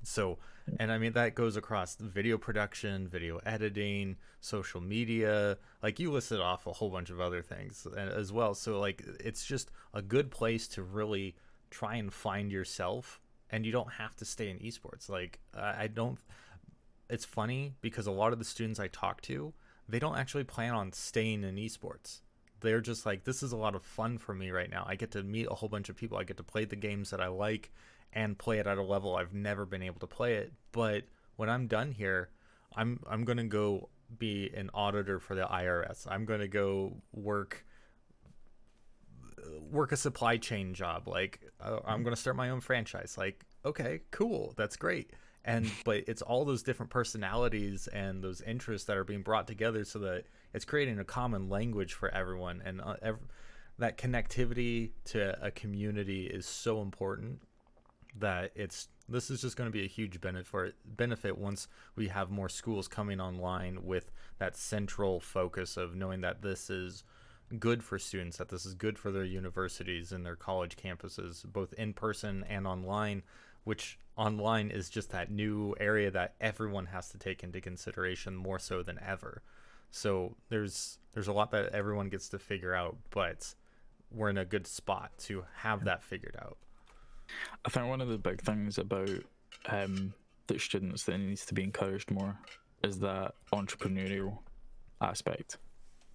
so, 0.03 0.39
and 0.79 0.91
I 0.91 0.99
mean, 0.99 1.13
that 1.13 1.35
goes 1.35 1.57
across 1.57 1.97
video 1.97 2.39
production, 2.39 3.07
video 3.07 3.39
editing, 3.45 4.17
social 4.41 4.81
media. 4.81 5.59
Like 5.83 5.99
you 5.99 6.11
listed 6.11 6.41
off 6.41 6.67
a 6.67 6.73
whole 6.73 6.91
bunch 6.91 7.11
of 7.11 7.21
other 7.21 7.43
things 7.43 7.87
as 7.97 8.33
well. 8.33 8.55
So, 8.55 8.81
like, 8.81 9.05
it's 9.21 9.45
just 9.45 9.71
a 9.93 10.03
good 10.03 10.31
place 10.31 10.69
to 10.69 10.83
really 10.83 11.37
try 11.71 11.97
and 11.97 12.13
find 12.13 12.51
yourself. 12.51 13.21
And 13.51 13.67
you 13.67 13.73
don't 13.73 13.93
have 13.93 14.15
to 14.17 14.25
stay 14.25 14.49
in 14.49 14.59
esports. 14.59 15.09
Like, 15.09 15.41
I 15.55 15.89
don't, 15.89 16.19
it's 17.09 17.25
funny 17.25 17.75
because 17.81 18.07
a 18.07 18.13
lot 18.13 18.33
of 18.33 18.39
the 18.39 18.45
students 18.45 18.79
I 18.79 18.87
talk 18.89 19.21
to, 19.23 19.53
they 19.91 19.99
don't 19.99 20.17
actually 20.17 20.45
plan 20.45 20.75
on 20.75 20.93
staying 20.93 21.45
in 21.45 21.57
esports 21.57 22.21
they're 22.61 22.81
just 22.81 23.07
like 23.07 23.25
this 23.25 23.43
is 23.43 23.53
a 23.53 23.57
lot 23.57 23.75
of 23.75 23.83
fun 23.83 24.19
for 24.19 24.35
me 24.35 24.51
right 24.51 24.71
now 24.71 24.85
i 24.87 24.95
get 24.95 25.11
to 25.11 25.23
meet 25.23 25.47
a 25.51 25.55
whole 25.55 25.69
bunch 25.69 25.89
of 25.89 25.97
people 25.97 26.19
i 26.19 26.25
get 26.25 26.37
to 26.37 26.43
play 26.43 26.65
the 26.65 26.77
games 26.77 27.11
that 27.11 27.21
i 27.21 27.27
like 27.27 27.71
and 28.13 28.39
play 28.39 28.59
it 28.59 28.67
at 28.67 28.79
a 28.79 28.83
level 28.83 29.17
I've 29.17 29.35
never 29.35 29.65
been 29.65 29.83
able 29.83 30.01
to 30.01 30.07
play 30.07 30.35
it. 30.35 30.53
But 30.73 31.05
when 31.37 31.49
I'm 31.49 31.67
done 31.67 31.93
here, 31.93 32.31
I'm 32.75 33.01
I'm 33.09 33.25
gonna 33.25 33.45
go 33.45 33.89
be 34.19 34.51
an 34.55 34.71
auditor 34.75 35.21
for 35.21 35.35
the 35.35 35.45
IRS. 35.45 36.07
I'm 36.09 36.25
gonna 36.25 36.49
go 36.49 36.97
work 37.13 37.65
work 39.71 39.93
a 39.93 39.97
supply 39.97 40.37
chain 40.37 40.75
job. 40.75 41.09
Like 41.09 41.41
uh, 41.61 41.81
I'm 41.85 42.03
gonna 42.03 42.17
start 42.17 42.37
my 42.37 42.51
own 42.51 42.61
franchise. 42.61 43.17
Like 43.17 43.45
okay, 43.65 44.01
cool, 44.11 44.55
that's 44.57 44.77
great. 44.77 45.13
And 45.45 45.71
but 45.85 46.05
it's 46.07 46.23
all 46.23 46.45
those 46.45 46.63
different 46.63 46.91
personalities 46.91 47.87
and 47.89 48.23
those 48.23 48.41
interests 48.41 48.87
that 48.87 48.97
are 48.97 49.05
being 49.05 49.23
brought 49.23 49.47
together 49.47 49.85
so 49.85 49.99
that 50.01 50.25
it's 50.53 50.65
creating 50.65 50.99
a 50.99 51.05
common 51.05 51.49
language 51.49 51.95
for 51.95 52.13
everyone. 52.15 52.63
And 52.65 52.81
uh, 52.81 52.97
ev- 53.03 53.29
that 53.79 53.97
connectivity 53.99 54.91
to 55.07 55.37
a 55.45 55.51
community 55.51 56.27
is 56.27 56.47
so 56.47 56.83
important 56.83 57.41
that 58.19 58.53
it's 58.55 58.89
this 59.09 59.31
is 59.31 59.41
just 59.41 59.57
going 59.57 59.69
to 59.69 59.73
be 59.73 59.85
a 59.85 59.89
huge 59.89 60.21
benefit 60.21 60.75
benefit 60.85 61.37
once 61.37 61.69
we 61.97 62.09
have 62.09 62.31
more 62.31 62.49
schools 62.49 62.89
coming 62.89 63.21
online 63.21 63.85
with 63.85 64.11
that 64.39 64.57
central 64.57 65.21
focus 65.21 65.77
of 65.77 65.95
knowing 65.95 66.21
that 66.21 66.43
this 66.43 66.71
is 66.71 67.05
good 67.59 67.83
for 67.83 67.99
students 67.99 68.37
that 68.37 68.49
this 68.49 68.65
is 68.65 68.75
good 68.75 68.99
for 68.99 69.11
their 69.11 69.25
universities 69.25 70.13
and 70.13 70.25
their 70.25 70.37
college 70.37 70.77
campuses 70.77 71.45
both 71.45 71.73
in 71.75 71.93
person 71.93 72.45
and 72.49 72.67
online 72.67 73.23
which 73.65 73.99
online 74.17 74.71
is 74.71 74.91
just 74.91 75.11
that 75.11 75.31
new 75.31 75.75
area 75.81 76.11
that 76.11 76.35
everyone 76.41 76.87
has 76.87 77.09
to 77.11 77.19
take 77.19 77.43
into 77.43 77.61
consideration 77.61 78.35
more 78.37 78.59
so 78.59 78.83
than 78.83 78.99
ever 79.07 79.43
so 79.91 80.37
there's 80.49 80.99
there's 81.13 81.29
a 81.29 81.33
lot 81.33 81.51
that 81.51 81.73
everyone 81.73 82.09
gets 82.09 82.29
to 82.29 82.39
figure 82.39 82.75
out 82.75 82.97
but 83.11 83.55
we're 84.13 84.31
in 84.31 84.39
a 84.39 84.45
good 84.45 84.67
spot 84.67 85.11
to 85.19 85.45
have 85.57 85.85
that 85.85 86.03
figured 86.03 86.37
out 86.41 86.59
I 87.65 87.71
think 87.71 87.89
one 87.89 88.01
of 88.01 88.09
the 88.09 88.19
big 88.19 88.41
things 88.43 88.79
about 88.79 89.11
um, 89.69 90.15
the 90.47 90.59
students 90.59 91.05
that 91.05 91.19
needs 91.19 91.45
to 91.47 91.55
be 91.55 91.63
encouraged 91.63 92.11
more 92.11 92.39
is 92.83 92.99
that 93.01 93.35
entrepreneurial 93.53 94.39
aspect. 95.01 95.59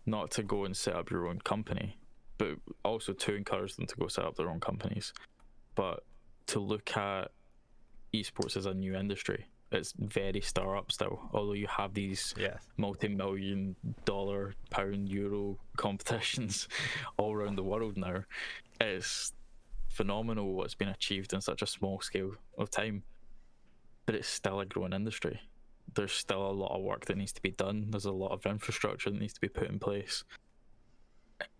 Not 0.06 0.32
to 0.32 0.44
go 0.44 0.66
and 0.66 0.76
set 0.76 0.96
up 0.96 1.10
your 1.10 1.28
own 1.28 1.40
company, 1.40 1.98
but 2.38 2.58
also 2.84 3.14
to 3.14 3.34
encourage 3.34 3.76
them 3.76 3.88
to 3.88 3.96
go 3.96 4.08
set 4.08 4.26
up 4.26 4.36
their 4.36 4.50
own 4.50 4.60
companies. 4.60 5.14
But 5.74 6.04
to 6.48 6.60
look 6.60 6.96
at 6.96 7.32
esports 8.24 8.58
is 8.58 8.66
a 8.66 8.74
new 8.74 8.96
industry. 8.96 9.46
It's 9.72 9.94
very 9.98 10.42
startup 10.42 10.92
still, 10.92 11.20
although 11.34 11.54
you 11.54 11.68
have 11.68 11.94
these 11.94 12.34
yes. 12.38 12.64
multi-million 12.78 13.76
dollar, 14.06 14.54
pound, 14.70 15.10
euro 15.10 15.58
competitions 15.76 16.68
all 17.18 17.34
around 17.34 17.58
the 17.58 17.64
world 17.64 17.98
now. 17.98 18.24
It's 18.80 19.34
phenomenal 19.90 20.54
what's 20.54 20.76
been 20.76 20.90
achieved 20.90 21.34
in 21.34 21.42
such 21.42 21.62
a 21.62 21.68
small 21.68 22.00
scale 22.02 22.34
of 22.58 22.70
time. 22.70 23.04
But 24.06 24.16
it's 24.16 24.28
still 24.28 24.60
a 24.60 24.66
growing 24.66 24.94
industry. 24.94 25.42
There's 25.96 26.12
still 26.12 26.46
a 26.46 26.52
lot 26.52 26.76
of 26.76 26.84
work 26.84 27.06
that 27.06 27.18
needs 27.18 27.34
to 27.34 27.42
be 27.42 27.52
done. 27.52 27.88
There's 27.90 28.06
a 28.06 28.12
lot 28.12 28.32
of 28.32 28.46
infrastructure 28.46 29.10
that 29.10 29.20
needs 29.20 29.34
to 29.34 29.42
be 29.42 29.48
put 29.48 29.70
in 29.70 29.80
place. 29.80 30.24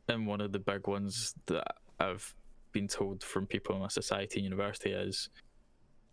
And 0.08 0.28
one 0.28 0.42
of 0.42 0.52
the 0.52 0.60
big 0.60 0.88
ones 0.88 1.34
that 1.48 1.66
I've 2.00 2.36
been 2.72 2.88
told 2.88 3.24
from 3.24 3.48
people 3.48 3.76
in 3.76 3.82
my 3.82 3.88
society 3.88 4.40
and 4.40 4.44
university 4.44 4.92
is, 4.92 5.30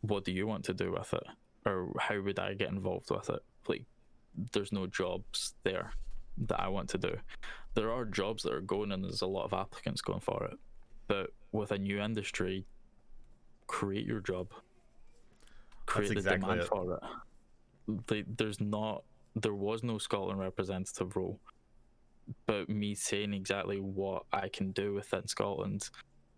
what 0.03 0.24
do 0.24 0.32
you 0.32 0.46
want 0.46 0.64
to 0.66 0.74
do 0.74 0.92
with 0.92 1.12
it? 1.14 1.24
Or 1.64 1.92
how 1.98 2.20
would 2.20 2.38
I 2.38 2.55
get 2.55 2.70
involved 2.70 3.11
with 3.11 3.30
it? 3.30 3.40
Like, 3.68 3.84
there's 4.53 4.72
no 4.72 4.86
jobs 4.86 5.55
there 5.62 5.92
that 6.46 6.61
I 6.61 6.68
want 6.68 6.88
to 6.90 6.98
do. 6.98 7.16
There 7.74 7.90
are 7.90 8.05
jobs 8.05 8.42
that 8.42 8.53
are 8.53 8.61
going 8.61 8.92
and 8.92 9.03
there's 9.03 9.22
a 9.22 9.26
lot 9.26 9.44
of 9.44 9.53
applicants 9.53 10.03
going 10.03 10.20
for 10.20 10.44
it. 10.44 10.59
But 11.09 11.30
with 11.53 11.72
a 11.72 11.78
new 11.78 12.00
industry, 12.00 12.66
create 13.66 14.07
your 14.07 14.20
job. 14.20 14.48
Create 15.86 16.09
That's 16.09 16.24
the 16.24 16.32
exactly 16.34 16.40
demand 16.40 16.61
it. 16.61 16.68
for 16.68 18.14
it. 18.16 18.38
there's 18.38 18.61
not 18.61 19.05
there 19.34 19.55
was 19.55 19.82
no 19.82 19.98
Scotland 19.98 20.40
representative 20.40 21.16
role. 21.16 21.38
But 22.46 22.68
me 22.68 22.94
saying 22.94 23.34
exactly 23.34 23.80
what 23.80 24.24
I 24.32 24.48
can 24.48 24.72
do 24.72 24.94
within 24.94 25.26
Scotland 25.26 25.90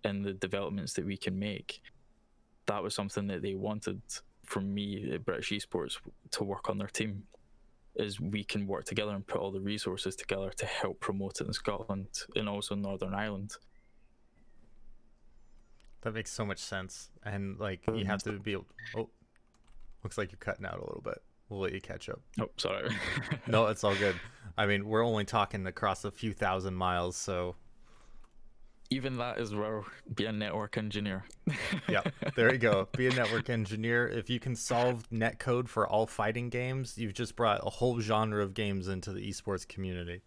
and 0.04 0.24
the 0.24 0.32
developments 0.32 0.92
that 0.94 1.04
we 1.04 1.16
can 1.16 1.38
make, 1.38 1.82
that 2.66 2.82
was 2.82 2.94
something 2.94 3.26
that 3.28 3.42
they 3.42 3.54
wanted 3.54 4.02
from 4.44 4.72
me 4.72 5.10
at 5.12 5.24
British 5.24 5.50
Esports 5.50 5.98
to 6.32 6.44
work 6.44 6.68
on 6.68 6.78
their 6.78 6.88
team. 6.88 7.24
Is 7.96 8.20
we 8.20 8.42
can 8.42 8.66
work 8.66 8.86
together 8.86 9.12
and 9.12 9.24
put 9.24 9.40
all 9.40 9.52
the 9.52 9.60
resources 9.60 10.16
together 10.16 10.50
to 10.56 10.66
help 10.66 10.98
promote 10.98 11.40
it 11.40 11.46
in 11.46 11.52
Scotland 11.52 12.08
and 12.34 12.48
also 12.48 12.74
Northern 12.74 13.14
Ireland. 13.14 13.52
That 16.00 16.12
makes 16.12 16.32
so 16.32 16.44
much 16.44 16.58
sense. 16.58 17.10
And 17.24 17.58
like 17.60 17.82
you 17.94 18.04
have 18.04 18.22
to 18.24 18.32
be 18.32 18.52
able 18.52 18.66
oh 18.96 19.08
looks 20.02 20.18
like 20.18 20.32
you're 20.32 20.38
cutting 20.38 20.66
out 20.66 20.78
a 20.78 20.84
little 20.84 21.02
bit. 21.02 21.22
We'll 21.48 21.60
let 21.60 21.72
you 21.72 21.80
catch 21.80 22.08
up. 22.08 22.20
Oh, 22.40 22.50
sorry. 22.56 22.90
no, 23.46 23.66
it's 23.68 23.84
all 23.84 23.94
good. 23.94 24.16
I 24.56 24.66
mean, 24.66 24.86
we're 24.86 25.04
only 25.04 25.24
talking 25.24 25.66
across 25.66 26.04
a 26.04 26.10
few 26.10 26.32
thousand 26.32 26.74
miles, 26.74 27.16
so 27.16 27.56
even 28.90 29.16
that 29.16 29.38
is 29.38 29.54
where 29.54 29.82
be 30.14 30.26
a 30.26 30.32
network 30.32 30.76
engineer. 30.76 31.24
yeah, 31.88 32.02
there 32.36 32.52
you 32.52 32.58
go. 32.58 32.88
Be 32.96 33.06
a 33.06 33.14
network 33.14 33.50
engineer. 33.50 34.06
If 34.06 34.28
you 34.28 34.38
can 34.38 34.54
solve 34.54 35.10
net 35.10 35.38
code 35.38 35.68
for 35.68 35.86
all 35.86 36.06
fighting 36.06 36.50
games, 36.50 36.98
you've 36.98 37.14
just 37.14 37.36
brought 37.36 37.60
a 37.64 37.70
whole 37.70 38.00
genre 38.00 38.42
of 38.42 38.54
games 38.54 38.88
into 38.88 39.12
the 39.12 39.20
esports 39.28 39.66
community. 39.66 40.22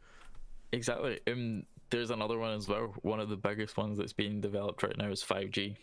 Exactly. 0.71 1.19
Um, 1.27 1.63
there's 1.89 2.09
another 2.09 2.37
one 2.37 2.53
as 2.53 2.67
well. 2.67 2.93
One 3.01 3.19
of 3.19 3.29
the 3.29 3.37
biggest 3.37 3.77
ones 3.77 3.97
that's 3.97 4.13
being 4.13 4.41
developed 4.41 4.83
right 4.83 4.97
now 4.97 5.09
is 5.09 5.23
5G. 5.23 5.75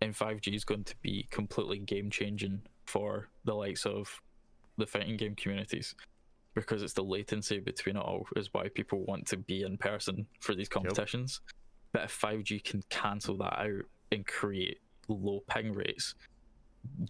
And 0.00 0.14
5G 0.14 0.54
is 0.54 0.64
going 0.64 0.84
to 0.84 0.94
be 1.02 1.26
completely 1.30 1.78
game 1.78 2.10
changing 2.10 2.62
for 2.84 3.28
the 3.44 3.54
likes 3.54 3.86
of 3.86 4.20
the 4.76 4.86
fighting 4.86 5.16
game 5.16 5.34
communities 5.34 5.94
because 6.54 6.82
it's 6.82 6.92
the 6.92 7.04
latency 7.04 7.60
between 7.60 7.96
it 7.96 8.00
all 8.00 8.26
is 8.36 8.52
why 8.52 8.68
people 8.68 9.04
want 9.04 9.26
to 9.26 9.36
be 9.36 9.62
in 9.62 9.76
person 9.78 10.26
for 10.40 10.54
these 10.54 10.68
competitions. 10.68 11.40
Yep. 11.46 11.61
But 11.92 12.04
if 12.04 12.20
5G 12.20 12.64
can 12.64 12.82
cancel 12.88 13.36
that 13.38 13.58
out 13.58 13.84
and 14.10 14.26
create 14.26 14.78
low 15.08 15.42
ping 15.48 15.72
rates, 15.72 16.14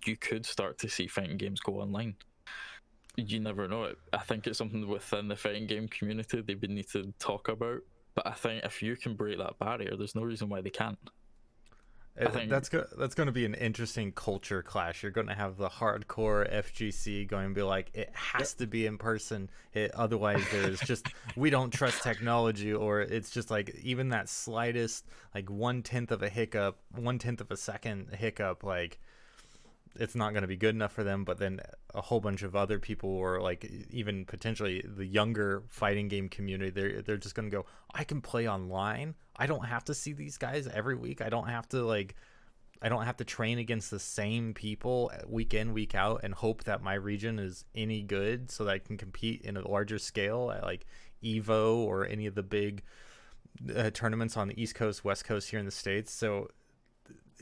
you 0.05 0.16
could 0.16 0.45
start 0.45 0.78
to 0.78 0.89
see 0.89 1.07
fighting 1.07 1.37
games 1.37 1.61
go 1.61 1.80
online 1.80 2.16
you 3.16 3.41
never 3.41 3.68
know 3.68 3.85
it. 3.85 3.99
I 4.12 4.18
think 4.18 4.47
it's 4.47 4.59
something 4.59 4.87
within 4.89 5.28
the 5.28 5.37
fighting 5.37 5.66
game 5.66 5.89
community 5.89 6.41
they 6.41 6.55
would 6.55 6.70
need 6.70 6.89
to 6.91 7.12
talk 7.18 7.49
about. 7.49 7.80
But 8.14 8.26
I 8.26 8.33
think 8.33 8.64
if 8.64 8.83
you 8.83 8.97
can 8.97 9.14
break 9.14 9.39
that 9.39 9.59
barrier, 9.59 9.97
there's 9.97 10.14
no 10.14 10.22
reason 10.22 10.49
why 10.49 10.61
they 10.61 10.70
can't. 10.70 10.99
Think 12.14 12.50
that's 12.50 12.68
go- 12.68 12.86
that's 12.98 13.14
going 13.14 13.26
to 13.26 13.32
be 13.32 13.46
an 13.46 13.54
interesting 13.54 14.12
culture 14.12 14.62
clash. 14.62 15.02
You're 15.02 15.12
going 15.12 15.28
to 15.28 15.34
have 15.34 15.56
the 15.56 15.70
hardcore 15.70 16.52
FGC 16.52 17.26
going 17.26 17.48
to 17.48 17.54
be 17.54 17.62
like, 17.62 17.90
it 17.94 18.10
has 18.12 18.52
to 18.54 18.66
be 18.66 18.84
in 18.84 18.98
person. 18.98 19.48
It, 19.72 19.92
otherwise, 19.94 20.44
there's 20.52 20.80
just 20.80 21.06
we 21.36 21.48
don't 21.48 21.72
trust 21.72 22.02
technology, 22.02 22.72
or 22.72 23.00
it's 23.00 23.30
just 23.30 23.50
like 23.50 23.74
even 23.82 24.10
that 24.10 24.28
slightest 24.28 25.06
like 25.34 25.48
one 25.48 25.82
tenth 25.82 26.12
of 26.12 26.22
a 26.22 26.28
hiccup, 26.28 26.78
one 26.94 27.18
tenth 27.18 27.40
of 27.40 27.50
a 27.50 27.56
second 27.56 28.08
hiccup, 28.14 28.62
like 28.62 29.00
it's 29.97 30.14
not 30.14 30.32
going 30.32 30.43
to 30.43 30.49
be 30.49 30.57
good 30.57 30.74
enough 30.74 30.93
for 30.93 31.05
them 31.05 31.24
but 31.24 31.38
then 31.38 31.61
a 31.95 32.01
whole 32.01 32.20
bunch 32.20 32.43
of 32.43 32.57
other 32.57 32.78
people 32.78 33.11
or 33.11 33.40
like 33.40 33.70
even 33.90 34.24
potentially 34.24 34.84
the 34.84 35.07
younger 35.07 35.62
fighting 35.68 36.09
game 36.09 36.28
community 36.28 36.70
they're 36.70 37.03
they're 37.03 37.16
just 37.16 37.34
going 37.34 37.51
to 37.51 37.57
go 37.57 37.66
I 37.95 38.05
can 38.05 38.20
play 38.20 38.49
online 38.49 39.14
I 39.36 39.47
don't 39.47 39.66
have 39.66 39.84
to 39.86 39.95
see 39.95 40.12
these 40.12 40.38
guys 40.38 40.66
every 40.66 40.97
week 40.97 41.20
I 41.20 41.28
don't 41.28 41.49
have 41.49 41.68
to 41.70 41.82
like 41.84 42.14
I 42.84 42.88
don't 42.88 43.05
have 43.05 43.18
to 43.18 43.24
train 43.24 43.59
against 43.59 43.90
the 43.90 44.01
same 44.01 44.55
people 44.55 45.12
week 45.28 45.55
in 45.55 45.72
week 45.72 45.95
out 45.95 46.22
and 46.24 46.34
hope 46.34 46.64
that 46.64 46.82
my 46.82 46.95
region 46.95 47.38
is 47.38 47.64
any 47.74 48.03
good 48.03 48.51
so 48.51 48.64
that 48.64 48.72
I 48.72 48.78
can 48.80 48.97
compete 48.97 49.43
in 49.43 49.57
a 49.57 49.66
larger 49.66 49.99
scale 49.99 50.51
at 50.51 50.64
like 50.64 50.86
Evo 51.22 51.76
or 51.76 52.05
any 52.05 52.26
of 52.26 52.34
the 52.34 52.43
big 52.43 52.82
uh, 53.74 53.90
tournaments 53.90 54.36
on 54.36 54.49
the 54.49 54.61
East 54.61 54.74
Coast, 54.74 55.05
West 55.05 55.24
Coast 55.24 55.51
here 55.51 55.61
in 55.61 55.64
the 55.64 55.70
states. 55.70 56.12
So 56.12 56.49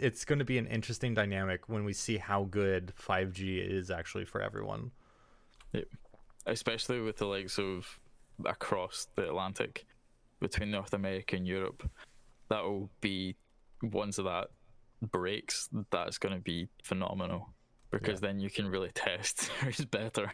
it's 0.00 0.24
going 0.24 0.38
to 0.38 0.44
be 0.44 0.58
an 0.58 0.66
interesting 0.66 1.14
dynamic 1.14 1.68
when 1.68 1.84
we 1.84 1.92
see 1.92 2.16
how 2.16 2.44
good 2.44 2.92
5G 3.00 3.70
is 3.70 3.90
actually 3.90 4.24
for 4.24 4.40
everyone. 4.40 4.90
Yep. 5.72 5.84
Especially 6.46 7.00
with 7.00 7.18
the 7.18 7.26
likes 7.26 7.58
of 7.58 8.00
across 8.44 9.08
the 9.14 9.28
Atlantic 9.28 9.86
between 10.40 10.70
North 10.70 10.94
America 10.94 11.36
and 11.36 11.46
Europe. 11.46 11.88
That 12.48 12.64
will 12.64 12.90
be 13.00 13.36
once 13.82 14.16
that 14.16 14.48
breaks, 15.02 15.68
that's 15.90 16.18
going 16.18 16.34
to 16.34 16.40
be 16.40 16.68
phenomenal 16.82 17.50
because 17.90 18.20
yeah. 18.20 18.28
then 18.28 18.40
you 18.40 18.50
can 18.50 18.68
really 18.68 18.90
test 18.94 19.44
who's 19.60 19.84
better. 19.84 20.32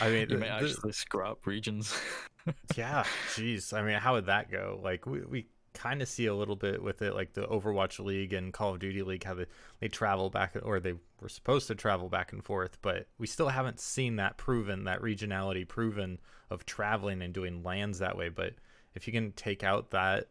I 0.00 0.10
mean, 0.10 0.28
you 0.30 0.38
might 0.38 0.48
actually 0.48 0.92
scrap 0.92 1.46
regions. 1.46 1.98
yeah, 2.76 3.04
jeez. 3.34 3.72
I 3.72 3.82
mean, 3.82 3.98
how 3.98 4.14
would 4.14 4.26
that 4.26 4.50
go? 4.50 4.80
Like, 4.82 5.06
we, 5.06 5.20
we 5.20 5.46
kind 5.76 6.00
of 6.00 6.08
see 6.08 6.26
a 6.26 6.34
little 6.34 6.56
bit 6.56 6.82
with 6.82 7.02
it, 7.02 7.14
like 7.14 7.34
the 7.34 7.46
Overwatch 7.46 8.04
League 8.04 8.32
and 8.32 8.52
Call 8.52 8.74
of 8.74 8.80
Duty 8.80 9.02
League, 9.02 9.24
how 9.24 9.34
they, 9.34 9.46
they 9.78 9.88
travel 9.88 10.30
back, 10.30 10.56
or 10.62 10.80
they 10.80 10.94
were 11.20 11.28
supposed 11.28 11.68
to 11.68 11.74
travel 11.74 12.08
back 12.08 12.32
and 12.32 12.42
forth, 12.42 12.78
but 12.82 13.06
we 13.18 13.26
still 13.26 13.48
haven't 13.48 13.78
seen 13.78 14.16
that 14.16 14.38
proven, 14.38 14.84
that 14.84 15.02
regionality 15.02 15.68
proven 15.68 16.18
of 16.50 16.64
traveling 16.64 17.20
and 17.22 17.34
doing 17.34 17.62
lands 17.62 17.98
that 17.98 18.16
way. 18.16 18.30
But 18.30 18.54
if 18.94 19.06
you 19.06 19.12
can 19.12 19.32
take 19.32 19.62
out 19.62 19.90
that 19.90 20.28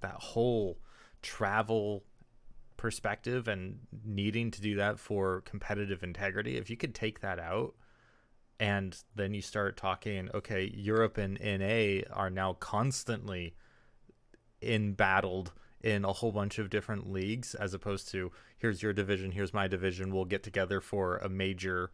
that 0.00 0.14
whole 0.14 0.78
travel 1.22 2.04
perspective 2.76 3.48
and 3.48 3.78
needing 4.04 4.50
to 4.50 4.60
do 4.60 4.76
that 4.76 4.98
for 4.98 5.42
competitive 5.42 6.02
integrity, 6.02 6.56
if 6.56 6.68
you 6.68 6.76
could 6.76 6.94
take 6.94 7.20
that 7.20 7.38
out 7.38 7.74
and 8.58 9.02
then 9.14 9.32
you 9.32 9.42
start 9.42 9.76
talking, 9.76 10.28
okay, 10.34 10.70
Europe 10.74 11.18
and 11.18 11.38
NA 11.40 12.02
are 12.12 12.30
now 12.30 12.54
constantly 12.54 13.54
in 14.66 14.92
battled 14.92 15.52
in 15.82 16.04
a 16.04 16.12
whole 16.12 16.32
bunch 16.32 16.58
of 16.58 16.70
different 16.70 17.10
leagues 17.10 17.54
as 17.54 17.72
opposed 17.74 18.08
to 18.10 18.32
here's 18.58 18.82
your 18.82 18.92
division, 18.92 19.32
here's 19.32 19.54
my 19.54 19.68
division, 19.68 20.14
we'll 20.14 20.24
get 20.24 20.42
together 20.42 20.80
for 20.80 21.18
a 21.18 21.28
major 21.28 21.90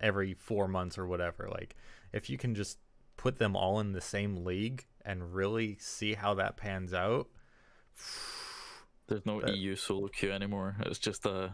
every 0.00 0.34
4 0.34 0.68
months 0.68 0.98
or 0.98 1.06
whatever. 1.06 1.48
Like 1.50 1.76
if 2.12 2.28
you 2.28 2.38
can 2.38 2.54
just 2.54 2.78
put 3.16 3.38
them 3.38 3.56
all 3.56 3.80
in 3.80 3.92
the 3.92 4.00
same 4.00 4.44
league 4.44 4.84
and 5.04 5.34
really 5.34 5.76
see 5.80 6.14
how 6.14 6.34
that 6.34 6.56
pans 6.56 6.92
out. 6.92 7.28
There's 9.06 9.24
no 9.24 9.40
that, 9.40 9.56
EU 9.56 9.76
solo 9.76 10.08
queue 10.08 10.32
anymore. 10.32 10.76
It's 10.80 10.98
just 10.98 11.24
a 11.26 11.52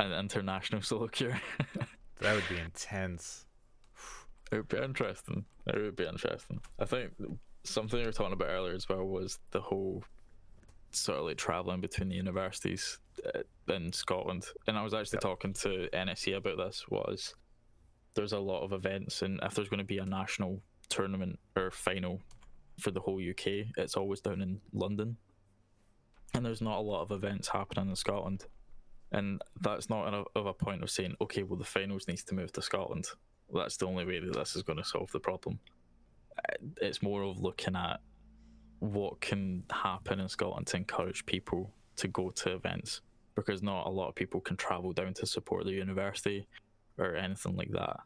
an 0.00 0.12
international 0.12 0.82
solo 0.82 1.08
queue. 1.08 1.34
that 2.20 2.34
would 2.34 2.48
be 2.48 2.58
intense. 2.58 3.44
It 4.50 4.56
would 4.56 4.68
be 4.68 4.78
interesting. 4.78 5.44
It 5.66 5.76
would 5.76 5.96
be 5.96 6.06
interesting. 6.06 6.60
I 6.78 6.86
think 6.86 7.12
something 7.64 7.98
we 7.98 8.06
were 8.06 8.12
talking 8.12 8.32
about 8.32 8.48
earlier 8.48 8.74
as 8.74 8.88
well 8.88 9.04
was 9.04 9.38
the 9.50 9.60
whole 9.60 10.04
sort 10.90 11.18
of 11.18 11.24
like 11.26 11.36
traveling 11.36 11.80
between 11.80 12.08
the 12.08 12.16
universities 12.16 12.98
uh, 13.34 13.42
in 13.72 13.92
Scotland. 13.92 14.46
And 14.66 14.76
I 14.76 14.82
was 14.82 14.94
actually 14.94 15.16
yep. 15.16 15.22
talking 15.22 15.52
to 15.54 15.88
NSE 15.92 16.36
about 16.36 16.56
this. 16.56 16.84
Was 16.88 17.34
there's 18.14 18.32
a 18.32 18.38
lot 18.38 18.62
of 18.62 18.72
events, 18.72 19.22
and 19.22 19.40
if 19.42 19.54
there's 19.54 19.68
going 19.68 19.78
to 19.78 19.84
be 19.84 19.98
a 19.98 20.06
national 20.06 20.60
tournament 20.88 21.38
or 21.56 21.70
final 21.70 22.20
for 22.80 22.90
the 22.90 23.00
whole 23.00 23.20
UK, 23.20 23.66
it's 23.76 23.96
always 23.96 24.20
down 24.20 24.40
in 24.40 24.60
London. 24.72 25.16
And 26.34 26.44
there's 26.44 26.60
not 26.60 26.78
a 26.78 26.82
lot 26.82 27.02
of 27.02 27.10
events 27.10 27.48
happening 27.48 27.88
in 27.88 27.96
Scotland. 27.96 28.44
And 29.10 29.40
that's 29.60 29.88
not 29.88 30.12
a, 30.12 30.24
of 30.36 30.46
a 30.46 30.52
point 30.52 30.82
of 30.82 30.90
saying, 30.90 31.16
okay, 31.20 31.42
well, 31.42 31.58
the 31.58 31.64
finals 31.64 32.06
needs 32.06 32.22
to 32.24 32.34
move 32.34 32.52
to 32.52 32.62
Scotland. 32.62 33.06
That's 33.52 33.78
the 33.78 33.86
only 33.86 34.04
way 34.04 34.20
that 34.20 34.34
this 34.34 34.54
is 34.54 34.62
going 34.62 34.76
to 34.76 34.84
solve 34.84 35.10
the 35.12 35.20
problem. 35.20 35.58
It's 36.80 37.02
more 37.02 37.22
of 37.22 37.40
looking 37.40 37.76
at 37.76 38.00
what 38.80 39.20
can 39.20 39.64
happen 39.70 40.20
in 40.20 40.28
Scotland 40.28 40.66
to 40.68 40.76
encourage 40.76 41.26
people 41.26 41.72
to 41.96 42.08
go 42.08 42.30
to 42.30 42.52
events 42.52 43.00
because 43.34 43.62
not 43.62 43.86
a 43.86 43.90
lot 43.90 44.08
of 44.08 44.14
people 44.14 44.40
can 44.40 44.56
travel 44.56 44.92
down 44.92 45.14
to 45.14 45.26
support 45.26 45.64
the 45.64 45.72
university 45.72 46.46
or 46.96 47.16
anything 47.16 47.56
like 47.56 47.70
that. 47.72 47.96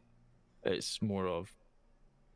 It's 0.63 1.01
more 1.01 1.27
of 1.27 1.51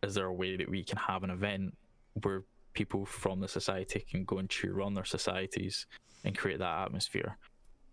is 0.04 0.14
there 0.14 0.26
a 0.26 0.34
way 0.34 0.56
that 0.56 0.70
we 0.70 0.84
can 0.84 0.98
have 0.98 1.24
an 1.24 1.32
event 1.32 1.76
where 2.24 2.43
people 2.74 3.06
from 3.06 3.39
the 3.39 3.48
society 3.48 4.06
can 4.10 4.24
go 4.26 4.38
and 4.38 4.50
cheer 4.50 4.82
on 4.82 4.93
their 4.93 5.06
societies 5.06 5.88
and 6.24 6.38
create 6.38 6.60
that 6.60 6.84
atmosphere 6.86 7.38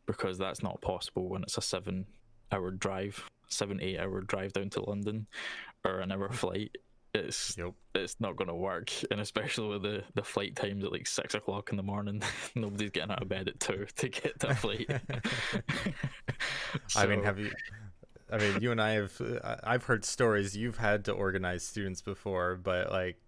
because 0.06 0.36
that's 0.36 0.62
not 0.62 0.80
possible 0.82 1.28
when 1.28 1.42
it's 1.42 1.56
a 1.56 1.62
seven 1.62 2.04
hour 2.52 2.70
drive 2.70 3.24
seven 3.48 3.80
eight 3.80 3.98
hour 3.98 4.20
drive 4.22 4.52
down 4.52 4.68
to 4.68 4.84
london 4.84 5.26
or 5.84 6.00
an 6.00 6.12
hour 6.12 6.28
flight 6.32 6.76
it's 7.14 7.56
yep. 7.56 7.72
it's 7.94 8.20
not 8.20 8.36
going 8.36 8.48
to 8.48 8.54
work 8.54 8.90
and 9.10 9.20
especially 9.20 9.68
with 9.68 9.82
the 9.82 10.02
the 10.14 10.22
flight 10.22 10.56
times 10.56 10.84
at 10.84 10.92
like 10.92 11.06
six 11.06 11.34
o'clock 11.34 11.70
in 11.70 11.76
the 11.76 11.82
morning 11.82 12.20
nobody's 12.54 12.90
getting 12.90 13.12
out 13.12 13.22
of 13.22 13.28
bed 13.28 13.48
at 13.48 13.60
two 13.60 13.86
to 13.96 14.08
get 14.08 14.38
that 14.40 14.58
flight 14.58 14.90
so, 16.88 17.00
i 17.00 17.06
mean 17.06 17.22
have 17.22 17.38
you 17.38 17.50
I 18.32 18.38
mean, 18.38 18.60
you 18.60 18.72
and 18.72 18.80
I 18.80 18.92
have 18.92 19.20
I've 19.62 19.84
heard 19.84 20.04
stories 20.04 20.56
you've 20.56 20.78
had 20.78 21.04
to 21.04 21.12
organize 21.12 21.62
students 21.62 22.02
before, 22.02 22.56
but 22.56 22.90
like 22.90 23.20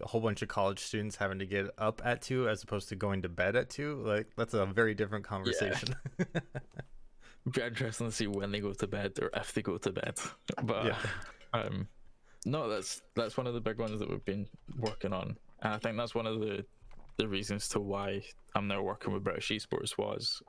a 0.00 0.06
whole 0.06 0.20
bunch 0.20 0.42
of 0.42 0.48
college 0.48 0.78
students 0.78 1.16
having 1.16 1.38
to 1.40 1.46
get 1.46 1.70
up 1.78 2.00
at 2.04 2.22
two 2.22 2.48
as 2.48 2.62
opposed 2.62 2.88
to 2.90 2.96
going 2.96 3.22
to 3.22 3.28
bed 3.28 3.56
at 3.56 3.70
two, 3.70 4.02
like 4.06 4.28
that's 4.36 4.54
a 4.54 4.66
very 4.66 4.94
different 4.94 5.24
conversation. 5.24 5.94
Yeah. 6.18 6.40
Be 7.50 7.62
interesting 7.62 8.06
to 8.06 8.12
see 8.12 8.28
when 8.28 8.52
they 8.52 8.60
go 8.60 8.72
to 8.72 8.86
bed 8.86 9.18
or 9.20 9.30
if 9.34 9.52
they 9.52 9.62
go 9.62 9.78
to 9.78 9.90
bed. 9.90 10.16
But 10.62 10.86
yeah. 10.86 10.96
um, 11.52 11.88
no, 12.44 12.68
that's 12.68 13.02
that's 13.14 13.36
one 13.36 13.46
of 13.46 13.54
the 13.54 13.60
big 13.60 13.78
ones 13.78 13.98
that 14.00 14.08
we've 14.08 14.24
been 14.24 14.46
working 14.78 15.12
on, 15.12 15.36
and 15.62 15.74
I 15.74 15.78
think 15.78 15.96
that's 15.96 16.14
one 16.14 16.26
of 16.26 16.40
the 16.40 16.64
the 17.18 17.28
reasons 17.28 17.68
to 17.68 17.80
why 17.80 18.22
I'm 18.54 18.68
now 18.68 18.82
working 18.82 19.12
with 19.12 19.24
British 19.24 19.50
Esports 19.50 19.98
was 19.98 20.42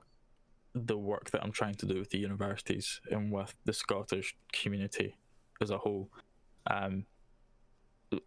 the 0.73 0.97
work 0.97 1.29
that 1.31 1.43
I'm 1.43 1.51
trying 1.51 1.75
to 1.75 1.85
do 1.85 1.99
with 1.99 2.09
the 2.09 2.17
universities 2.17 2.99
and 3.11 3.31
with 3.31 3.53
the 3.65 3.73
Scottish 3.73 4.35
community 4.51 5.15
as 5.61 5.69
a 5.69 5.77
whole. 5.77 6.09
Um, 6.67 7.05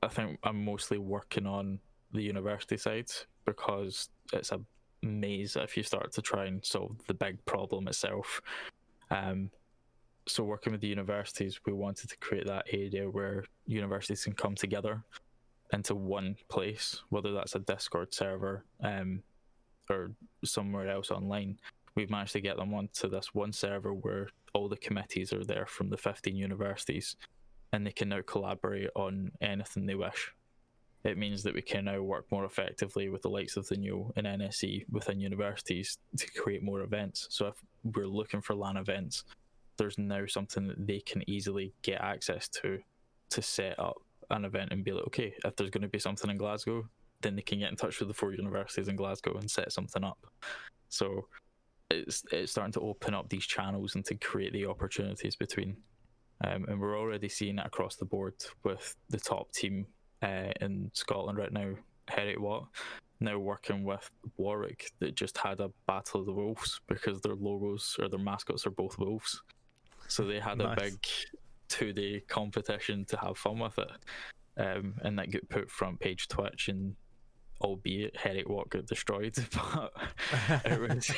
I 0.03 0.09
think 0.09 0.39
I'm 0.45 0.65
mostly 0.65 0.99
working 0.99 1.47
on 1.47 1.81
the 2.13 2.23
university 2.23 2.77
side 2.77 3.11
because 3.45 4.09
it's 4.33 4.53
a 4.53 4.61
maze 5.03 5.57
if 5.57 5.77
you 5.77 5.83
start 5.83 6.13
to 6.13 6.23
try 6.23 6.47
and 6.47 6.65
solve 6.65 6.97
the 7.07 7.15
big 7.15 7.45
problem 7.47 7.89
itself. 7.89 8.41
Um, 9.11 9.51
so 10.29 10.45
working 10.45 10.73
with 10.73 10.81
the 10.81 10.89
universities, 10.89 11.61
we 11.67 11.73
wanted 11.73 12.11
to 12.11 12.17
create 12.19 12.47
that 12.47 12.67
area 12.73 13.09
where 13.09 13.45
universities 13.67 14.25
can 14.25 14.33
come 14.33 14.55
together 14.55 15.05
into 15.73 15.95
one 15.95 16.37
place, 16.49 17.03
whether 17.11 17.33
that's 17.33 17.55
a 17.55 17.61
Discord 17.61 18.13
server 18.13 18.65
um, 18.83 19.23
or 19.91 20.13
somewhere 20.45 20.89
else 20.89 21.11
online, 21.11 21.59
we've 21.95 22.11
managed 22.11 22.33
to 22.33 22.41
get 22.41 22.57
them 22.57 22.75
onto 22.75 23.09
this 23.09 23.35
one 23.35 23.53
server 23.53 23.93
where 23.93 24.29
all 24.53 24.69
the 24.69 24.77
committees 24.77 25.33
are 25.33 25.45
there 25.45 25.67
from 25.67 25.91
the 25.91 25.97
15 25.97 26.35
universities 26.37 27.17
and 27.73 27.87
they 27.87 27.93
can 27.93 28.09
now 28.09 28.21
collaborate 28.27 28.91
on 28.95 29.33
anything 29.41 29.87
they 29.87 29.95
wish. 29.95 30.33
It 31.05 31.19
means 31.19 31.43
that 31.45 31.55
we 31.55 31.63
can 31.63 31.85
now 31.85 32.03
work 32.03 32.27
more 32.33 32.45
effectively 32.45 33.09
with 33.09 33.23
the 33.23 33.29
likes 33.29 33.57
of 33.57 33.69
the 33.69 33.77
NUEL 33.77 34.13
and 34.17 34.27
NSE 34.27 34.87
within 34.91 35.21
universities 35.21 35.99
to 36.17 36.27
create 36.33 36.63
more 36.63 36.81
events. 36.81 37.29
So 37.31 37.49
if 37.49 37.55
we're 37.85 38.09
looking 38.09 38.41
for 38.41 38.55
LAN 38.55 38.77
events, 38.77 39.25
there's 39.77 39.99
now 39.99 40.27
something 40.27 40.67
that 40.69 40.87
they 40.87 41.01
can 41.01 41.29
easily 41.29 41.73
get 41.83 42.01
access 42.01 42.49
to 42.49 42.79
to 43.31 43.43
set 43.43 43.79
up 43.79 43.97
an 44.31 44.45
event 44.45 44.73
and 44.73 44.85
be 44.85 44.93
like, 44.93 45.07
okay, 45.07 45.35
if 45.45 45.57
there's 45.57 45.71
going 45.71 45.83
to 45.83 45.89
be 45.89 45.99
something 45.99 46.31
in 46.31 46.37
Glasgow, 46.37 46.89
then 47.23 47.37
they 47.37 47.43
can 47.43 47.59
get 47.59 47.71
in 47.71 47.77
touch 47.77 47.99
with 47.99 48.09
the 48.09 48.15
four 48.15 48.33
universities 48.33 48.89
in 48.89 48.97
Glasgow 48.97 49.37
and 49.37 49.51
set 49.51 49.73
something 49.73 50.05
up. 50.05 50.19
So 50.89 51.27
it's 51.91 52.25
it's 52.33 52.53
starting 52.53 52.73
to 52.73 52.81
open 52.81 53.15
up 53.15 53.29
these 53.29 53.47
channels 53.47 53.95
and 53.95 54.05
to 54.07 54.15
create 54.17 54.53
the 54.53 54.67
opportunities 54.67 55.37
between. 55.37 55.77
Um, 56.45 56.67
and 56.69 56.79
we're 56.79 56.99
already 56.99 57.29
seeing 57.29 57.59
it 57.59 57.67
across 57.67 57.97
the 57.97 58.05
board 58.05 58.35
with 58.63 58.95
the 59.09 59.19
top 59.19 59.53
team 59.53 59.87
uh, 60.23 60.53
in 60.61 60.91
Scotland 60.93 61.39
right 61.39 61.53
now, 61.53 61.75
Heretics 62.09 62.69
now 63.21 63.39
working 63.39 63.85
with 63.85 64.11
Warwick 64.37 64.91
that 64.99 65.15
just 65.15 65.39
had 65.39 65.61
a 65.61 65.71
battle 65.87 66.21
of 66.21 66.27
the 66.27 66.33
wolves 66.33 66.81
because 66.87 67.21
their 67.21 67.35
logos 67.35 67.97
or 67.99 68.09
their 68.09 68.19
mascots 68.19 68.67
are 68.67 68.71
both 68.71 68.99
wolves. 68.99 69.43
So 70.09 70.25
they 70.25 70.41
had 70.41 70.59
nice. 70.59 70.77
a 70.77 70.81
big 70.81 71.07
two 71.69 71.93
day 71.93 72.21
competition 72.29 73.05
to 73.07 73.17
have 73.19 73.39
fun 73.39 73.59
with 73.59 73.79
it. 73.79 73.91
Um, 74.59 74.95
and 75.03 75.19
that 75.19 75.31
got 75.31 75.49
put 75.49 75.71
front 75.71 76.01
page 76.01 76.29
Twitch 76.29 76.69
and 76.69 76.97
albeit 77.61 78.17
Heretics 78.17 78.51
got 78.71 78.87
destroyed, 78.87 79.35
but 79.53 79.93
it 80.65 80.81
was. 80.89 81.11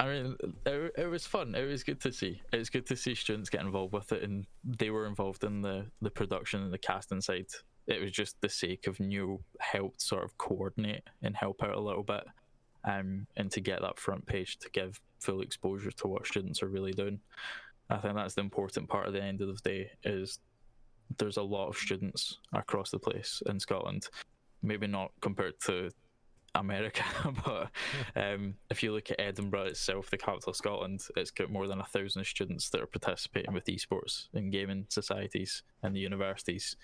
I 0.00 0.06
mean, 0.06 0.36
it, 0.66 0.92
it 0.98 1.06
was 1.06 1.26
fun. 1.26 1.54
It 1.54 1.64
was 1.64 1.84
good 1.84 2.00
to 2.00 2.12
see. 2.12 2.40
It 2.52 2.58
was 2.58 2.68
good 2.68 2.86
to 2.86 2.96
see 2.96 3.14
students 3.14 3.48
get 3.48 3.60
involved 3.60 3.92
with 3.92 4.12
it, 4.12 4.22
and 4.22 4.46
they 4.64 4.90
were 4.90 5.06
involved 5.06 5.44
in 5.44 5.62
the 5.62 5.86
the 6.02 6.10
production 6.10 6.62
and 6.62 6.72
the 6.72 6.78
casting 6.78 7.20
side. 7.20 7.46
It 7.86 8.00
was 8.00 8.12
just 8.12 8.40
the 8.40 8.48
sake 8.48 8.86
of 8.86 8.98
new 8.98 9.42
help 9.60 10.00
sort 10.00 10.24
of 10.24 10.36
coordinate 10.38 11.04
and 11.22 11.36
help 11.36 11.62
out 11.62 11.74
a 11.74 11.80
little 11.80 12.02
bit. 12.02 12.24
Um, 12.84 13.26
and 13.36 13.50
to 13.52 13.60
get 13.60 13.80
that 13.80 13.98
front 13.98 14.26
page 14.26 14.58
to 14.58 14.70
give 14.70 15.00
full 15.20 15.40
exposure 15.40 15.90
to 15.90 16.06
what 16.06 16.26
students 16.26 16.62
are 16.62 16.68
really 16.68 16.92
doing. 16.92 17.20
I 17.90 17.98
think 17.98 18.14
that's 18.14 18.34
the 18.34 18.40
important 18.40 18.88
part 18.88 19.06
at 19.06 19.12
the 19.12 19.22
end 19.22 19.40
of 19.40 19.48
the 19.48 19.68
day 19.68 19.90
is 20.04 20.38
there's 21.18 21.36
a 21.36 21.42
lot 21.42 21.68
of 21.68 21.76
students 21.76 22.38
across 22.52 22.90
the 22.90 22.98
place 22.98 23.42
in 23.46 23.60
Scotland. 23.60 24.08
Maybe 24.62 24.86
not 24.86 25.12
compared 25.20 25.60
to 25.66 25.90
America, 26.54 27.04
but 27.44 27.70
um, 28.16 28.54
if 28.70 28.82
you 28.82 28.92
look 28.92 29.10
at 29.10 29.20
Edinburgh 29.20 29.66
itself, 29.66 30.10
the 30.10 30.16
capital 30.16 30.50
of 30.50 30.56
Scotland, 30.56 31.02
it's 31.16 31.30
got 31.30 31.50
more 31.50 31.66
than 31.66 31.80
a 31.80 31.84
thousand 31.84 32.24
students 32.24 32.70
that 32.70 32.80
are 32.80 32.86
participating 32.86 33.52
with 33.52 33.66
esports 33.66 34.28
in 34.34 34.50
gaming 34.50 34.86
societies 34.88 35.62
and 35.82 35.94
the 35.94 36.00
universities. 36.00 36.76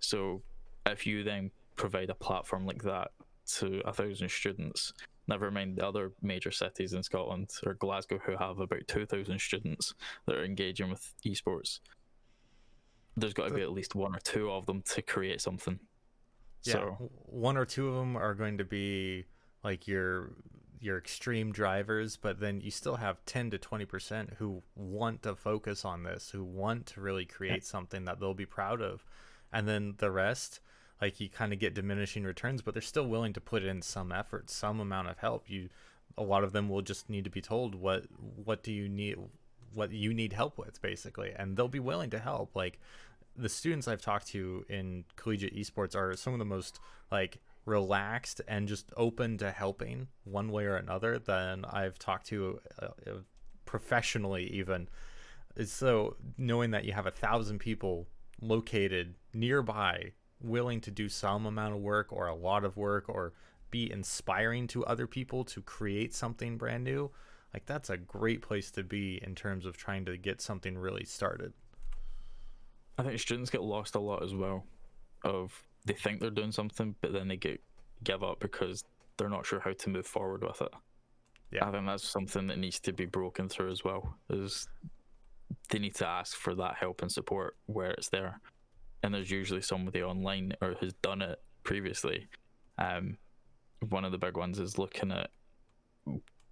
So 0.00 0.42
if 0.86 1.06
you 1.06 1.24
then 1.24 1.50
provide 1.76 2.10
a 2.10 2.14
platform 2.14 2.66
like 2.66 2.82
that 2.82 3.12
to 3.46 3.80
a 3.84 3.92
thousand 3.92 4.30
students, 4.30 4.92
never 5.28 5.50
mind 5.50 5.76
the 5.76 5.86
other 5.86 6.12
major 6.22 6.50
cities 6.50 6.92
in 6.92 7.02
Scotland 7.02 7.50
or 7.64 7.74
Glasgow 7.74 8.18
who 8.24 8.36
have 8.36 8.58
about 8.58 8.86
2,000 8.86 9.40
students 9.40 9.94
that 10.26 10.36
are 10.36 10.44
engaging 10.44 10.90
with 10.90 11.12
esports, 11.26 11.80
there's 13.16 13.34
got 13.34 13.48
to 13.48 13.54
be 13.54 13.62
at 13.62 13.72
least 13.72 13.94
one 13.94 14.14
or 14.14 14.20
two 14.20 14.50
of 14.50 14.66
them 14.66 14.82
to 14.82 15.02
create 15.02 15.40
something. 15.40 15.78
Yeah, 16.62 16.72
So 16.72 17.10
one 17.26 17.56
or 17.56 17.64
two 17.64 17.88
of 17.88 17.94
them 17.94 18.16
are 18.16 18.34
going 18.34 18.58
to 18.58 18.64
be 18.64 19.26
like 19.62 19.86
your 19.86 20.32
your 20.84 20.98
extreme 20.98 21.50
drivers, 21.50 22.18
but 22.18 22.40
then 22.40 22.60
you 22.60 22.70
still 22.70 22.96
have 22.96 23.24
10 23.24 23.50
to 23.50 23.58
20% 23.58 24.34
who 24.34 24.62
want 24.76 25.22
to 25.22 25.34
focus 25.34 25.82
on 25.82 26.02
this, 26.02 26.28
who 26.30 26.44
want 26.44 26.84
to 26.84 27.00
really 27.00 27.24
create 27.24 27.64
something 27.64 28.04
that 28.04 28.20
they'll 28.20 28.34
be 28.34 28.44
proud 28.44 28.82
of. 28.82 29.02
And 29.50 29.66
then 29.66 29.94
the 29.96 30.10
rest, 30.10 30.60
like 31.04 31.20
you 31.20 31.28
kind 31.28 31.52
of 31.52 31.58
get 31.58 31.74
diminishing 31.74 32.24
returns, 32.24 32.62
but 32.62 32.72
they're 32.72 32.80
still 32.80 33.06
willing 33.06 33.34
to 33.34 33.40
put 33.40 33.62
in 33.62 33.82
some 33.82 34.10
effort, 34.10 34.48
some 34.48 34.80
amount 34.80 35.06
of 35.06 35.18
help. 35.18 35.50
You 35.50 35.68
a 36.16 36.22
lot 36.22 36.44
of 36.44 36.52
them 36.52 36.70
will 36.70 36.80
just 36.80 37.10
need 37.10 37.24
to 37.24 37.30
be 37.30 37.42
told 37.42 37.74
what 37.74 38.04
what 38.46 38.62
do 38.62 38.72
you 38.72 38.88
need 38.88 39.16
what 39.74 39.92
you 39.92 40.14
need 40.14 40.32
help 40.32 40.56
with 40.56 40.80
basically 40.80 41.32
and 41.36 41.56
they'll 41.56 41.68
be 41.68 41.80
willing 41.80 42.08
to 42.08 42.18
help 42.18 42.54
like 42.54 42.78
the 43.36 43.48
students 43.48 43.86
I've 43.86 44.00
talked 44.00 44.28
to 44.28 44.64
in 44.68 45.04
collegiate 45.16 45.56
esports 45.56 45.94
are 45.94 46.16
some 46.16 46.32
of 46.32 46.38
the 46.38 46.44
most 46.44 46.78
like 47.10 47.38
relaxed 47.66 48.40
and 48.46 48.66
just 48.66 48.92
open 48.96 49.36
to 49.38 49.50
helping 49.50 50.06
one 50.22 50.50
way 50.52 50.64
or 50.64 50.76
another 50.76 51.18
than 51.18 51.64
I've 51.64 51.98
talked 51.98 52.26
to 52.28 52.60
uh, 52.80 52.86
uh, 53.06 53.10
professionally 53.64 54.44
even. 54.52 54.88
So 55.64 56.16
knowing 56.38 56.70
that 56.70 56.84
you 56.84 56.92
have 56.92 57.06
a 57.06 57.10
thousand 57.10 57.58
people 57.58 58.06
located 58.40 59.16
nearby 59.32 60.12
willing 60.44 60.80
to 60.82 60.90
do 60.90 61.08
some 61.08 61.46
amount 61.46 61.74
of 61.74 61.80
work 61.80 62.12
or 62.12 62.28
a 62.28 62.34
lot 62.34 62.64
of 62.64 62.76
work 62.76 63.08
or 63.08 63.32
be 63.70 63.90
inspiring 63.90 64.66
to 64.68 64.84
other 64.86 65.06
people 65.06 65.44
to 65.44 65.60
create 65.62 66.14
something 66.14 66.56
brand 66.56 66.84
new, 66.84 67.10
like 67.52 67.66
that's 67.66 67.90
a 67.90 67.96
great 67.96 68.42
place 68.42 68.70
to 68.72 68.82
be 68.82 69.20
in 69.22 69.34
terms 69.34 69.66
of 69.66 69.76
trying 69.76 70.04
to 70.04 70.16
get 70.16 70.40
something 70.40 70.76
really 70.76 71.04
started. 71.04 71.52
I 72.98 73.02
think 73.02 73.18
students 73.18 73.50
get 73.50 73.62
lost 73.62 73.94
a 73.94 74.00
lot 74.00 74.22
as 74.22 74.34
well. 74.34 74.64
Of 75.24 75.52
they 75.84 75.94
think 75.94 76.20
they're 76.20 76.30
doing 76.30 76.52
something, 76.52 76.94
but 77.00 77.12
then 77.12 77.28
they 77.28 77.36
get 77.36 77.60
give 78.02 78.22
up 78.22 78.40
because 78.40 78.84
they're 79.16 79.28
not 79.28 79.46
sure 79.46 79.60
how 79.60 79.72
to 79.72 79.90
move 79.90 80.06
forward 80.06 80.44
with 80.44 80.60
it. 80.60 80.72
Yeah. 81.50 81.66
I 81.66 81.70
think 81.70 81.86
that's 81.86 82.08
something 82.08 82.46
that 82.48 82.58
needs 82.58 82.80
to 82.80 82.92
be 82.92 83.06
broken 83.06 83.48
through 83.48 83.70
as 83.70 83.84
well. 83.84 84.16
Is 84.28 84.68
they 85.70 85.78
need 85.78 85.94
to 85.96 86.06
ask 86.06 86.36
for 86.36 86.54
that 86.56 86.74
help 86.74 87.02
and 87.02 87.10
support 87.10 87.56
where 87.66 87.92
it's 87.92 88.08
there, 88.08 88.40
and 89.04 89.12
there's 89.12 89.30
usually 89.30 89.60
somebody 89.60 90.02
online 90.02 90.54
or 90.62 90.74
has 90.80 90.94
done 90.94 91.20
it 91.20 91.38
previously. 91.62 92.26
Um, 92.78 93.18
one 93.90 94.04
of 94.06 94.12
the 94.12 94.18
big 94.18 94.38
ones 94.38 94.58
is 94.58 94.78
looking 94.78 95.12
at 95.12 95.28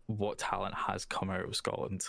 what 0.07 0.37
talent 0.37 0.75
has 0.75 1.07
come 1.07 1.31
out 1.31 1.47
of 1.47 1.57
Scotland, 1.57 2.03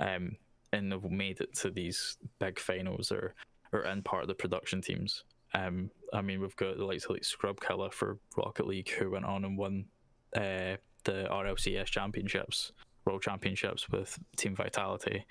um, 0.00 0.36
and 0.72 0.90
have 0.90 1.08
made 1.08 1.40
it 1.40 1.54
to 1.54 1.70
these 1.70 2.18
big 2.40 2.58
finals 2.58 3.12
or 3.12 3.34
or 3.72 3.84
in 3.84 4.02
part 4.02 4.22
of 4.22 4.28
the 4.28 4.34
production 4.34 4.82
teams. 4.82 5.22
Um, 5.54 5.88
I 6.12 6.20
mean, 6.20 6.40
we've 6.40 6.56
got 6.56 6.76
the 6.76 6.84
likes 6.84 7.04
of 7.04 7.10
like 7.10 7.24
Scrub 7.24 7.60
Killa 7.60 7.92
for 7.92 8.18
Rocket 8.36 8.66
League, 8.66 8.90
who 8.90 9.10
went 9.10 9.24
on 9.24 9.44
and 9.44 9.56
won 9.56 9.84
uh, 10.34 10.76
the 11.04 11.28
RLCS 11.30 11.86
championships, 11.86 12.72
World 13.04 13.22
Championships 13.22 13.88
with 13.88 14.18
Team 14.36 14.56
Vitality. 14.56 15.24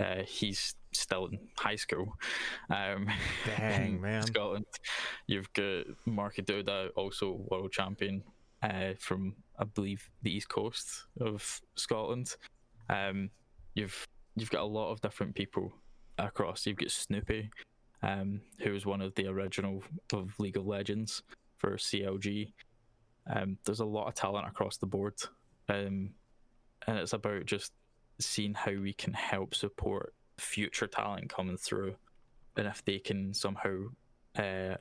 Uh, 0.00 0.22
he's 0.26 0.74
still 0.92 1.26
in 1.26 1.38
high 1.58 1.76
school. 1.76 2.14
Um, 2.70 3.08
Dang, 3.46 4.00
man. 4.00 4.22
Scotland. 4.26 4.66
You've 5.26 5.52
got 5.52 5.84
Markydooda, 6.06 6.90
also 6.96 7.46
world 7.50 7.72
champion 7.72 8.22
uh, 8.62 8.94
from, 8.98 9.34
I 9.58 9.64
believe, 9.64 10.08
the 10.22 10.34
east 10.34 10.48
coast 10.48 11.06
of 11.20 11.60
Scotland. 11.76 12.36
Um, 12.88 13.30
you've 13.74 14.06
you've 14.36 14.50
got 14.50 14.62
a 14.62 14.66
lot 14.66 14.90
of 14.90 15.00
different 15.00 15.34
people 15.34 15.72
across. 16.18 16.66
You've 16.66 16.78
got 16.78 16.88
Snoopeh, 16.88 17.48
um, 18.02 18.40
who 18.60 18.72
was 18.72 18.86
one 18.86 19.00
of 19.00 19.14
the 19.14 19.26
original 19.26 19.82
of 20.12 20.38
League 20.38 20.56
of 20.56 20.66
Legends 20.66 21.22
for 21.58 21.76
CLG. 21.76 22.52
Um, 23.32 23.58
there's 23.64 23.80
a 23.80 23.84
lot 23.84 24.08
of 24.08 24.14
talent 24.14 24.46
across 24.46 24.76
the 24.76 24.86
board, 24.86 25.14
um, 25.68 26.10
and 26.86 26.98
it's 26.98 27.12
about 27.12 27.46
just 27.46 27.72
seeing 28.18 28.54
how 28.54 28.72
we 28.72 28.92
can 28.92 29.12
help 29.12 29.54
support 29.54 30.14
future 30.38 30.86
talent 30.86 31.28
coming 31.28 31.56
through, 31.56 31.96
and 32.56 32.66
if 32.66 32.84
they 32.84 32.98
can 32.98 33.34
somehow 33.34 33.84
uh, 34.36 34.76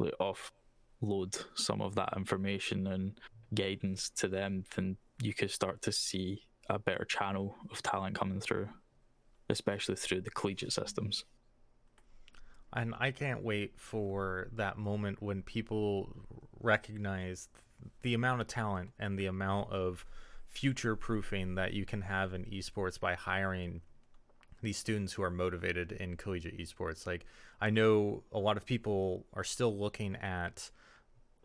offload 0.00 1.44
some 1.54 1.80
of 1.80 1.94
that 1.94 2.14
information 2.16 2.86
and 2.86 3.18
guidance 3.54 4.10
to 4.10 4.28
them, 4.28 4.64
then 4.76 4.96
you 5.22 5.34
could 5.34 5.50
start 5.50 5.82
to 5.82 5.92
see 5.92 6.42
a 6.68 6.78
better 6.78 7.04
channel 7.04 7.56
of 7.70 7.82
talent 7.82 8.18
coming 8.18 8.40
through, 8.40 8.68
especially 9.48 9.96
through 9.96 10.20
the 10.20 10.30
collegiate 10.30 10.72
systems. 10.72 11.24
And 12.72 12.94
I 13.00 13.10
can't 13.10 13.42
wait 13.42 13.72
for 13.76 14.48
that 14.52 14.78
moment 14.78 15.20
when 15.20 15.42
people 15.42 16.14
recognize 16.60 17.48
the 18.02 18.14
amount 18.14 18.40
of 18.40 18.46
talent 18.46 18.90
and 18.98 19.18
the 19.18 19.26
amount 19.26 19.72
of 19.72 20.06
future 20.50 20.96
proofing 20.96 21.54
that 21.54 21.72
you 21.72 21.84
can 21.84 22.02
have 22.02 22.34
in 22.34 22.44
esports 22.44 22.98
by 22.98 23.14
hiring 23.14 23.80
these 24.62 24.76
students 24.76 25.14
who 25.14 25.22
are 25.22 25.30
motivated 25.30 25.92
in 25.92 26.16
collegiate 26.16 26.58
esports. 26.58 27.06
Like, 27.06 27.24
I 27.60 27.70
know 27.70 28.24
a 28.32 28.38
lot 28.38 28.56
of 28.56 28.66
people 28.66 29.26
are 29.32 29.44
still 29.44 29.76
looking 29.76 30.16
at 30.16 30.70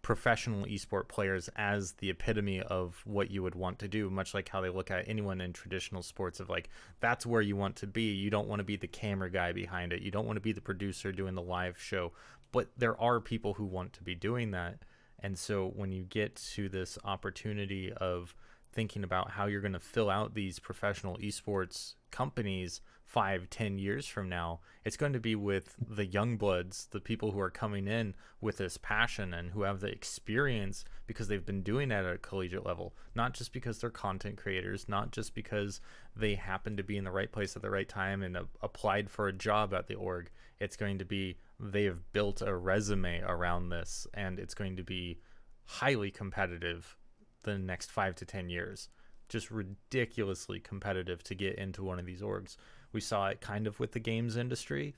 professional 0.01 0.65
esport 0.65 1.07
players 1.07 1.49
as 1.55 1.93
the 1.93 2.11
epitome 2.11 2.61
of 2.61 3.01
what 3.05 3.31
you 3.31 3.41
would 3.41 3.55
want 3.55 3.79
to 3.79 3.87
do 3.87 4.07
much 4.07 4.35
like 4.35 4.47
how 4.47 4.61
they 4.61 4.69
look 4.69 4.91
at 4.91 5.07
anyone 5.07 5.41
in 5.41 5.51
traditional 5.51 6.03
sports 6.03 6.39
of 6.39 6.47
like 6.47 6.69
that's 6.99 7.25
where 7.25 7.41
you 7.41 7.55
want 7.55 7.75
to 7.75 7.87
be. 7.87 8.11
You 8.11 8.29
don't 8.29 8.47
want 8.47 8.59
to 8.59 8.63
be 8.63 8.75
the 8.75 8.87
camera 8.87 9.31
guy 9.31 9.51
behind 9.51 9.93
it. 9.93 10.03
You 10.03 10.11
don't 10.11 10.27
want 10.27 10.37
to 10.37 10.41
be 10.41 10.51
the 10.51 10.61
producer 10.61 11.11
doing 11.11 11.33
the 11.33 11.41
live 11.41 11.79
show. 11.79 12.11
But 12.51 12.69
there 12.77 12.99
are 13.01 13.19
people 13.19 13.55
who 13.55 13.65
want 13.65 13.93
to 13.93 14.03
be 14.03 14.13
doing 14.13 14.51
that. 14.51 14.79
And 15.19 15.39
so 15.39 15.71
when 15.75 15.91
you 15.91 16.03
get 16.03 16.35
to 16.53 16.69
this 16.69 16.99
opportunity 17.03 17.91
of 17.93 18.35
thinking 18.75 19.03
about 19.03 19.31
how 19.31 19.47
you're 19.47 19.61
going 19.61 19.73
to 19.73 19.79
fill 19.79 20.09
out 20.09 20.35
these 20.35 20.59
professional 20.59 21.17
esports 21.17 21.93
companies 22.11 22.81
five, 23.05 23.49
ten 23.49 23.77
years 23.77 24.07
from 24.07 24.27
now, 24.27 24.59
it's 24.83 24.97
going 24.97 25.13
to 25.13 25.19
be 25.19 25.35
with 25.35 25.75
the 25.79 26.05
young 26.05 26.37
bloods, 26.37 26.87
the 26.91 26.99
people 26.99 27.31
who 27.31 27.39
are 27.39 27.49
coming 27.49 27.87
in 27.87 28.13
with 28.41 28.57
this 28.57 28.77
passion 28.77 29.33
and 29.33 29.51
who 29.51 29.61
have 29.61 29.79
the 29.79 29.87
experience 29.87 30.83
because 31.07 31.27
they've 31.27 31.45
been 31.45 31.61
doing 31.61 31.91
it 31.91 31.95
at 31.95 32.05
a 32.05 32.17
collegiate 32.17 32.65
level, 32.65 32.95
not 33.15 33.33
just 33.33 33.53
because 33.53 33.79
they're 33.79 33.89
content 33.89 34.37
creators, 34.37 34.89
not 34.89 35.11
just 35.11 35.33
because 35.33 35.79
they 36.15 36.35
happen 36.35 36.75
to 36.75 36.83
be 36.83 36.97
in 36.97 37.03
the 37.03 37.11
right 37.11 37.31
place 37.31 37.55
at 37.55 37.61
the 37.61 37.69
right 37.69 37.87
time 37.87 38.23
and 38.23 38.35
uh, 38.35 38.43
applied 38.61 39.09
for 39.09 39.27
a 39.27 39.33
job 39.33 39.73
at 39.73 39.87
the 39.87 39.95
org. 39.95 40.29
It's 40.59 40.75
going 40.75 40.97
to 40.97 41.05
be 41.05 41.37
they 41.59 41.85
have 41.85 42.11
built 42.11 42.41
a 42.41 42.55
resume 42.55 43.21
around 43.21 43.69
this 43.69 44.07
and 44.13 44.39
it's 44.39 44.53
going 44.53 44.75
to 44.77 44.83
be 44.83 45.19
highly 45.65 46.11
competitive 46.11 46.97
the 47.45 47.57
next 47.57 47.91
five 47.91 48.15
to 48.15 48.25
ten 48.25 48.49
years. 48.49 48.89
Just 49.29 49.49
ridiculously 49.49 50.59
competitive 50.59 51.23
to 51.23 51.35
get 51.35 51.55
into 51.55 51.83
one 51.83 51.97
of 51.97 52.05
these 52.05 52.21
orgs 52.21 52.57
we 52.95 53.01
saw 53.01 53.27
it 53.27 53.41
kind 53.41 53.67
of 53.67 53.77
with 53.77 53.91
the 53.91 53.99
games 53.99 54.37
industry 54.37 54.95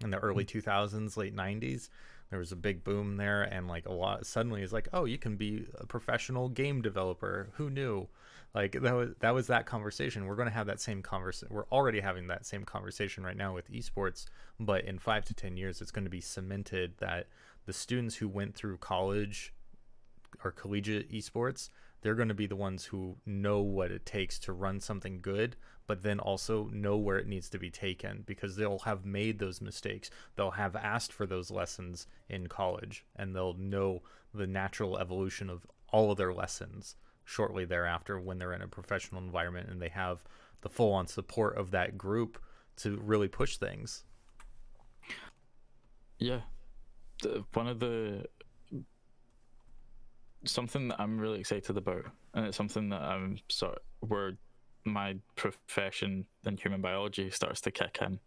in 0.00 0.10
the 0.10 0.18
early 0.18 0.44
hmm. 0.44 0.58
2000s 0.58 1.16
late 1.16 1.34
90s 1.34 1.88
there 2.30 2.38
was 2.38 2.52
a 2.52 2.56
big 2.56 2.84
boom 2.84 3.16
there 3.16 3.42
and 3.42 3.66
like 3.66 3.86
a 3.86 3.92
lot 3.92 4.24
suddenly 4.24 4.62
it's 4.62 4.72
like 4.72 4.88
oh 4.92 5.04
you 5.04 5.18
can 5.18 5.36
be 5.36 5.66
a 5.78 5.86
professional 5.86 6.48
game 6.48 6.80
developer. 6.80 7.48
Who 7.54 7.70
knew? 7.70 8.06
Like 8.54 8.72
that 8.72 8.94
was 8.94 9.10
that 9.20 9.34
was 9.34 9.48
that 9.48 9.66
conversation. 9.66 10.26
We're 10.26 10.36
going 10.36 10.48
to 10.48 10.54
have 10.54 10.66
that 10.66 10.80
same 10.80 11.02
conversation 11.02 11.48
we're 11.50 11.66
already 11.72 12.00
having 12.00 12.28
that 12.28 12.46
same 12.46 12.64
conversation 12.64 13.24
right 13.24 13.36
now 13.36 13.54
with 13.54 13.72
esports 13.72 14.26
but 14.60 14.84
in 14.84 14.98
5 14.98 15.24
to 15.24 15.34
10 15.34 15.56
years 15.56 15.80
it's 15.80 15.90
going 15.90 16.04
to 16.04 16.10
be 16.10 16.20
cemented 16.20 16.92
that 16.98 17.26
the 17.66 17.72
students 17.72 18.14
who 18.14 18.28
went 18.28 18.54
through 18.54 18.76
college 18.76 19.52
or 20.44 20.50
collegiate 20.50 21.10
esports 21.12 21.68
they're 22.00 22.14
going 22.14 22.28
to 22.28 22.34
be 22.34 22.46
the 22.46 22.54
ones 22.56 22.84
who 22.84 23.16
know 23.26 23.60
what 23.60 23.90
it 23.90 24.06
takes 24.06 24.38
to 24.38 24.52
run 24.52 24.80
something 24.80 25.20
good 25.20 25.56
but 25.86 26.02
then 26.02 26.20
also 26.20 26.68
know 26.72 26.96
where 26.96 27.18
it 27.18 27.26
needs 27.26 27.48
to 27.48 27.58
be 27.58 27.70
taken 27.70 28.22
because 28.26 28.56
they'll 28.56 28.80
have 28.80 29.04
made 29.04 29.38
those 29.38 29.60
mistakes 29.60 30.10
they'll 30.36 30.52
have 30.52 30.76
asked 30.76 31.12
for 31.12 31.26
those 31.26 31.50
lessons 31.50 32.06
in 32.28 32.46
college 32.46 33.04
and 33.16 33.34
they'll 33.34 33.54
know 33.54 34.02
the 34.34 34.46
natural 34.46 34.98
evolution 34.98 35.50
of 35.50 35.66
all 35.90 36.10
of 36.10 36.18
their 36.18 36.32
lessons 36.32 36.96
shortly 37.24 37.64
thereafter 37.64 38.18
when 38.18 38.38
they're 38.38 38.54
in 38.54 38.62
a 38.62 38.68
professional 38.68 39.20
environment 39.20 39.68
and 39.68 39.82
they 39.82 39.88
have 39.88 40.24
the 40.62 40.68
full 40.68 40.92
on 40.92 41.06
support 41.06 41.56
of 41.56 41.70
that 41.70 41.98
group 41.98 42.38
to 42.76 42.98
really 43.04 43.28
push 43.28 43.56
things. 43.56 44.04
Yeah. 46.18 46.40
One 47.52 47.68
of 47.68 47.80
the 47.80 48.26
something 50.44 50.88
that 50.88 51.00
I'm 51.00 51.18
really 51.18 51.40
excited 51.40 51.76
about, 51.76 52.04
and 52.34 52.46
it's 52.46 52.56
something 52.56 52.88
that 52.90 53.02
I'm 53.02 53.38
sort 53.48 53.78
where 54.00 54.32
my 54.84 55.16
profession 55.36 56.24
in 56.46 56.56
human 56.56 56.80
biology 56.80 57.30
starts 57.30 57.60
to 57.62 57.70
kick 57.70 57.98
in, 58.00 58.20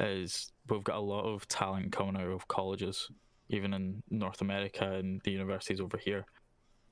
is 0.00 0.52
we've 0.68 0.84
got 0.84 0.96
a 0.96 1.00
lot 1.00 1.24
of 1.24 1.46
talent 1.48 1.92
coming 1.92 2.16
out 2.16 2.32
of 2.32 2.48
colleges, 2.48 3.08
even 3.48 3.72
in 3.74 4.02
North 4.10 4.40
America 4.40 4.92
and 4.94 5.20
the 5.24 5.30
universities 5.30 5.80
over 5.80 5.96
here. 5.96 6.24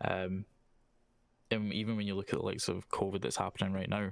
Um, 0.03 0.45
and 1.51 1.73
even 1.73 1.97
when 1.97 2.07
you 2.07 2.15
look 2.15 2.33
at 2.33 2.39
the 2.39 2.45
likes 2.45 2.69
of 2.69 2.89
COVID 2.89 3.21
that's 3.21 3.37
happening 3.37 3.73
right 3.73 3.89
now, 3.89 4.11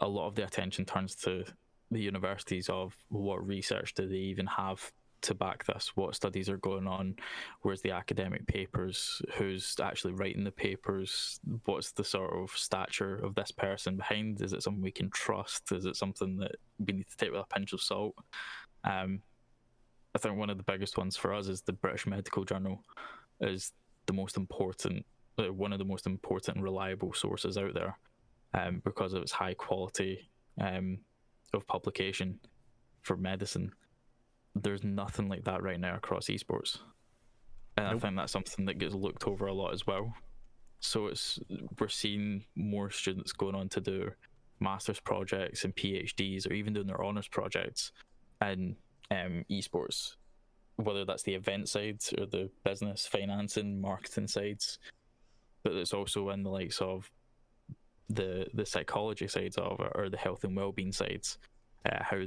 a 0.00 0.08
lot 0.08 0.28
of 0.28 0.34
the 0.34 0.44
attention 0.44 0.84
turns 0.84 1.14
to 1.16 1.44
the 1.90 2.00
universities 2.00 2.68
of 2.68 2.96
what 3.08 3.46
research 3.46 3.94
do 3.94 4.08
they 4.08 4.16
even 4.16 4.46
have 4.46 4.92
to 5.24 5.34
back 5.34 5.64
this? 5.64 5.92
What 5.94 6.14
studies 6.14 6.48
are 6.48 6.58
going 6.58 6.86
on? 6.86 7.16
Where's 7.62 7.82
the 7.82 7.90
academic 7.90 8.46
papers? 8.46 9.20
Who's 9.34 9.74
actually 9.82 10.14
writing 10.14 10.44
the 10.44 10.52
papers? 10.52 11.40
What's 11.64 11.92
the 11.92 12.04
sort 12.04 12.34
of 12.34 12.50
stature 12.50 13.16
of 13.16 13.34
this 13.34 13.50
person 13.50 13.96
behind? 13.96 14.40
Is 14.42 14.52
it 14.52 14.62
something 14.62 14.82
we 14.82 14.90
can 14.90 15.10
trust? 15.10 15.72
Is 15.72 15.84
it 15.84 15.96
something 15.96 16.36
that 16.38 16.56
we 16.78 16.92
need 16.92 17.08
to 17.08 17.16
take 17.16 17.32
with 17.32 17.40
a 17.40 17.54
pinch 17.54 17.72
of 17.72 17.80
salt? 17.80 18.14
Um, 18.84 19.22
I 20.14 20.18
think 20.18 20.36
one 20.36 20.50
of 20.50 20.58
the 20.58 20.64
biggest 20.64 20.96
ones 20.96 21.16
for 21.16 21.34
us 21.34 21.48
is 21.48 21.62
the 21.62 21.72
British 21.72 22.06
Medical 22.06 22.44
Journal 22.44 22.84
is 23.40 23.72
the 24.06 24.12
most 24.12 24.36
important, 24.36 25.04
uh, 25.38 25.52
one 25.52 25.72
of 25.72 25.78
the 25.78 25.84
most 25.84 26.06
important 26.06 26.62
reliable 26.62 27.12
sources 27.12 27.58
out 27.58 27.74
there 27.74 27.98
um, 28.54 28.80
because 28.84 29.12
of 29.12 29.22
its 29.22 29.32
high 29.32 29.54
quality 29.54 30.30
um, 30.60 30.98
of 31.52 31.66
publication 31.66 32.38
for 33.02 33.16
medicine 33.16 33.72
there's 34.54 34.84
nothing 34.84 35.28
like 35.28 35.44
that 35.44 35.62
right 35.62 35.80
now 35.80 35.96
across 35.96 36.26
esports. 36.26 36.78
And 37.76 37.86
nope. 37.86 37.96
I 37.96 37.98
think 37.98 38.16
that's 38.16 38.32
something 38.32 38.64
that 38.66 38.78
gets 38.78 38.94
looked 38.94 39.26
over 39.26 39.46
a 39.46 39.52
lot 39.54 39.72
as 39.72 39.86
well. 39.86 40.14
So 40.80 41.06
it's 41.06 41.38
we're 41.78 41.88
seeing 41.88 42.44
more 42.54 42.90
students 42.90 43.32
going 43.32 43.54
on 43.54 43.68
to 43.70 43.80
do 43.80 44.10
masters 44.60 45.00
projects 45.00 45.64
and 45.64 45.74
PhDs 45.74 46.48
or 46.48 46.52
even 46.52 46.72
doing 46.72 46.86
their 46.86 47.02
honors 47.02 47.28
projects 47.28 47.92
in 48.42 48.76
um, 49.10 49.44
esports, 49.50 50.16
whether 50.76 51.04
that's 51.04 51.22
the 51.22 51.34
event 51.34 51.68
side 51.68 52.00
or 52.18 52.26
the 52.26 52.50
business, 52.64 53.06
financing, 53.06 53.80
marketing 53.80 54.28
sides. 54.28 54.78
But 55.62 55.72
it's 55.72 55.94
also 55.94 56.30
in 56.30 56.42
the 56.42 56.50
likes 56.50 56.80
of 56.80 57.10
the 58.10 58.46
the 58.52 58.66
psychology 58.66 59.26
sides 59.26 59.56
of 59.56 59.80
it 59.80 59.92
or 59.94 60.10
the 60.10 60.18
health 60.18 60.44
and 60.44 60.54
well-being 60.54 60.92
sides, 60.92 61.38
uh, 61.90 62.02
how 62.02 62.20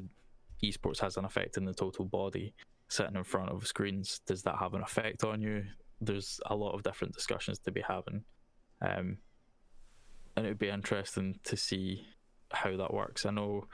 esports 0.63 0.99
has 0.99 1.17
an 1.17 1.25
effect 1.25 1.57
in 1.57 1.65
the 1.65 1.73
total 1.73 2.05
body 2.05 2.53
sitting 2.89 3.15
in 3.15 3.23
front 3.23 3.49
of 3.49 3.67
screens 3.67 4.21
does 4.25 4.43
that 4.43 4.57
have 4.59 4.73
an 4.73 4.81
effect 4.81 5.23
on 5.23 5.41
you? 5.41 5.63
There's 5.99 6.39
a 6.45 6.55
lot 6.55 6.73
of 6.73 6.83
different 6.83 7.13
discussions 7.13 7.59
to 7.59 7.71
be 7.71 7.81
having. 7.81 8.23
Um, 8.81 9.17
and 10.35 10.45
it 10.45 10.49
would 10.49 10.59
be 10.59 10.69
interesting 10.69 11.39
to 11.45 11.57
see 11.57 12.05
how 12.51 12.77
that 12.77 12.93
works. 12.93 13.25
I 13.25 13.31
know 13.31 13.65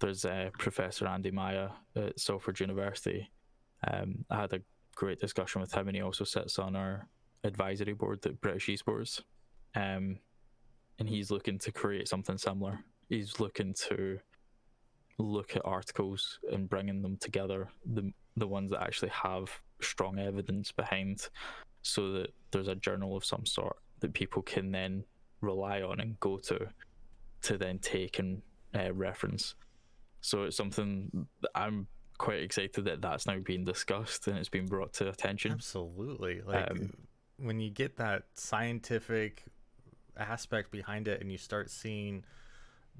there's 0.00 0.24
uh, 0.24 0.50
professor 0.58 1.06
andy 1.06 1.30
miah 1.30 1.68
at 1.96 2.18
salford 2.18 2.60
university. 2.60 3.30
Um, 3.86 4.24
i 4.30 4.40
had 4.40 4.52
a 4.52 4.60
great 4.94 5.20
discussion 5.20 5.60
with 5.60 5.72
him 5.72 5.88
and 5.88 5.96
he 5.96 6.02
also 6.02 6.24
sits 6.24 6.58
on 6.58 6.76
our 6.76 7.08
advisory 7.44 7.94
board 7.94 8.26
at 8.26 8.40
british 8.40 8.66
esports. 8.66 9.22
Um, 9.74 10.18
and 10.98 11.08
he's 11.08 11.30
looking 11.30 11.58
to 11.60 11.72
create 11.72 12.08
something 12.08 12.36
similar. 12.36 12.80
He's 13.08 13.40
looking 13.40 13.74
to 13.88 14.18
look 15.20 15.56
at 15.56 15.62
articles 15.64 16.38
and 16.52 16.68
bringing 16.68 17.02
them 17.02 17.16
together, 17.18 17.68
the 17.84 18.12
the 18.36 18.46
ones 18.46 18.70
that 18.70 18.82
actually 18.82 19.10
have 19.10 19.50
strong 19.80 20.18
evidence 20.18 20.72
behind, 20.72 21.28
so 21.82 22.12
that 22.12 22.34
there's 22.50 22.68
a 22.68 22.74
journal 22.74 23.16
of 23.16 23.24
some 23.24 23.44
sort 23.44 23.76
that 24.00 24.14
people 24.14 24.42
can 24.42 24.70
then 24.72 25.04
rely 25.40 25.82
on 25.82 26.00
and 26.00 26.18
go 26.20 26.38
to, 26.38 26.68
to 27.42 27.58
then 27.58 27.78
take 27.78 28.18
and 28.18 28.42
uh, 28.74 28.92
reference. 28.92 29.54
So 30.20 30.44
it's 30.44 30.56
something 30.56 31.26
I'm 31.54 31.86
quite 32.18 32.42
excited 32.42 32.84
that 32.84 33.00
that's 33.00 33.26
now 33.26 33.38
being 33.38 33.64
discussed 33.64 34.26
and 34.26 34.36
it's 34.36 34.48
been 34.48 34.66
brought 34.66 34.92
to 34.94 35.08
attention. 35.08 35.52
Absolutely, 35.52 36.42
like 36.46 36.70
um, 36.70 36.92
when 37.38 37.60
you 37.60 37.70
get 37.70 37.96
that 37.96 38.24
scientific 38.34 39.44
aspect 40.16 40.70
behind 40.70 41.08
it 41.08 41.20
and 41.20 41.32
you 41.32 41.38
start 41.38 41.70
seeing 41.70 42.24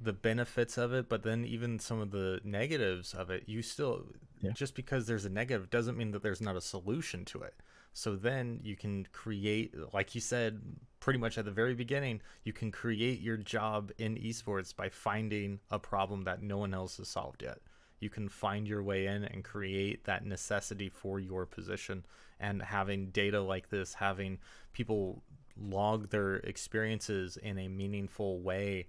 the 0.01 0.13
benefits 0.13 0.79
of 0.79 0.93
it, 0.93 1.09
but 1.09 1.23
then 1.23 1.45
even 1.45 1.79
some 1.79 2.01
of 2.01 2.11
the 2.11 2.41
negatives 2.43 3.13
of 3.13 3.31
it, 3.31 3.45
you 3.47 3.63
still 3.63 4.07
yeah. 4.41 4.51
just 4.53 4.75
because 4.75 5.07
there's 5.07 5.27
a 5.27 5.31
negative 5.31 5.71
doesn't 5.71 5.97
mean 5.97 6.11
that 6.13 6.23
there's 6.23 6.41
not 6.41 6.57
a 6.57 6.61
solution 6.61 7.25
to 7.27 7.43
it. 7.43 7.55
So 7.93 8.15
then 8.15 8.61
you 8.63 8.77
can 8.77 9.07
create, 9.13 9.75
like 9.93 10.15
you 10.15 10.21
said, 10.21 10.61
pretty 11.01 11.19
much 11.19 11.37
at 11.39 11.45
the 11.45 11.51
very 11.51 11.75
beginning, 11.75 12.21
you 12.45 12.53
can 12.53 12.71
create 12.71 13.21
your 13.21 13.37
job 13.37 13.91
in 13.99 14.17
esports 14.17 14.75
by 14.75 14.89
finding 14.89 15.59
a 15.71 15.79
problem 15.79 16.23
that 16.23 16.43
no 16.43 16.59
one 16.59 16.73
else 16.73 16.99
has 16.99 17.09
solved 17.09 17.43
yet. 17.43 17.59
You 17.99 18.09
can 18.09 18.29
find 18.29 18.67
your 18.67 18.83
way 18.83 19.07
in 19.07 19.25
and 19.25 19.45
create 19.45 20.05
that 20.05 20.25
necessity 20.25 20.89
for 20.89 21.21
your 21.21 21.45
position. 21.47 22.07
And 22.39 22.63
having 22.63 23.11
data 23.11 23.41
like 23.41 23.69
this, 23.69 23.93
having 23.93 24.39
people 24.73 25.23
log 25.61 26.09
their 26.09 26.37
experiences 26.37 27.37
in 27.37 27.59
a 27.59 27.69
meaningful 27.69 28.41
way 28.41 28.87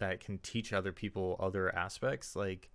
that 0.00 0.20
can 0.20 0.38
teach 0.38 0.72
other 0.72 0.92
people 0.92 1.36
other 1.38 1.74
aspects 1.74 2.34
like 2.34 2.68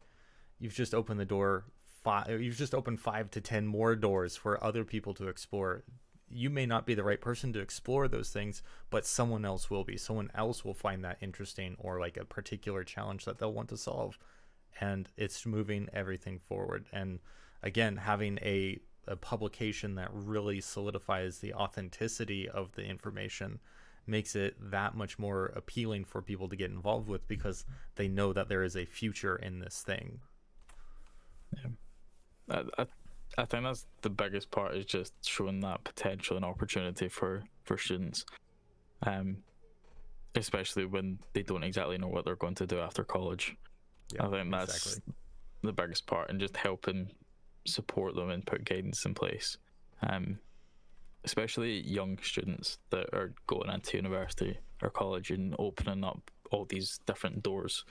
you've 0.58 0.74
just 0.74 0.96
opened 0.96 1.20
the 1.20 1.26
door 1.26 1.66
five 2.06 2.42
you've 2.42 2.58
just 2.58 2.76
opened 2.76 3.00
five 3.00 3.30
to 3.32 3.42
ten 3.42 3.66
more 3.66 3.96
doors 3.96 4.36
for 4.38 4.64
other 4.64 4.86
people 4.86 5.14
to 5.16 5.28
explore. 5.28 5.84
You 6.30 6.50
may 6.50 6.66
not 6.66 6.86
be 6.86 6.94
the 6.94 7.04
right 7.04 7.20
person 7.20 7.52
to 7.54 7.60
explore 7.60 8.08
those 8.08 8.30
things 8.30 8.62
but 8.90 9.06
someone 9.06 9.44
else 9.44 9.70
will 9.70 9.84
be. 9.84 9.98
Someone 9.98 10.32
else 10.36 10.64
will 10.64 10.74
find 10.74 11.04
that 11.04 11.18
interesting 11.22 11.76
or 11.80 12.00
like 12.00 12.18
a 12.18 12.26
particular 12.26 12.84
challenge 12.84 13.26
that 13.26 13.40
they'll 13.40 13.54
want 13.54 13.70
to 13.70 13.78
solve. 13.78 14.18
And 14.80 15.10
it's 15.18 15.46
moving 15.46 15.90
everything 15.94 16.40
forward. 16.40 16.86
And 16.94 17.20
again 17.64 17.98
having 17.98 18.38
a, 18.42 18.80
a 19.08 19.16
publication 19.16 19.96
that 19.96 20.10
really 20.14 20.62
solidifies 20.62 21.40
the 21.40 21.54
authenticity 21.56 22.48
of 22.48 22.72
the 22.74 22.84
information 22.84 23.60
makes 24.08 24.36
it 24.36 24.56
that 24.72 24.96
much 24.96 25.18
more 25.18 25.48
appealing 25.56 26.06
for 26.06 26.22
people 26.22 26.48
to 26.50 26.56
get 26.56 26.72
involved 26.72 27.08
with 27.08 27.28
because 27.28 27.66
they 27.96 28.08
know 28.08 28.34
that 28.34 28.50
there 28.50 28.64
is 28.64 28.76
a 28.76 28.86
future 28.86 29.36
in 29.36 29.60
this 29.60 29.84
thing. 29.86 30.20
Yeah. 31.58 31.70
I, 32.50 32.82
I, 32.82 32.86
I 33.38 33.46
think 33.46 33.64
that's 33.64 33.86
the 34.02 34.10
biggest 34.10 34.52
part 34.52 34.76
is 34.76 34.86
just 34.86 35.14
showing 35.26 35.60
that 35.62 35.84
potential 35.84 36.36
and 36.36 36.46
opportunity 36.46 37.08
for, 37.08 37.44
for 37.64 37.78
students. 37.78 38.26
Um, 39.04 39.38
especially 40.36 40.86
when 40.86 41.20
they 41.34 41.44
don't 41.44 41.64
exactly 41.64 41.98
know 41.98 42.08
what 42.08 42.26
they're 42.26 42.36
going 42.36 42.56
to 42.56 42.68
do 42.68 42.80
after 42.80 43.04
college. 43.04 43.56
Yeah, 44.14 44.28
I 44.28 44.30
think 44.30 44.52
that's 44.52 44.76
exactly. 44.76 45.14
the 45.64 45.74
biggest 45.74 46.06
part, 46.06 46.30
and 46.30 46.40
just 46.40 46.58
helping 46.58 47.10
support 47.66 48.16
them 48.16 48.30
and 48.30 48.46
put 48.46 48.66
guidance 48.66 49.06
in 49.06 49.14
place. 49.14 49.58
Um, 50.08 50.40
especially 51.26 51.82
young 51.82 52.18
students 52.22 52.78
that 52.92 53.12
are 53.14 53.34
going 53.48 53.70
into 53.70 53.98
university 53.98 54.58
or 54.82 54.90
college 54.90 55.32
and 55.32 55.56
opening 55.58 56.04
up 56.04 56.32
all 56.52 56.66
these 56.66 57.00
different 57.06 57.44
doors. 57.44 57.84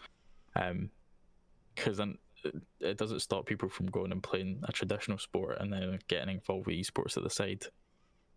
Because 0.54 2.00
um, 2.00 2.16
then 2.42 2.52
it 2.80 2.96
doesn't 2.96 3.20
stop 3.20 3.46
people 3.46 3.68
from 3.68 3.86
going 3.86 4.12
and 4.12 4.22
playing 4.22 4.60
a 4.68 4.72
traditional 4.72 5.18
sport 5.18 5.58
and 5.60 5.72
then 5.72 5.98
getting 6.08 6.34
involved 6.34 6.66
with 6.66 6.76
esports 6.76 7.16
at 7.16 7.24
the 7.24 7.30
side. 7.30 7.64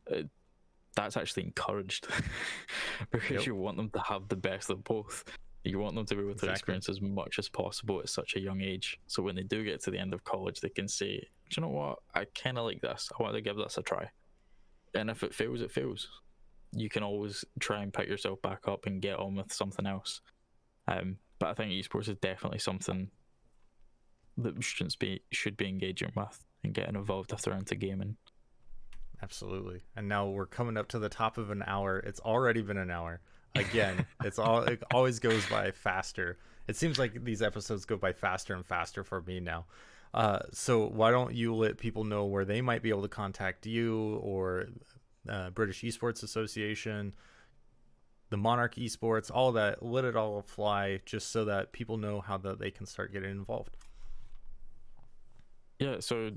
It, 0.08 0.28
that's 0.95 1.16
actually 1.16 1.43
encouraged 1.43 2.08
because 3.12 3.30
yep. 3.30 3.45
you 3.45 3.54
want 3.54 3.78
them 3.78 3.91
to 3.91 4.00
have 4.00 4.28
the 4.30 4.36
best 4.36 4.72
of 4.72 4.84
both. 4.84 5.24
You 5.64 5.78
want 5.78 5.95
them 5.95 6.06
to 6.06 6.16
be 6.16 6.22
able 6.22 6.30
to 6.30 6.34
exactly. 6.36 6.54
experience 6.54 6.89
as 6.89 7.02
much 7.02 7.38
as 7.38 7.50
possible 7.50 8.00
at 8.00 8.10
such 8.10 8.36
a 8.36 8.39
young 8.39 8.62
age. 8.62 8.98
So 9.06 9.22
when 9.22 9.36
they 9.36 9.43
do 9.43 9.64
get 9.64 9.84
to 9.84 9.91
the 9.91 10.00
end 10.00 10.14
of 10.14 10.24
college, 10.24 10.62
they 10.62 10.70
can 10.70 10.88
say, 10.88 11.20
Do 11.50 11.56
you 11.56 11.62
know 11.62 11.70
what? 11.70 12.00
I 12.16 12.26
kind 12.41 12.58
of 12.58 12.66
like 12.66 12.82
this. 12.82 13.12
I 13.20 13.22
want 13.22 13.36
to 13.36 13.41
give 13.41 13.58
this 13.58 13.78
a 13.78 13.84
try 13.84 14.10
and 14.98 15.10
if 15.10 15.24
it 15.24 15.34
fails, 15.34 15.62
it 15.62 15.72
fails. 15.72 16.08
You 16.74 16.89
can 16.89 17.04
always 17.04 17.45
try 17.60 17.82
and 17.82 17.93
pick 17.93 18.08
yourself 18.08 18.41
back 18.41 18.68
up 18.68 18.86
and 18.86 19.02
get 19.02 19.20
on 19.20 19.36
with 19.36 19.54
something 19.54 19.86
else. 19.86 20.22
Um, 20.88 21.18
but 21.39 21.50
I 21.50 21.54
think 21.54 21.72
esports 21.72 22.10
is 22.10 22.18
definitely 22.18 22.60
something 22.60 23.10
that 24.38 24.64
students 24.64 24.95
be 24.95 25.22
should 25.32 25.58
be 25.58 25.68
engaging 25.68 26.12
with 26.16 26.45
and 26.64 26.74
getting 26.74 26.95
involved 26.95 27.32
if 27.32 27.41
they're 27.41 27.56
into 27.56 27.76
gaming. 27.76 28.18
Absolutely. 29.22 29.82
And 29.95 30.08
now 30.08 30.28
we're 30.28 30.45
coming 30.45 30.78
up 30.78 30.88
to 30.89 31.00
the 31.00 31.10
top 31.10 31.38
of 31.38 31.50
an 31.50 31.64
hour. 31.66 32.00
It's 32.00 32.20
already 32.20 32.62
been 32.62 32.78
an 32.78 32.91
hour. 32.91 33.22
Again, 33.56 34.06
it's 34.24 34.39
all 34.39 34.62
it 34.62 34.84
always 34.93 35.20
goes 35.20 35.45
by 35.48 35.72
faster. 35.72 36.38
It 36.68 36.76
seems 36.76 37.00
like 37.00 37.24
these 37.24 37.41
episodes 37.41 37.86
go 37.86 37.98
by 37.98 38.14
faster 38.14 38.54
and 38.54 38.66
faster 38.66 39.04
for 39.04 39.22
me 39.22 39.39
now. 39.39 39.66
Uh, 40.14 40.39
so 40.51 40.88
why 40.88 41.12
don't 41.12 41.34
you 41.34 41.53
let 41.53 41.78
people 41.78 42.03
know 42.03 42.26
where 42.26 42.45
they 42.45 42.62
might 42.62 42.82
be 42.82 42.89
able 42.89 43.03
to 43.03 43.08
contact 43.08 43.66
you 43.66 44.16
or 44.24 44.68
uh, 45.30 45.49
British 45.51 45.82
Esports 45.82 46.24
Association? 46.24 47.14
the 48.30 48.38
Monarch 48.38 48.76
Esports, 48.76 49.32
all 49.34 49.53
that. 49.53 49.84
Let 49.84 50.05
it 50.05 50.16
all 50.16 50.41
fly, 50.41 50.99
just 51.05 51.32
so 51.32 51.45
that 51.45 51.72
people 51.72 51.97
know 51.97 52.22
how 52.22 52.38
that 52.39 52.60
they 52.60 52.72
can 52.72 52.86
start 52.86 53.14
getting 53.14 53.32
involved. 53.32 53.78
Yeah, 55.80 55.97
so 55.99 56.32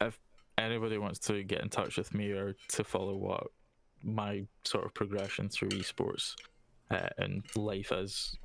if 0.00 0.18
anybody 0.58 0.98
wants 0.98 1.18
to 1.20 1.42
get 1.42 1.62
in 1.62 1.68
touch 1.68 1.96
with 1.96 2.12
me 2.12 2.32
or 2.32 2.56
to 2.68 2.84
follow 2.84 3.16
what 3.16 3.46
my 4.02 4.46
sort 4.64 4.84
of 4.84 4.94
progression 4.94 5.48
through 5.48 5.68
esports 5.70 6.34
uh, 6.90 7.08
and 7.18 7.44
life 7.54 7.92
is, 7.92 8.36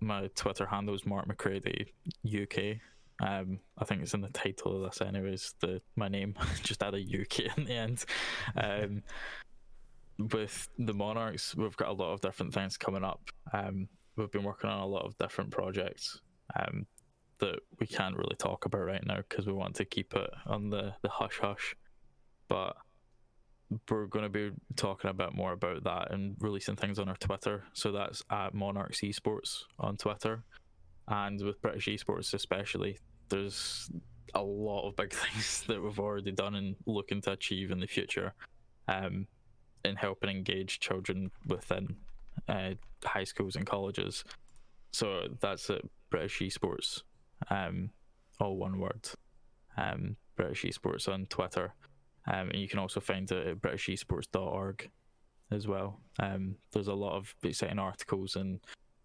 my 0.00 0.28
Twitter 0.34 0.66
handle 0.66 0.94
is 0.94 1.06
Mark 1.06 1.26
McCready 1.26 1.92
UK. 2.26 2.80
Um, 3.20 3.58
I 3.76 3.84
think 3.84 4.02
it's 4.02 4.14
in 4.14 4.20
the 4.20 4.28
title 4.30 4.76
of 4.76 4.90
this, 4.90 5.00
anyways. 5.00 5.54
The 5.60 5.80
my 5.96 6.08
name 6.08 6.34
just 6.62 6.82
add 6.82 6.94
a 6.94 6.98
UK 6.98 7.56
in 7.56 7.64
the 7.64 7.74
end. 7.74 8.04
Um, 8.56 9.02
with 10.32 10.68
the 10.78 10.94
Monarchs, 10.94 11.54
we've 11.54 11.76
got 11.76 11.88
a 11.88 11.92
lot 11.92 12.12
of 12.12 12.20
different 12.20 12.52
things 12.52 12.76
coming 12.76 13.04
up. 13.04 13.20
Um, 13.52 13.88
we've 14.16 14.30
been 14.30 14.42
working 14.42 14.70
on 14.70 14.80
a 14.80 14.86
lot 14.86 15.04
of 15.04 15.16
different 15.18 15.50
projects. 15.50 16.20
Um, 16.58 16.86
that 17.38 17.60
we 17.78 17.86
can't 17.86 18.16
really 18.16 18.34
talk 18.36 18.64
about 18.64 18.84
right 18.84 19.06
now 19.06 19.18
because 19.28 19.46
we 19.46 19.52
want 19.52 19.76
to 19.76 19.84
keep 19.84 20.14
it 20.14 20.30
on 20.46 20.70
the, 20.70 20.94
the 21.02 21.08
hush 21.08 21.38
hush. 21.40 21.74
But 22.48 22.76
we're 23.90 24.06
going 24.06 24.24
to 24.24 24.28
be 24.28 24.50
talking 24.76 25.10
a 25.10 25.14
bit 25.14 25.34
more 25.34 25.52
about 25.52 25.84
that 25.84 26.12
and 26.12 26.36
releasing 26.40 26.76
things 26.76 26.98
on 26.98 27.08
our 27.08 27.16
Twitter. 27.16 27.64
So 27.74 27.92
that's 27.92 28.22
at 28.30 28.54
Monarchs 28.54 29.00
Esports 29.00 29.64
on 29.78 29.96
Twitter. 29.96 30.44
And 31.06 31.42
with 31.42 31.60
British 31.62 31.86
Esports, 31.86 32.34
especially, 32.34 32.98
there's 33.28 33.90
a 34.34 34.42
lot 34.42 34.86
of 34.86 34.96
big 34.96 35.12
things 35.12 35.64
that 35.68 35.82
we've 35.82 35.98
already 35.98 36.32
done 36.32 36.54
and 36.54 36.76
looking 36.86 37.20
to 37.22 37.32
achieve 37.32 37.70
in 37.70 37.80
the 37.80 37.86
future 37.86 38.32
um, 38.88 39.26
in 39.84 39.96
helping 39.96 40.30
engage 40.30 40.80
children 40.80 41.30
within 41.46 41.96
uh, 42.48 42.70
high 43.04 43.24
schools 43.24 43.56
and 43.56 43.66
colleges. 43.66 44.24
So 44.92 45.28
that's 45.40 45.70
at 45.70 45.82
British 46.10 46.38
Esports 46.40 47.02
um, 47.50 47.90
all 48.40 48.56
one 48.56 48.78
word. 48.78 49.08
Um, 49.76 50.16
British 50.36 50.64
Esports 50.64 51.08
on 51.08 51.26
Twitter, 51.26 51.74
um, 52.26 52.50
and 52.50 52.56
you 52.56 52.68
can 52.68 52.78
also 52.78 53.00
find 53.00 53.30
it 53.30 53.46
at 53.46 53.60
britishesports.org 53.60 54.90
as 55.50 55.66
well. 55.66 56.00
Um, 56.20 56.56
there's 56.72 56.88
a 56.88 56.94
lot 56.94 57.14
of 57.14 57.34
exciting 57.42 57.78
articles, 57.78 58.36
and 58.36 58.60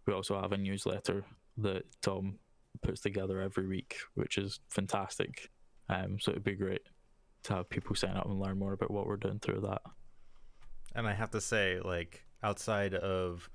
we 0.06 0.14
also 0.14 0.40
have 0.40 0.52
a 0.52 0.58
newsletter 0.58 1.24
that 1.58 1.84
Tom 2.02 2.36
puts 2.84 3.02
together 3.02 3.42
every 3.42 3.68
week, 3.68 3.98
which 4.16 4.38
is 4.38 4.60
fantastic. 4.70 5.50
Um, 5.90 6.20
so 6.20 6.32
it'd 6.32 6.44
be 6.44 6.54
great 6.54 6.82
to 7.44 7.54
have 7.56 7.70
people 7.70 7.96
sign 7.96 8.16
up 8.16 8.26
and 8.26 8.40
learn 8.40 8.58
more 8.58 8.74
about 8.74 8.92
what 8.92 9.08
we're 9.08 9.18
doing 9.18 9.40
through 9.40 9.62
that. 9.62 9.82
And 10.96 11.08
I 11.08 11.14
have 11.14 11.32
to 11.32 11.42
say, 11.42 11.80
like 11.84 12.24
outside 12.44 12.94
of 12.94 13.50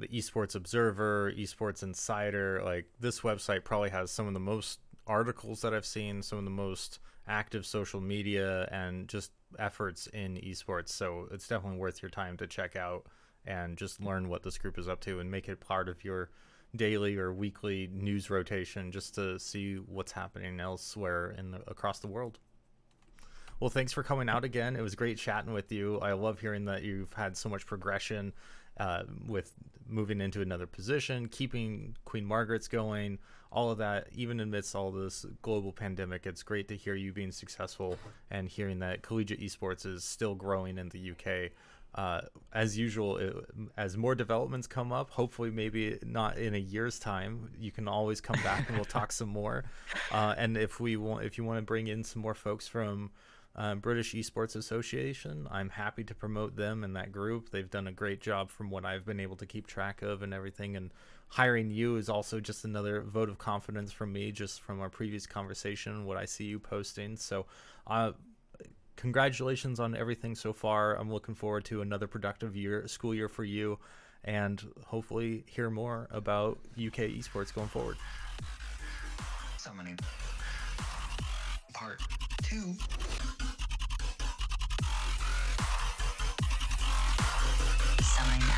the 0.00 0.08
Esports 0.08 0.54
Observer, 0.54 1.32
Esports 1.36 1.82
Insider. 1.82 2.62
Like 2.64 2.86
this 2.98 3.20
website 3.20 3.64
probably 3.64 3.90
has 3.90 4.10
some 4.10 4.26
of 4.26 4.34
the 4.34 4.40
most 4.40 4.80
articles 5.06 5.60
that 5.60 5.74
I've 5.74 5.86
seen, 5.86 6.22
some 6.22 6.38
of 6.38 6.44
the 6.44 6.50
most 6.50 6.98
active 7.28 7.66
social 7.66 8.00
media, 8.00 8.68
and 8.72 9.06
just 9.08 9.32
efforts 9.58 10.06
in 10.08 10.36
esports. 10.36 10.88
So 10.88 11.28
it's 11.30 11.46
definitely 11.46 11.78
worth 11.78 12.02
your 12.02 12.10
time 12.10 12.36
to 12.38 12.46
check 12.46 12.76
out 12.76 13.06
and 13.46 13.76
just 13.76 14.00
learn 14.00 14.28
what 14.28 14.42
this 14.42 14.58
group 14.58 14.78
is 14.78 14.88
up 14.88 15.00
to 15.00 15.20
and 15.20 15.30
make 15.30 15.48
it 15.48 15.60
part 15.60 15.88
of 15.88 16.04
your 16.04 16.30
daily 16.76 17.16
or 17.16 17.32
weekly 17.32 17.88
news 17.92 18.30
rotation 18.30 18.92
just 18.92 19.14
to 19.16 19.38
see 19.38 19.76
what's 19.76 20.12
happening 20.12 20.60
elsewhere 20.60 21.34
the, 21.36 21.60
across 21.66 21.98
the 21.98 22.06
world. 22.06 22.38
Well, 23.58 23.70
thanks 23.70 23.92
for 23.92 24.02
coming 24.02 24.28
out 24.28 24.44
again. 24.44 24.74
It 24.74 24.82
was 24.82 24.94
great 24.94 25.18
chatting 25.18 25.52
with 25.52 25.70
you. 25.70 25.98
I 25.98 26.12
love 26.12 26.40
hearing 26.40 26.64
that 26.66 26.82
you've 26.82 27.12
had 27.12 27.36
so 27.36 27.48
much 27.48 27.66
progression 27.66 28.32
uh, 28.78 29.02
with 29.26 29.52
moving 29.86 30.20
into 30.20 30.40
another 30.40 30.66
position, 30.66 31.28
keeping 31.28 31.96
Queen 32.04 32.24
Margaret's 32.24 32.68
going, 32.68 33.18
all 33.52 33.70
of 33.70 33.78
that, 33.78 34.06
even 34.14 34.40
amidst 34.40 34.74
all 34.76 34.92
this 34.92 35.26
global 35.42 35.72
pandemic, 35.72 36.24
it's 36.24 36.42
great 36.42 36.68
to 36.68 36.76
hear 36.76 36.94
you 36.94 37.12
being 37.12 37.32
successful 37.32 37.98
and 38.30 38.48
hearing 38.48 38.78
that 38.78 39.02
collegiate 39.02 39.40
esports 39.40 39.84
is 39.84 40.04
still 40.04 40.34
growing 40.34 40.78
in 40.78 40.88
the 40.90 41.10
UK. 41.10 41.50
Uh, 41.94 42.20
as 42.52 42.78
usual, 42.78 43.16
it, 43.16 43.34
as 43.76 43.96
more 43.96 44.14
developments 44.14 44.66
come 44.66 44.92
up, 44.92 45.10
hopefully 45.10 45.50
maybe 45.50 45.98
not 46.04 46.38
in 46.38 46.54
a 46.54 46.58
year's 46.58 46.98
time, 46.98 47.50
you 47.58 47.70
can 47.72 47.88
always 47.88 48.20
come 48.20 48.40
back 48.42 48.68
and 48.68 48.76
we'll 48.76 48.84
talk 48.98 49.10
some 49.10 49.28
more. 49.28 49.64
Uh, 50.12 50.34
and 50.38 50.56
if 50.56 50.78
we 50.78 50.96
want, 50.96 51.24
if 51.24 51.36
you 51.36 51.44
want 51.44 51.58
to 51.58 51.62
bring 51.62 51.88
in 51.88 52.04
some 52.04 52.22
more 52.22 52.34
folks 52.34 52.68
from 52.68 53.10
um, 53.56 53.80
British 53.80 54.14
Esports 54.14 54.54
Association. 54.54 55.48
I'm 55.50 55.70
happy 55.70 56.04
to 56.04 56.14
promote 56.14 56.56
them 56.56 56.84
and 56.84 56.94
that 56.96 57.12
group. 57.12 57.50
They've 57.50 57.70
done 57.70 57.88
a 57.88 57.92
great 57.92 58.20
job 58.20 58.50
from 58.50 58.70
what 58.70 58.84
I've 58.84 59.04
been 59.04 59.20
able 59.20 59.36
to 59.36 59.46
keep 59.46 59.66
track 59.66 60.02
of 60.02 60.22
and 60.22 60.32
everything. 60.32 60.76
And 60.76 60.92
hiring 61.28 61.70
you 61.70 61.96
is 61.96 62.08
also 62.08 62.40
just 62.40 62.64
another 62.64 63.02
vote 63.02 63.28
of 63.28 63.38
confidence 63.38 63.92
from 63.92 64.12
me, 64.12 64.30
just 64.30 64.60
from 64.60 64.80
our 64.80 64.88
previous 64.88 65.26
conversation, 65.26 66.04
what 66.04 66.16
I 66.16 66.26
see 66.26 66.44
you 66.44 66.58
posting. 66.58 67.16
So, 67.16 67.46
uh, 67.86 68.12
congratulations 69.00 69.80
on 69.80 69.96
everything 69.96 70.34
so 70.34 70.52
far. 70.52 70.96
I'm 70.96 71.10
looking 71.10 71.34
forward 71.34 71.64
to 71.66 71.80
another 71.80 72.06
productive 72.06 72.54
year, 72.54 72.86
school 72.86 73.14
year 73.14 73.28
for 73.28 73.44
you, 73.44 73.78
and 74.24 74.62
hopefully 74.84 75.42
hear 75.46 75.70
more 75.70 76.06
about 76.10 76.58
UK 76.76 77.08
esports 77.08 77.52
going 77.52 77.68
forward. 77.68 77.96
Summoning. 79.56 79.98
Part 81.72 82.00
two. 82.42 82.74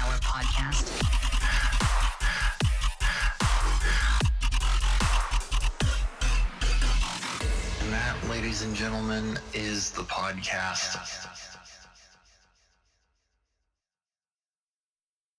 Hour 0.05 0.19
podcast. 0.19 1.22
Ladies 8.43 8.63
and 8.63 8.75
gentlemen, 8.75 9.39
is 9.55 9.93
the 9.93 10.03
podcast. 10.03 11.42